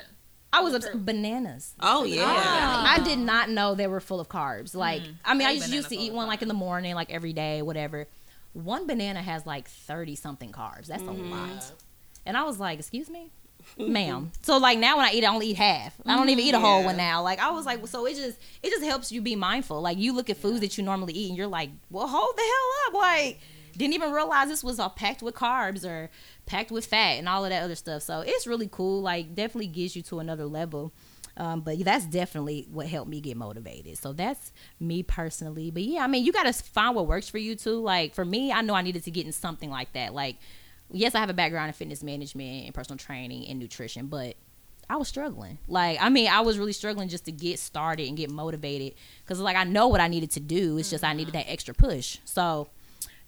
[0.53, 1.05] I was upset.
[1.05, 1.75] Bananas.
[1.79, 2.83] Oh yeah.
[2.87, 4.75] I did not know they were full of carbs.
[4.75, 7.09] Like, I mean, I Every used, used to eat one like in the morning, like
[7.11, 8.07] every day, whatever.
[8.53, 10.87] One banana has like thirty something carbs.
[10.87, 11.31] That's a mm-hmm.
[11.31, 11.71] lot.
[12.25, 13.31] And I was like, "Excuse me,
[13.77, 15.95] ma'am." So like now when I eat, I only eat half.
[16.05, 16.65] I don't even eat a mm-hmm.
[16.65, 17.23] whole one now.
[17.23, 19.79] Like I was like, so it just it just helps you be mindful.
[19.81, 22.41] Like you look at foods that you normally eat, and you're like, "Well, hold the
[22.41, 23.39] hell up!" Like
[23.77, 26.09] didn't even realize this was all packed with carbs or
[26.45, 28.01] packed with fat and all of that other stuff.
[28.03, 29.01] So it's really cool.
[29.01, 30.93] Like definitely gives you to another level.
[31.37, 33.97] Um, but that's definitely what helped me get motivated.
[33.97, 35.71] So that's me personally.
[35.71, 37.79] But yeah, I mean, you got to find what works for you too.
[37.79, 40.13] Like for me, I know I needed to get in something like that.
[40.13, 40.37] Like,
[40.91, 44.35] yes, I have a background in fitness management and personal training and nutrition, but
[44.91, 45.57] I was struggling.
[45.69, 49.39] Like, I mean, I was really struggling just to get started and get motivated because,
[49.39, 50.77] like, I know what I needed to do.
[50.77, 52.17] It's just I needed that extra push.
[52.25, 52.67] So,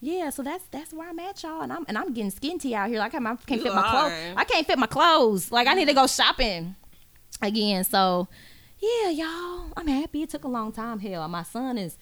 [0.03, 2.89] yeah, so that's that's where I'm at, y'all, and I'm and I'm getting skinty out
[2.89, 2.99] here.
[2.99, 4.33] Like, I can't You fit my clothes.
[4.37, 5.51] I can't fit my clothes.
[5.51, 6.75] Like, I need to go shopping
[7.41, 7.83] again.
[7.85, 8.27] So,
[8.79, 10.23] yeah, y'all, I'm happy.
[10.23, 10.99] It took a long time.
[10.99, 11.97] Hell, my son is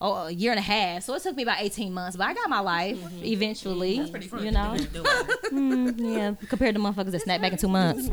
[0.00, 2.34] oh a year and a half, so it took me about 18 months, but I
[2.34, 3.96] got my life eventually.
[3.96, 4.76] you know,
[5.52, 8.08] Mm, yeah, compared to motherfuckers that snap back in two months.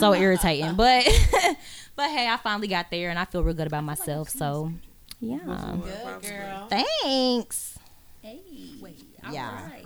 [0.00, 1.04] so irritating, but
[1.96, 4.28] but hey, I finally got there, and I feel real good about myself.
[4.28, 4.70] So,
[5.20, 6.68] yeah, Good girl.
[6.68, 7.77] thanks.
[9.28, 9.34] Hey.
[9.34, 9.50] Yeah.
[9.50, 9.84] Alright.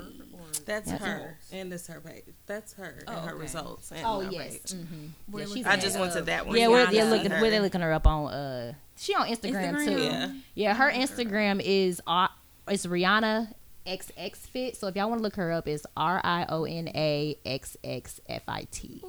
[0.65, 2.23] That's That's her, and this her page.
[2.47, 3.91] That's her and her results.
[3.91, 4.59] And Oh her yes.
[4.73, 5.39] Mm-hmm.
[5.39, 6.57] Yeah, she's I just went to that one.
[6.57, 7.41] Yeah, we're, Riona yeah, and looking, her.
[7.41, 8.33] where they looking her up on?
[8.33, 9.85] Uh, she on Instagram, Instagram?
[9.85, 10.03] too.
[10.03, 10.33] Yeah.
[10.55, 12.29] Yeah, her Instagram is uh,
[12.69, 13.53] it's Riona
[13.87, 14.77] XX Fit.
[14.77, 17.77] So if y'all want to look her up, it's R I O N A X
[17.83, 19.03] X F I T.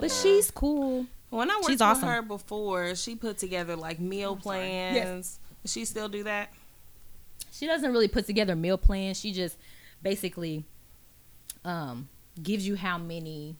[0.00, 1.06] But she's cool.
[1.30, 2.08] When I worked She's with awesome.
[2.08, 5.38] her before, she put together like meal plans.
[5.62, 6.50] Does she still do that?
[7.52, 9.18] She doesn't really put together meal plans.
[9.20, 9.58] She just
[10.02, 10.64] basically
[11.64, 12.08] um,
[12.42, 13.56] gives you how many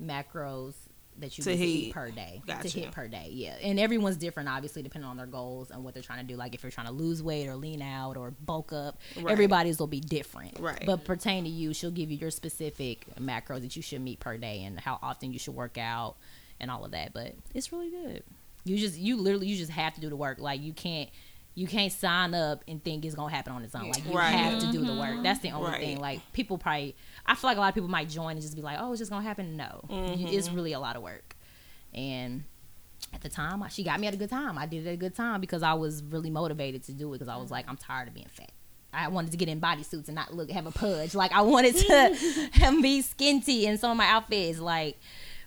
[0.00, 0.74] macros
[1.18, 2.70] that you To need eat per day Gotcha.
[2.70, 3.28] to hit per day.
[3.32, 6.36] Yeah, and everyone's different, obviously, depending on their goals and what they're trying to do.
[6.38, 9.30] Like if you're trying to lose weight or lean out or bulk up, Right.
[9.30, 10.58] everybody's will be different.
[10.58, 10.82] Right.
[10.86, 14.38] But pertain to you, she'll give you your specific macros that you should meet per
[14.38, 16.16] day and how often you should work out
[16.58, 17.12] and all of that.
[17.12, 18.22] But it's really good.
[18.64, 20.38] You just you literally you just have to do the work.
[20.38, 21.10] Like you can't
[21.54, 23.90] you can't sign up and think it's gonna happen on its own.
[23.90, 24.30] Like you Right.
[24.30, 25.10] have to do the work.
[25.10, 25.22] Mm-hmm.
[25.22, 25.80] That's the only Right.
[25.80, 26.00] thing.
[26.00, 26.96] Like people probably
[27.26, 28.98] I feel like a lot of people might join and just be like, oh, it's
[29.00, 29.56] just gonna happen.
[29.56, 30.56] No, You- it's mm-hmm.
[30.56, 31.36] really a lot of work.
[31.92, 32.44] And
[33.12, 34.56] at the time, she got me at a good time.
[34.56, 37.18] I did it at a good time because I was really motivated to do it
[37.18, 38.50] because I was like, I'm tired of being fat.
[38.94, 41.14] I wanted to get in bodysuits and not look have a pudge.
[41.14, 41.82] Like I wanted to
[42.82, 44.58] be skinty in some of my outfits.
[44.58, 44.98] Like,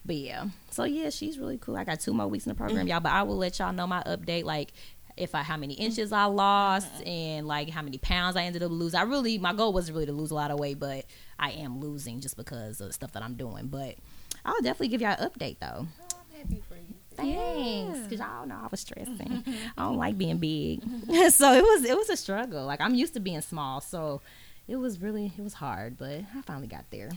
[0.06, 0.46] but yeah.
[0.70, 1.78] So yeah, she's really cool.
[1.78, 2.90] I got two more weeks in the program, mm.
[2.90, 3.00] y'all.
[3.00, 4.44] But I will let y'all know my update.
[4.44, 4.74] Like
[5.18, 5.84] if I how many mm-hmm.
[5.84, 7.08] inches I lost mm-hmm.
[7.08, 9.00] and like how many pounds I ended up losing.
[9.00, 11.06] I really my goal wasn't really to lose a lot of weight, but
[11.40, 13.68] I am losing just because of the stuff that I'm doing.
[13.68, 13.96] But
[14.44, 15.88] I'll definitely give y'all an update though.
[15.88, 16.82] Oh, I'm happy for you.
[17.16, 19.44] Thanks, because y'all know I was stressing.
[19.78, 21.30] I don't like being big, mm-hmm.
[21.30, 22.66] so it was it was a struggle.
[22.66, 24.22] Like I'm used to being small, so
[24.68, 27.10] it was really it was hard, but I finally got there.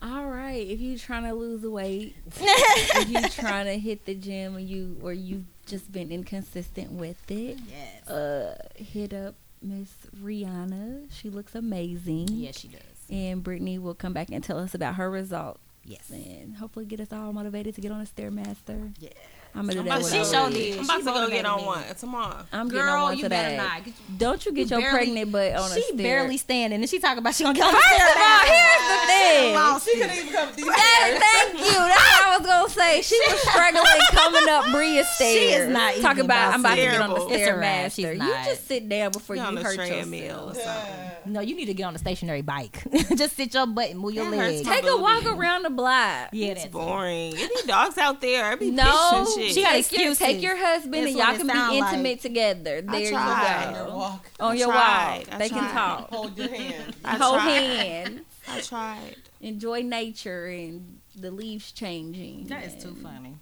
[0.00, 4.56] All right, if you're trying to lose weight, if you're trying to hit the gym,
[4.56, 9.90] and you or you've just been inconsistent with it, Yes, uh, hit up Miss
[10.22, 11.06] Riona.
[11.12, 12.28] She looks amazing.
[12.30, 12.80] yes, she does.
[13.10, 17.00] And Brittany will come back and tell us about her results Yes, and hopefully get
[17.00, 18.92] us all motivated to get on a stairmaster.
[19.00, 19.08] Yeah.
[19.54, 19.98] I'm gonna do I'm that.
[20.00, 20.78] about, she showed did.
[20.78, 22.44] I'm about to go get on one tomorrow.
[22.52, 23.36] I'm getting on girl, one you today.
[23.36, 23.84] better not.
[23.84, 25.96] Get you- Don't you get You your barely- pregnant butt on a she stair.
[25.96, 28.08] barely standing, and she talking about she gonna get on the First stair.
[28.08, 29.80] of all, here's the thing.
[29.80, 31.64] She couldn't even come these That- thank you.
[31.64, 33.02] That's what I was gonna say.
[33.02, 35.34] She was struggling coming up Bria's stairs.
[35.34, 36.48] She is not Talk even about.
[36.48, 37.28] about I'm about to get on terrible.
[37.28, 37.86] the It's a wrap.
[37.90, 38.12] stairmaster.
[38.12, 40.88] She's You just sit down before you hurt treadmill or yourself.
[41.26, 42.82] No, you need to get on a stationary bike.
[43.16, 44.66] just sit your butt and move your legs.
[44.66, 46.28] Take a walk around the block.
[46.32, 47.32] Yeah, It's boring.
[47.36, 48.52] It be dogs out there.
[48.52, 49.54] It be No, fish and shit.
[49.56, 51.92] She got take your, take your husband That's and y'all can sound be like.
[51.92, 52.82] intimate together.
[52.82, 53.70] There tried.
[53.70, 53.96] you Your go.
[53.96, 54.30] walk.
[54.40, 55.24] On your tried.
[55.26, 56.10] walk, I they can talk.
[56.10, 56.96] Hold your hand.
[57.04, 57.50] I Hold tried.
[57.50, 58.20] hands.
[58.48, 59.16] I tried.
[59.40, 62.46] Enjoy nature and the leaves changing.
[62.46, 63.36] That is too funny.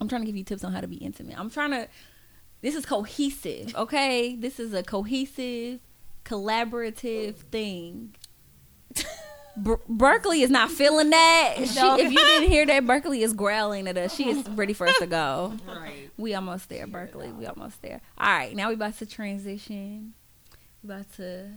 [0.00, 1.38] I'm trying to give you tips on how to be intimate.
[1.38, 1.88] I'm trying to.
[2.62, 4.34] This is cohesive, okay?
[4.36, 5.80] This is a cohesive,
[6.24, 8.14] collaborative thing.
[9.56, 11.54] Ber- Berkeley is not feeling that.
[11.58, 14.14] She, if you didn't hear that, Berkeley is growling at us.
[14.14, 15.54] She is ready for us to go.
[15.66, 16.10] Right.
[16.16, 17.30] We almost there, Berkeley.
[17.32, 18.00] We almost there.
[18.18, 20.14] All right, now we about to transition.
[20.82, 21.50] We about to,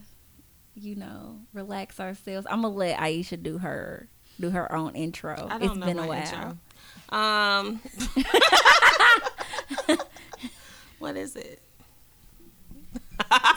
[0.75, 2.45] you know, relax ourselves.
[2.49, 4.07] I'm gonna let Aisha do her
[4.39, 5.33] do her own intro.
[5.49, 6.19] I don't It's know been a while.
[6.19, 6.57] intro.
[7.17, 7.79] Um,
[10.99, 11.61] what is it?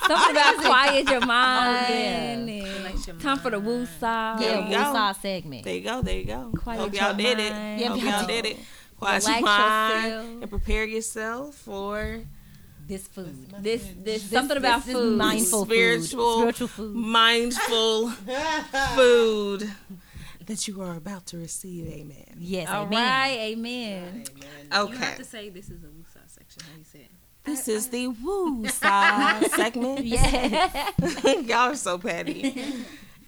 [0.07, 2.57] Something about quiet your mind yeah.
[2.89, 4.41] and time for the woosah.
[4.41, 5.65] Yeah, you we saw segment.
[5.65, 6.03] There you go.
[6.03, 6.51] There you go.
[6.57, 7.53] Quiet Hope your y'all did it.
[7.53, 7.81] mind.
[7.81, 8.57] Yeah, Hope y'all y'all did it.
[8.99, 10.43] Quiet your mind yourself.
[10.43, 12.21] and prepare yourself for
[12.87, 13.55] This food.
[13.61, 15.17] This this something about this food.
[15.19, 15.73] mindful food.
[15.73, 16.95] spiritual, Spiritual food.
[16.97, 18.09] mindful
[18.97, 19.71] food
[20.47, 21.87] that you are about to receive.
[21.87, 22.37] Amen.
[22.39, 22.99] Yes, All amen.
[23.09, 24.25] right, amen.
[24.75, 24.93] Okay.
[24.93, 26.63] You have to say this is a woosah section.
[26.69, 27.10] How you say it?
[27.45, 30.05] This is the woo side segment.
[30.05, 30.91] Yeah.
[31.25, 32.65] Y'all are so petty.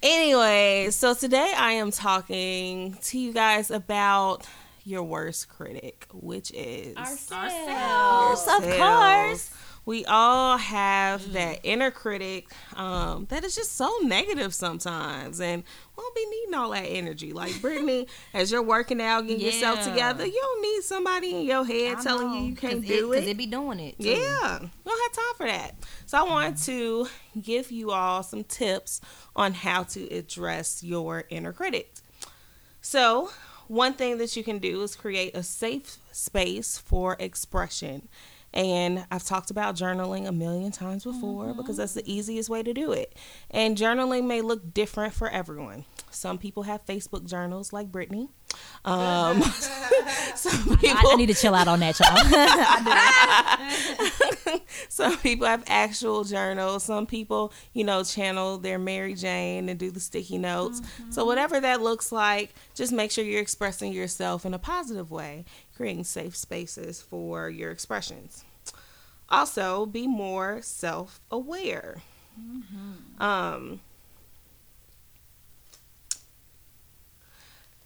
[0.02, 4.46] anyway, so today I am talking to you guys about
[4.84, 8.46] your worst critic, which is Ourselves.
[8.48, 9.50] of course.
[9.84, 12.46] We all have that inner critic
[12.76, 15.64] um, that is just so negative sometimes, and
[15.96, 17.32] won't be needing all that energy.
[17.32, 21.64] Like Brittany, as you're working out, getting yourself together, you don't need somebody in your
[21.64, 23.16] head I telling know, you you can't do it.
[23.16, 23.98] Because it be doing it.
[23.98, 24.08] too.
[24.08, 25.74] Yeah, we don't have time for that.
[26.06, 27.08] So I want to
[27.40, 29.00] give you all some tips
[29.34, 31.92] on how to address your inner critic.
[32.80, 33.30] So,
[33.68, 38.08] one thing that you can do is create a safe space for expression.
[38.54, 41.56] And I've talked about journaling a million times before mm-hmm.
[41.56, 43.16] because that's the easiest way to do it.
[43.50, 45.84] And journaling may look different for everyone.
[46.10, 48.28] Some people have Facebook journals like Brittany.
[48.84, 49.42] Um,
[50.34, 52.16] some people I, I need to chill out on that, y'all.
[54.88, 56.84] some people have actual journals.
[56.84, 60.82] Some people, you know, channel their Mary Jane and do the sticky notes.
[61.10, 65.44] So, whatever that looks like, just make sure you're expressing yourself in a positive way,
[65.76, 68.44] creating safe spaces for your expressions.
[69.28, 72.02] Also, be more self aware.
[73.18, 73.80] Um,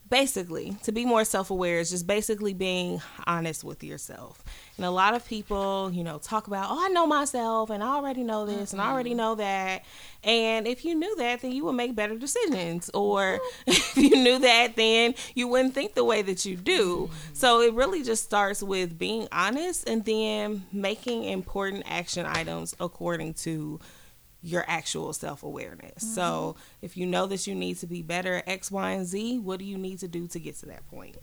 [0.08, 4.42] basically to be more self-aware is just basically being honest with yourself.
[4.76, 7.88] And a lot of people you know talk about oh i know myself and i
[7.88, 9.18] already know this and i already mm-hmm.
[9.18, 9.84] know that.
[10.22, 12.90] And if you knew that then you would make better decisions.
[12.94, 13.42] Or mm-hmm.
[13.66, 17.08] if you knew that then you wouldn't think the way that you do.
[17.10, 17.34] Mm-hmm.
[17.34, 23.34] So it really just starts with being honest and then making important action items according
[23.34, 23.80] to
[24.42, 26.14] your actual self awareness.
[26.14, 26.84] So, mm-hmm.
[26.86, 29.58] if you know that you need to be better at X, Y, and Z, what
[29.58, 31.16] do you need to do to get to that point?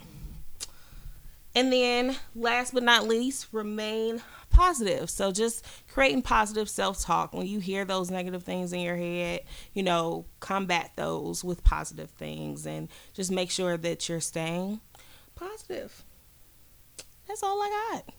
[1.55, 5.09] And then, last but not least, remain positive.
[5.09, 7.33] So, just creating positive self talk.
[7.33, 9.41] When you hear those negative things in your head,
[9.73, 14.81] you know, combat those with positive things and just make sure that you're staying
[15.35, 16.03] positive.
[17.27, 18.13] That's all I got.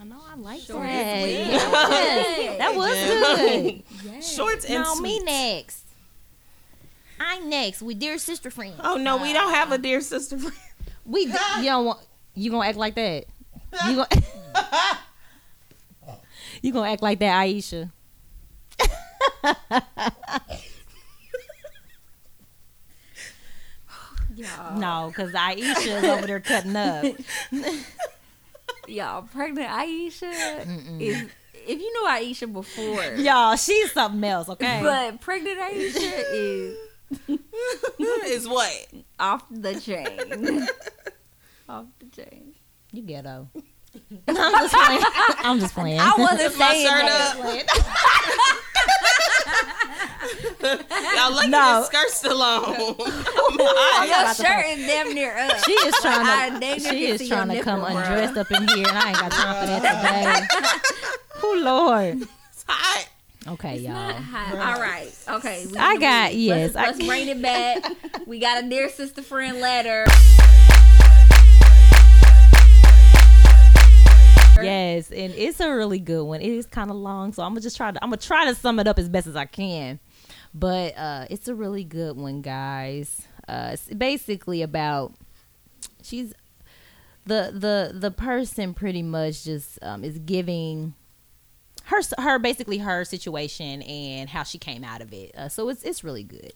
[0.00, 0.88] I know I like Short that.
[0.88, 2.44] and sweet.
[2.44, 2.56] Yeah.
[2.58, 2.94] that was
[4.04, 4.24] good.
[4.24, 5.02] Short and No, sweet.
[5.02, 5.84] me next.
[7.18, 8.74] I'm next with dear sister friend.
[8.82, 10.56] Oh, no, we don't have a dear sister friend.
[11.04, 12.00] We d- you don't want
[12.34, 13.24] you gonna act like that.
[13.86, 14.08] You gonna
[16.62, 17.90] you gonna act like that, Aisha.
[24.76, 27.04] No, because Aisha's over there cutting up.
[28.90, 31.22] Y'all, pregnant Aisha is.
[31.54, 34.80] If you know Aisha before, Y'all, she's something else, okay?
[34.82, 36.76] but pregnant Aisha is
[38.26, 38.86] is what?
[39.20, 40.66] off the chain.
[41.68, 42.54] off the chain.
[42.92, 43.48] you ghetto.
[44.28, 45.02] I'm just playing.
[45.44, 46.00] I'm just playing.
[46.00, 47.36] I wasn't My saying shirt that.
[47.38, 48.56] up.
[51.16, 51.78] Y'all lucky No.
[51.80, 52.78] this skirt still on.
[54.08, 55.58] Your shirt is damn near up.
[55.64, 56.80] She is trying to.
[56.80, 59.60] She is trying to come nipple, undressed up in here, and I ain't got time
[59.60, 60.68] for that today.
[61.42, 62.22] Oh Lord.
[62.52, 63.08] It's hot.
[63.48, 63.94] Okay, y'all.
[63.96, 65.10] All right.
[65.28, 65.66] Okay.
[65.70, 66.76] we- I got let's- yes.
[66.76, 67.82] I, Let's bring it back.
[68.26, 70.06] We got a dear sister friend letter.
[74.62, 76.40] Yes, and it's a really good one.
[76.40, 78.02] It is kind of long, so I'm gonna just try to.
[78.02, 80.00] I'm gonna try to sum it up as best as I can.
[80.52, 83.22] But uh, it's a really good one, guys.
[83.46, 85.14] Uh, it's basically about
[86.02, 86.34] she's
[87.26, 90.94] the the the person pretty much just um, is giving
[91.84, 95.34] her her basically her situation and how she came out of it.
[95.36, 96.52] Uh, so it's it's really good.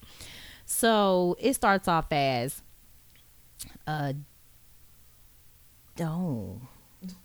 [0.67, 2.63] So it starts off as
[3.87, 4.15] uh
[6.01, 6.61] oh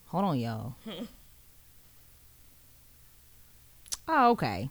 [0.09, 0.75] hold on y'all.
[4.11, 4.69] Oh okay.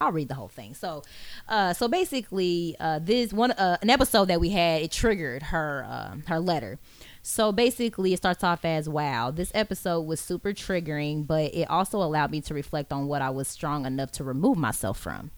[0.00, 0.74] I'll read the whole thing.
[0.74, 1.02] So,
[1.48, 5.84] uh, so basically, uh, this one, uh, an episode that we had, it triggered her,
[5.88, 6.78] um, her letter.
[7.20, 12.00] So basically, it starts off as, "Wow, this episode was super triggering, but it also
[12.00, 15.30] allowed me to reflect on what I was strong enough to remove myself from."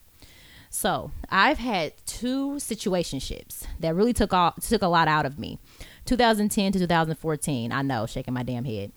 [0.69, 5.59] So I've had two situationships that really took off, took a lot out of me.
[6.11, 7.71] 2010 to 2014.
[7.71, 8.91] I know, shaking my damn head.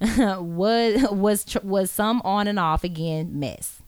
[0.40, 3.82] was was was some on and off again mess.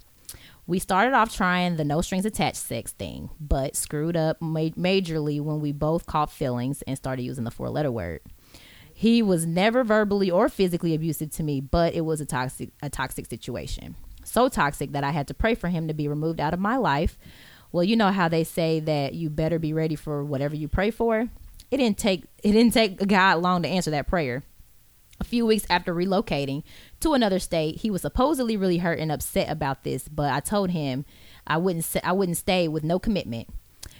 [0.67, 5.41] We started off trying the no strings attached sex thing, but screwed up ma- majorly
[5.41, 8.21] when we both caught feelings and started using the four letter word.
[8.93, 12.91] He was never verbally or physically abusive to me, but it was a toxic a
[12.91, 13.97] toxic situation.
[14.25, 16.77] So toxic that I had to pray for him to be removed out of my
[16.77, 17.17] life.
[17.73, 20.91] Well, you know how they say that you better be ready for whatever you pray
[20.91, 21.31] for.
[21.71, 24.43] It didn't take it didn't take God long to answer that prayer.
[25.19, 26.63] A few weeks after relocating
[27.01, 30.71] to another state, he was supposedly really hurt and upset about this, but I told
[30.71, 31.05] him
[31.47, 33.49] I wouldn't I wouldn't stay with no commitment.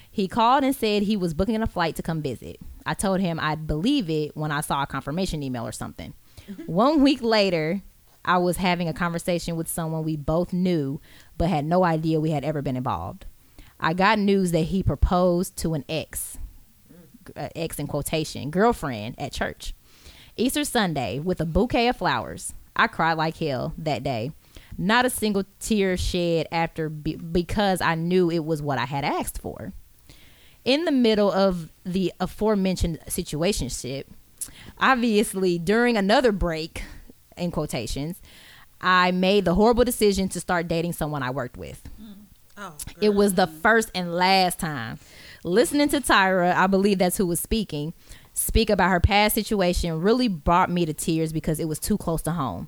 [0.09, 2.57] He called and said he was booking a flight to come visit.
[2.85, 6.13] I told him I'd believe it when I saw a confirmation email or something.
[6.65, 7.81] One week later,
[8.23, 10.99] I was having a conversation with someone we both knew
[11.37, 13.25] but had no idea we had ever been involved.
[13.79, 16.39] I got news that he proposed to an ex,
[17.35, 19.73] uh, ex in quotation, girlfriend at church.
[20.35, 22.53] Easter Sunday with a bouquet of flowers.
[22.75, 24.31] I cried like hell that day.
[24.77, 29.03] Not a single tear shed after be- because I knew it was what I had
[29.03, 29.73] asked for.
[30.63, 34.03] In the middle of the aforementioned situationship,
[34.79, 36.83] obviously during another break,
[37.37, 38.21] in quotations,
[38.81, 41.81] I made the horrible decision to start dating someone I worked with.
[42.57, 44.99] Oh, It was the first and last time.
[45.43, 47.93] Listening to Tyra, I believe that's who was speaking,
[48.33, 52.21] speak about her past situation really brought me to tears because it was too close
[52.23, 52.67] to home.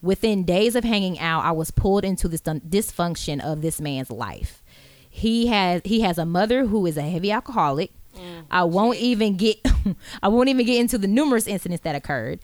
[0.00, 4.62] Within days of hanging out, I was pulled into this dysfunction of this man's life.
[5.10, 7.90] He has he has a mother who is a heavy alcoholic.
[8.16, 8.44] Mm.
[8.50, 9.58] I won't even get
[10.22, 12.38] I won't even get into the numerous incidents that occurred.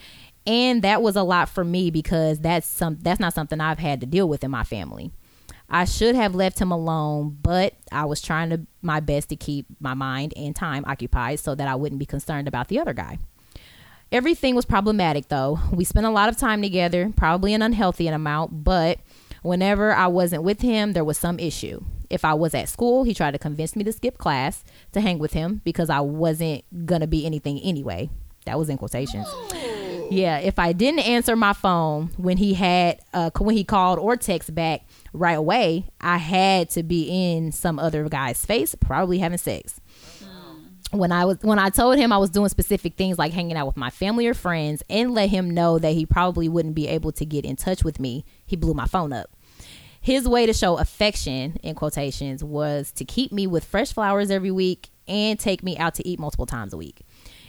[0.47, 4.01] And that was a lot for me because that's some that's not something I've had
[4.01, 5.12] to deal with in my family.
[5.75, 9.67] I should have left him alone, but I was trying to my best to keep
[9.81, 13.19] my mind and time occupied so that I wouldn't be concerned about the other guy.
[14.13, 15.59] Everything was problematic though.
[15.73, 19.01] We spent a lot of time together, probably an unhealthy amount, but
[19.43, 21.83] whenever I wasn't with him, there was some issue.
[22.09, 25.19] If I was at school, he tried to convince me to skip class to hang
[25.19, 28.11] with him because I wasn't gonna be anything anyway.
[28.47, 29.27] That was in quotations.
[30.11, 34.17] Yeah, if I didn't answer my phone when he had uh, when he called or
[34.17, 34.83] text back
[35.13, 39.81] right away, I had to be in some other guy's face, probably having sex.
[40.91, 43.67] when I was when I told him I was doing specific things like hanging out
[43.67, 47.13] with my family or friends and let him know that he probably wouldn't be able
[47.13, 49.31] to get in touch with me, he blew my phone up.
[50.01, 54.51] His way to show affection in quotations was to keep me with fresh flowers every
[54.51, 57.01] week and take me out to eat multiple times a week.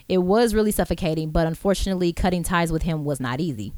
[0.08, 3.72] It was really suffocating, but unfortunately cutting ties with him was not easy.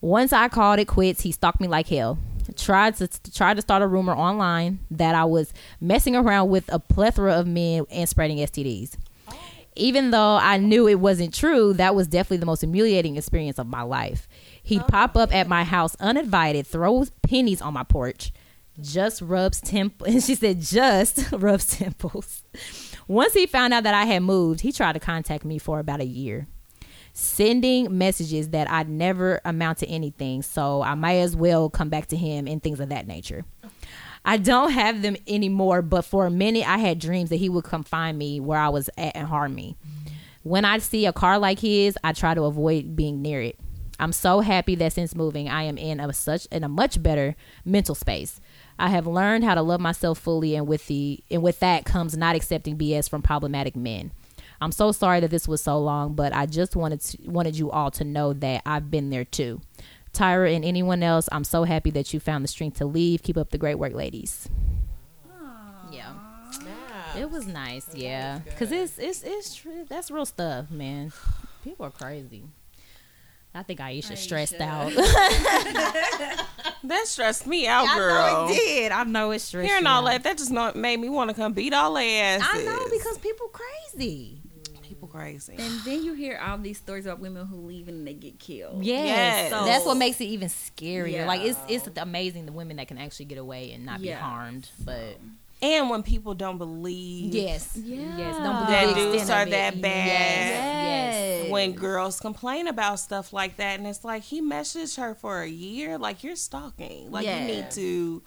[0.00, 2.18] Once I called it quits, he stalked me like hell.
[2.56, 6.80] Tried to tried to start a rumor online that I was messing around with a
[6.80, 8.96] plethora of men and spreading STDs.
[9.76, 13.68] Even though I knew it wasn't true, that was definitely the most humiliating experience of
[13.68, 14.28] my life.
[14.62, 14.86] He'd oh.
[14.86, 18.32] pop up at my house uninvited, throw pennies on my porch,
[18.80, 22.42] just rubs temp and she said just rubs temples.
[23.12, 26.00] Once he found out that I had moved, he tried to contact me for about
[26.00, 26.46] a year
[27.12, 30.40] sending messages that I'd never amount to anything.
[30.40, 33.44] So I might as well come back to him and things of that nature.
[34.24, 37.64] I don't have them anymore, but for a minute I had dreams that he would
[37.64, 39.76] come find me where I was at and harm me.
[40.42, 43.58] When I see a car like his, I try to avoid being near it.
[44.02, 47.36] I'm so happy that since moving, I am in a such in a much better
[47.64, 48.40] mental space.
[48.76, 52.16] I have learned how to love myself fully, and with the and with that comes
[52.16, 54.10] not accepting BS from problematic men.
[54.60, 57.70] I'm so sorry that this was so long, but I just wanted to, wanted you
[57.70, 59.60] all to know that I've been there too.
[60.12, 63.22] Tyra and anyone else, I'm so happy that you found the strength to leave.
[63.22, 64.48] Keep up the great work, ladies.
[65.92, 66.14] Yeah.
[67.16, 69.86] It was nice, yeah, because it's it's it's true.
[69.88, 71.12] That's real stuff, man.
[71.62, 72.42] People are crazy.
[73.54, 74.92] I think Aisha stressed out.
[76.84, 78.14] That stressed me out, I girl.
[78.48, 78.90] know it did.
[78.92, 79.68] I know it stressed.
[79.68, 80.10] Hearing you all out.
[80.10, 82.48] that, that just not made me want to come beat all their asses.
[82.52, 84.40] I know because people crazy.
[84.82, 85.54] people crazy.
[85.58, 88.82] And then you hear all these stories about women who leave and they get killed.
[88.84, 89.64] Yes, Yes.
[89.64, 91.12] that's what makes it even scarier.
[91.12, 91.26] Yeah.
[91.28, 94.16] Like it's it's amazing the women that can actually get away and not Yeah.
[94.16, 94.68] be harmed.
[94.84, 95.18] But
[95.62, 98.18] And when people don't believe yes, Yeah.
[98.18, 99.50] yes, don't believe That the dudes are of it.
[99.52, 100.06] that bad.
[100.06, 101.50] Yes, yes.
[101.52, 105.48] when girls complain about stuff like that and it's like he messaged her for a
[105.48, 108.22] year like you're stalking like you need to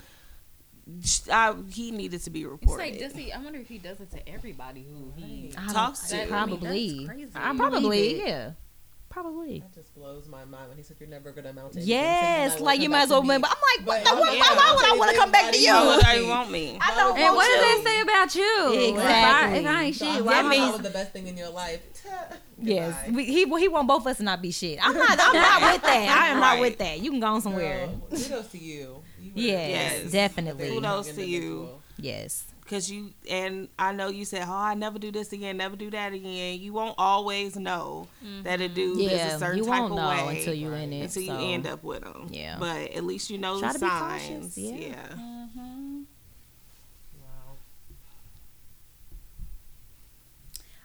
[1.31, 3.31] I, he needed to be It's reported like, does he?
[3.31, 5.51] I wonder if he does it to everybody who he.
[5.57, 6.15] I talks to.
[6.15, 6.97] That- probably.
[6.99, 7.31] that's crazy.
[7.33, 8.51] I probably yeah,
[9.15, 9.59] probably.
[9.61, 12.59] That just blows my mind when he said you're never gonna amount to anything, Yes,
[12.59, 13.29] like you might as well to me.
[13.29, 13.47] remember.
[13.49, 15.57] I'm like, what But the, why, why, why would I want to come back to
[15.59, 15.67] you?
[15.71, 17.77] now you want me I don't And what want do you.
[17.77, 18.89] they say about you?
[18.89, 19.01] Exactly.
[19.01, 21.37] If I, if I ain't So shit, I'm why that means the best thing in
[21.37, 21.81] your life.
[22.57, 24.79] Yes, we, he he want both of us to not be shit.
[24.81, 25.19] I'm not.
[25.19, 26.17] I'm not with that.
[26.23, 27.01] I am not with that.
[27.01, 27.87] You can go on somewhere.
[27.87, 29.03] Girl, kudos to you.
[29.21, 30.11] You Yes, Yes.
[30.11, 30.69] definitely.
[30.69, 31.69] Kudos to you.
[31.97, 32.45] Yes.
[32.65, 35.89] Because you and I know you said, "Oh, I never do this again, never do
[35.91, 38.07] that again." You won't always know
[38.43, 40.91] that a dude is a certain you type won't of know way until you in
[40.91, 41.01] it.
[41.03, 42.27] until you end up with him.
[42.31, 42.57] Yeah.
[42.59, 44.21] but at least you know Try the to be signs.
[44.23, 44.75] cautious, yeah.
[44.75, 45.15] yeah.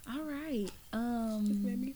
[0.07, 0.13] Wow.
[0.13, 0.69] All right.
[0.93, 1.95] Um,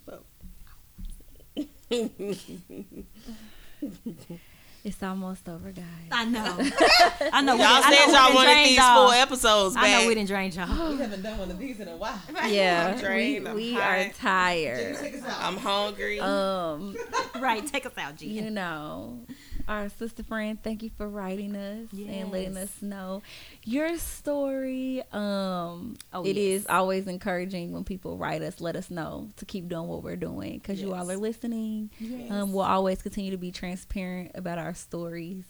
[4.85, 5.85] it's almost over, guys.
[6.13, 6.45] I know.
[7.33, 7.55] I know.
[7.55, 9.07] Y'all done- I know said y'all done wanted drained these y'all.
[9.07, 9.85] four episodes back.
[9.85, 10.91] I know we didn't drain y'all.
[10.95, 12.21] We haven't done one of these in a while.
[12.49, 13.83] Yeah, we, drained, I'm we hot.
[13.99, 14.99] are tired.
[14.99, 15.39] Take us out.
[15.43, 16.21] I'm hungry.
[16.21, 16.95] Um,
[17.41, 17.67] right.
[17.67, 18.27] Take us out, G.
[18.27, 19.21] you know,
[19.69, 23.23] our sister friend, thank you for writing us and letting us know
[23.65, 25.03] your story.
[25.13, 26.71] Um, Oh, it is yes.
[26.71, 30.59] always encouraging when people write us, let us know to keep doing what we're doing
[30.59, 31.91] because you all are listening.
[32.31, 35.45] Um, we'll always continue to be transparent about our stories.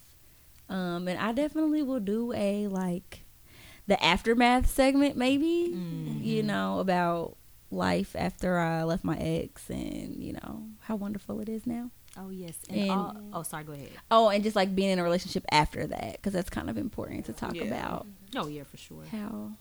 [0.69, 3.24] Um, and I definitely will do a like
[3.86, 5.45] the aftermath segment, maybe.
[5.45, 6.47] You Mm-hmm.
[6.47, 7.36] know about
[7.70, 11.91] life after I left my ex, and you know how wonderful it is now.
[12.16, 12.55] Oh yes.
[12.69, 13.65] And, And- all- oh, sorry.
[13.65, 13.89] Go ahead.
[14.11, 17.27] Oh, and just like being in a relationship after that, because that's kind of important
[17.27, 17.65] to talk Yeah.
[17.65, 19.05] about Oh yeah, for sure.
[19.11, 19.53] how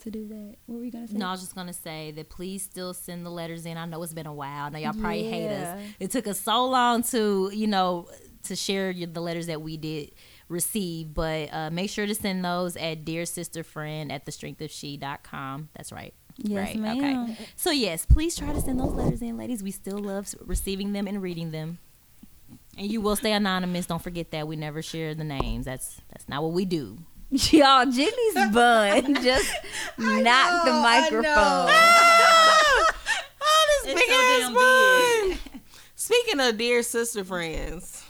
[0.00, 0.54] to do that.
[0.66, 1.16] What were you gonna say?
[1.16, 3.76] No, I was just gonna say that please still send the letters in.
[3.76, 4.66] I know it's been a while.
[4.66, 5.82] I know y'all probably hate us.
[6.00, 8.08] It took us so long to, you know,
[8.44, 10.12] to share your, the letters that we did
[10.48, 15.68] receive, but uh, make sure to send those at dear sister friend at thestrengthofshe.com.
[15.76, 16.14] That's right.
[16.36, 16.78] Yes, right.
[16.78, 17.24] ma'am.
[17.30, 17.36] Okay.
[17.56, 19.62] So yes, please try to send those letters in, ladies.
[19.62, 21.78] We still love receiving them and reading them.
[22.78, 23.86] And you will stay anonymous.
[23.86, 25.64] Don't forget that we never share the names.
[25.66, 26.98] That's that's not what we do.
[27.30, 29.52] Y'all, Jenny's bun just
[29.98, 31.24] knocked the microphone.
[31.70, 35.38] oh, this It's big so ass damn bun.
[35.96, 38.04] Speaking of dear sister friends,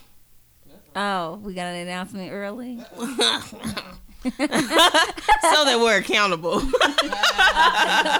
[0.94, 2.78] Oh, we got an announcement early.
[2.78, 2.84] so
[5.64, 6.60] that we're accountable.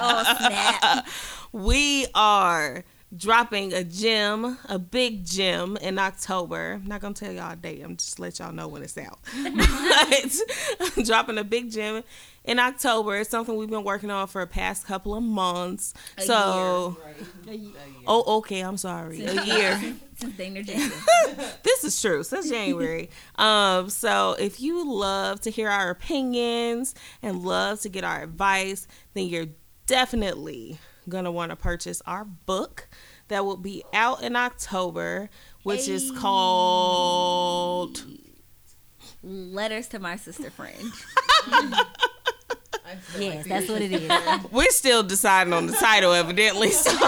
[0.01, 1.07] oh snap!
[1.53, 2.85] we are
[3.17, 6.75] dropping a gym, a big gym in October.
[6.75, 7.83] I'm not gonna tell y'all a date.
[7.83, 9.19] I'm just let y'all know when it's out.
[9.45, 12.03] but dropping a big gym
[12.45, 13.17] in October.
[13.17, 15.95] It's something we've been working on for the past couple of months.
[16.19, 16.97] so,
[18.07, 18.61] oh, okay.
[18.61, 19.25] I'm sorry.
[19.25, 19.95] A year.
[20.17, 21.07] Since Dana Jenkins.
[21.63, 22.25] this is true.
[22.25, 23.09] Since January.
[23.37, 28.89] um, so if you love to hear our opinions and love to get our advice,
[29.15, 29.47] then you're
[29.87, 30.79] definitely
[31.09, 32.89] gonna want to purchase our book
[33.29, 35.31] that will be out in October,
[35.63, 38.05] which is called
[39.23, 40.93] Letters to my sister friend.
[43.19, 44.11] Yes, that's what it is.
[44.51, 46.71] We're still deciding on the title, evidently.
[46.71, 46.91] So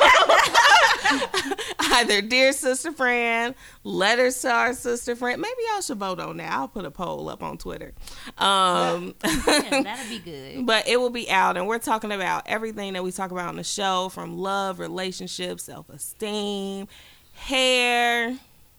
[1.81, 3.55] either dear sister friend,
[3.85, 5.41] letters to our sister friend.
[5.41, 6.53] Maybe y'all should vote on that.
[6.53, 7.93] I'll put a poll up on Twitter.
[8.39, 10.67] Um, Yeah, that'll be good.
[10.67, 13.57] but it will be out, and we're talking about everything that we talk about on
[13.57, 16.89] the show, from love, relationships, self esteem,
[17.35, 18.37] hair.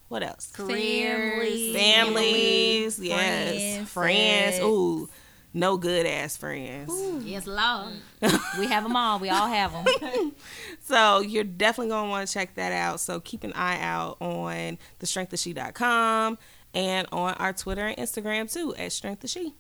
[0.08, 0.52] What else?
[0.54, 4.60] Careers, Families, yes, friends, friends.
[4.60, 5.10] Ooh,
[5.54, 6.92] no good ass friends.
[7.26, 7.94] Yes, Lord.
[8.60, 9.20] we have them all.
[9.20, 10.34] We all have them.
[10.84, 13.00] So you're definitely going to want to check that out.
[13.00, 16.38] So keep an eye out on thestrengthofshe.com
[16.74, 19.54] and on our Twitter and Instagram too at strengthofshe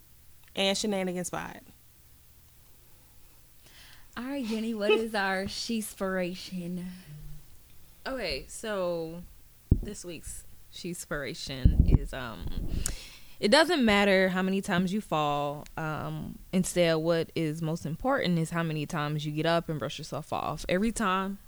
[0.56, 1.62] and shenanigans pod.
[4.18, 6.84] All right, Jenny, what is our she-spiration?
[8.06, 9.24] Okay, so
[9.82, 10.44] this week's
[10.84, 12.46] inspiration is um
[13.42, 15.66] it doesn't matter how many times you fall.
[15.76, 19.98] Um instead what is most important is how many times you get up and brush
[19.98, 20.66] yourself off.
[20.70, 21.40] Every time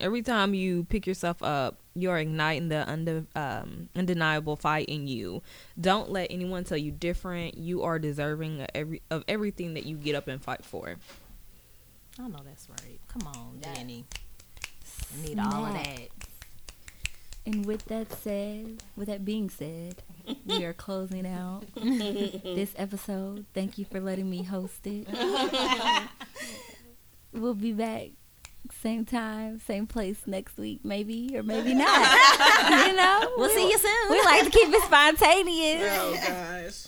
[0.00, 5.42] every time you pick yourself up, you're igniting the unde- um, undeniable fight in you.
[5.80, 7.56] Don't let anyone tell you different.
[7.56, 10.96] You are deserving of every of everything that you get up and fight for.
[12.18, 13.00] I know that's right.
[13.08, 14.04] Come on, Danny.
[15.14, 16.08] I need all of that.
[17.44, 20.02] And with that said, with that being said,
[20.46, 23.46] we are closing out this episode.
[23.54, 25.06] Thank you for letting me host it.
[27.32, 28.08] we'll be back
[28.80, 32.86] same time, same place next week, maybe or maybe not.
[32.86, 34.10] you know, We'll see you soon.
[34.10, 35.92] we like to keep it spontaneous.
[35.98, 36.86] Oh gosh.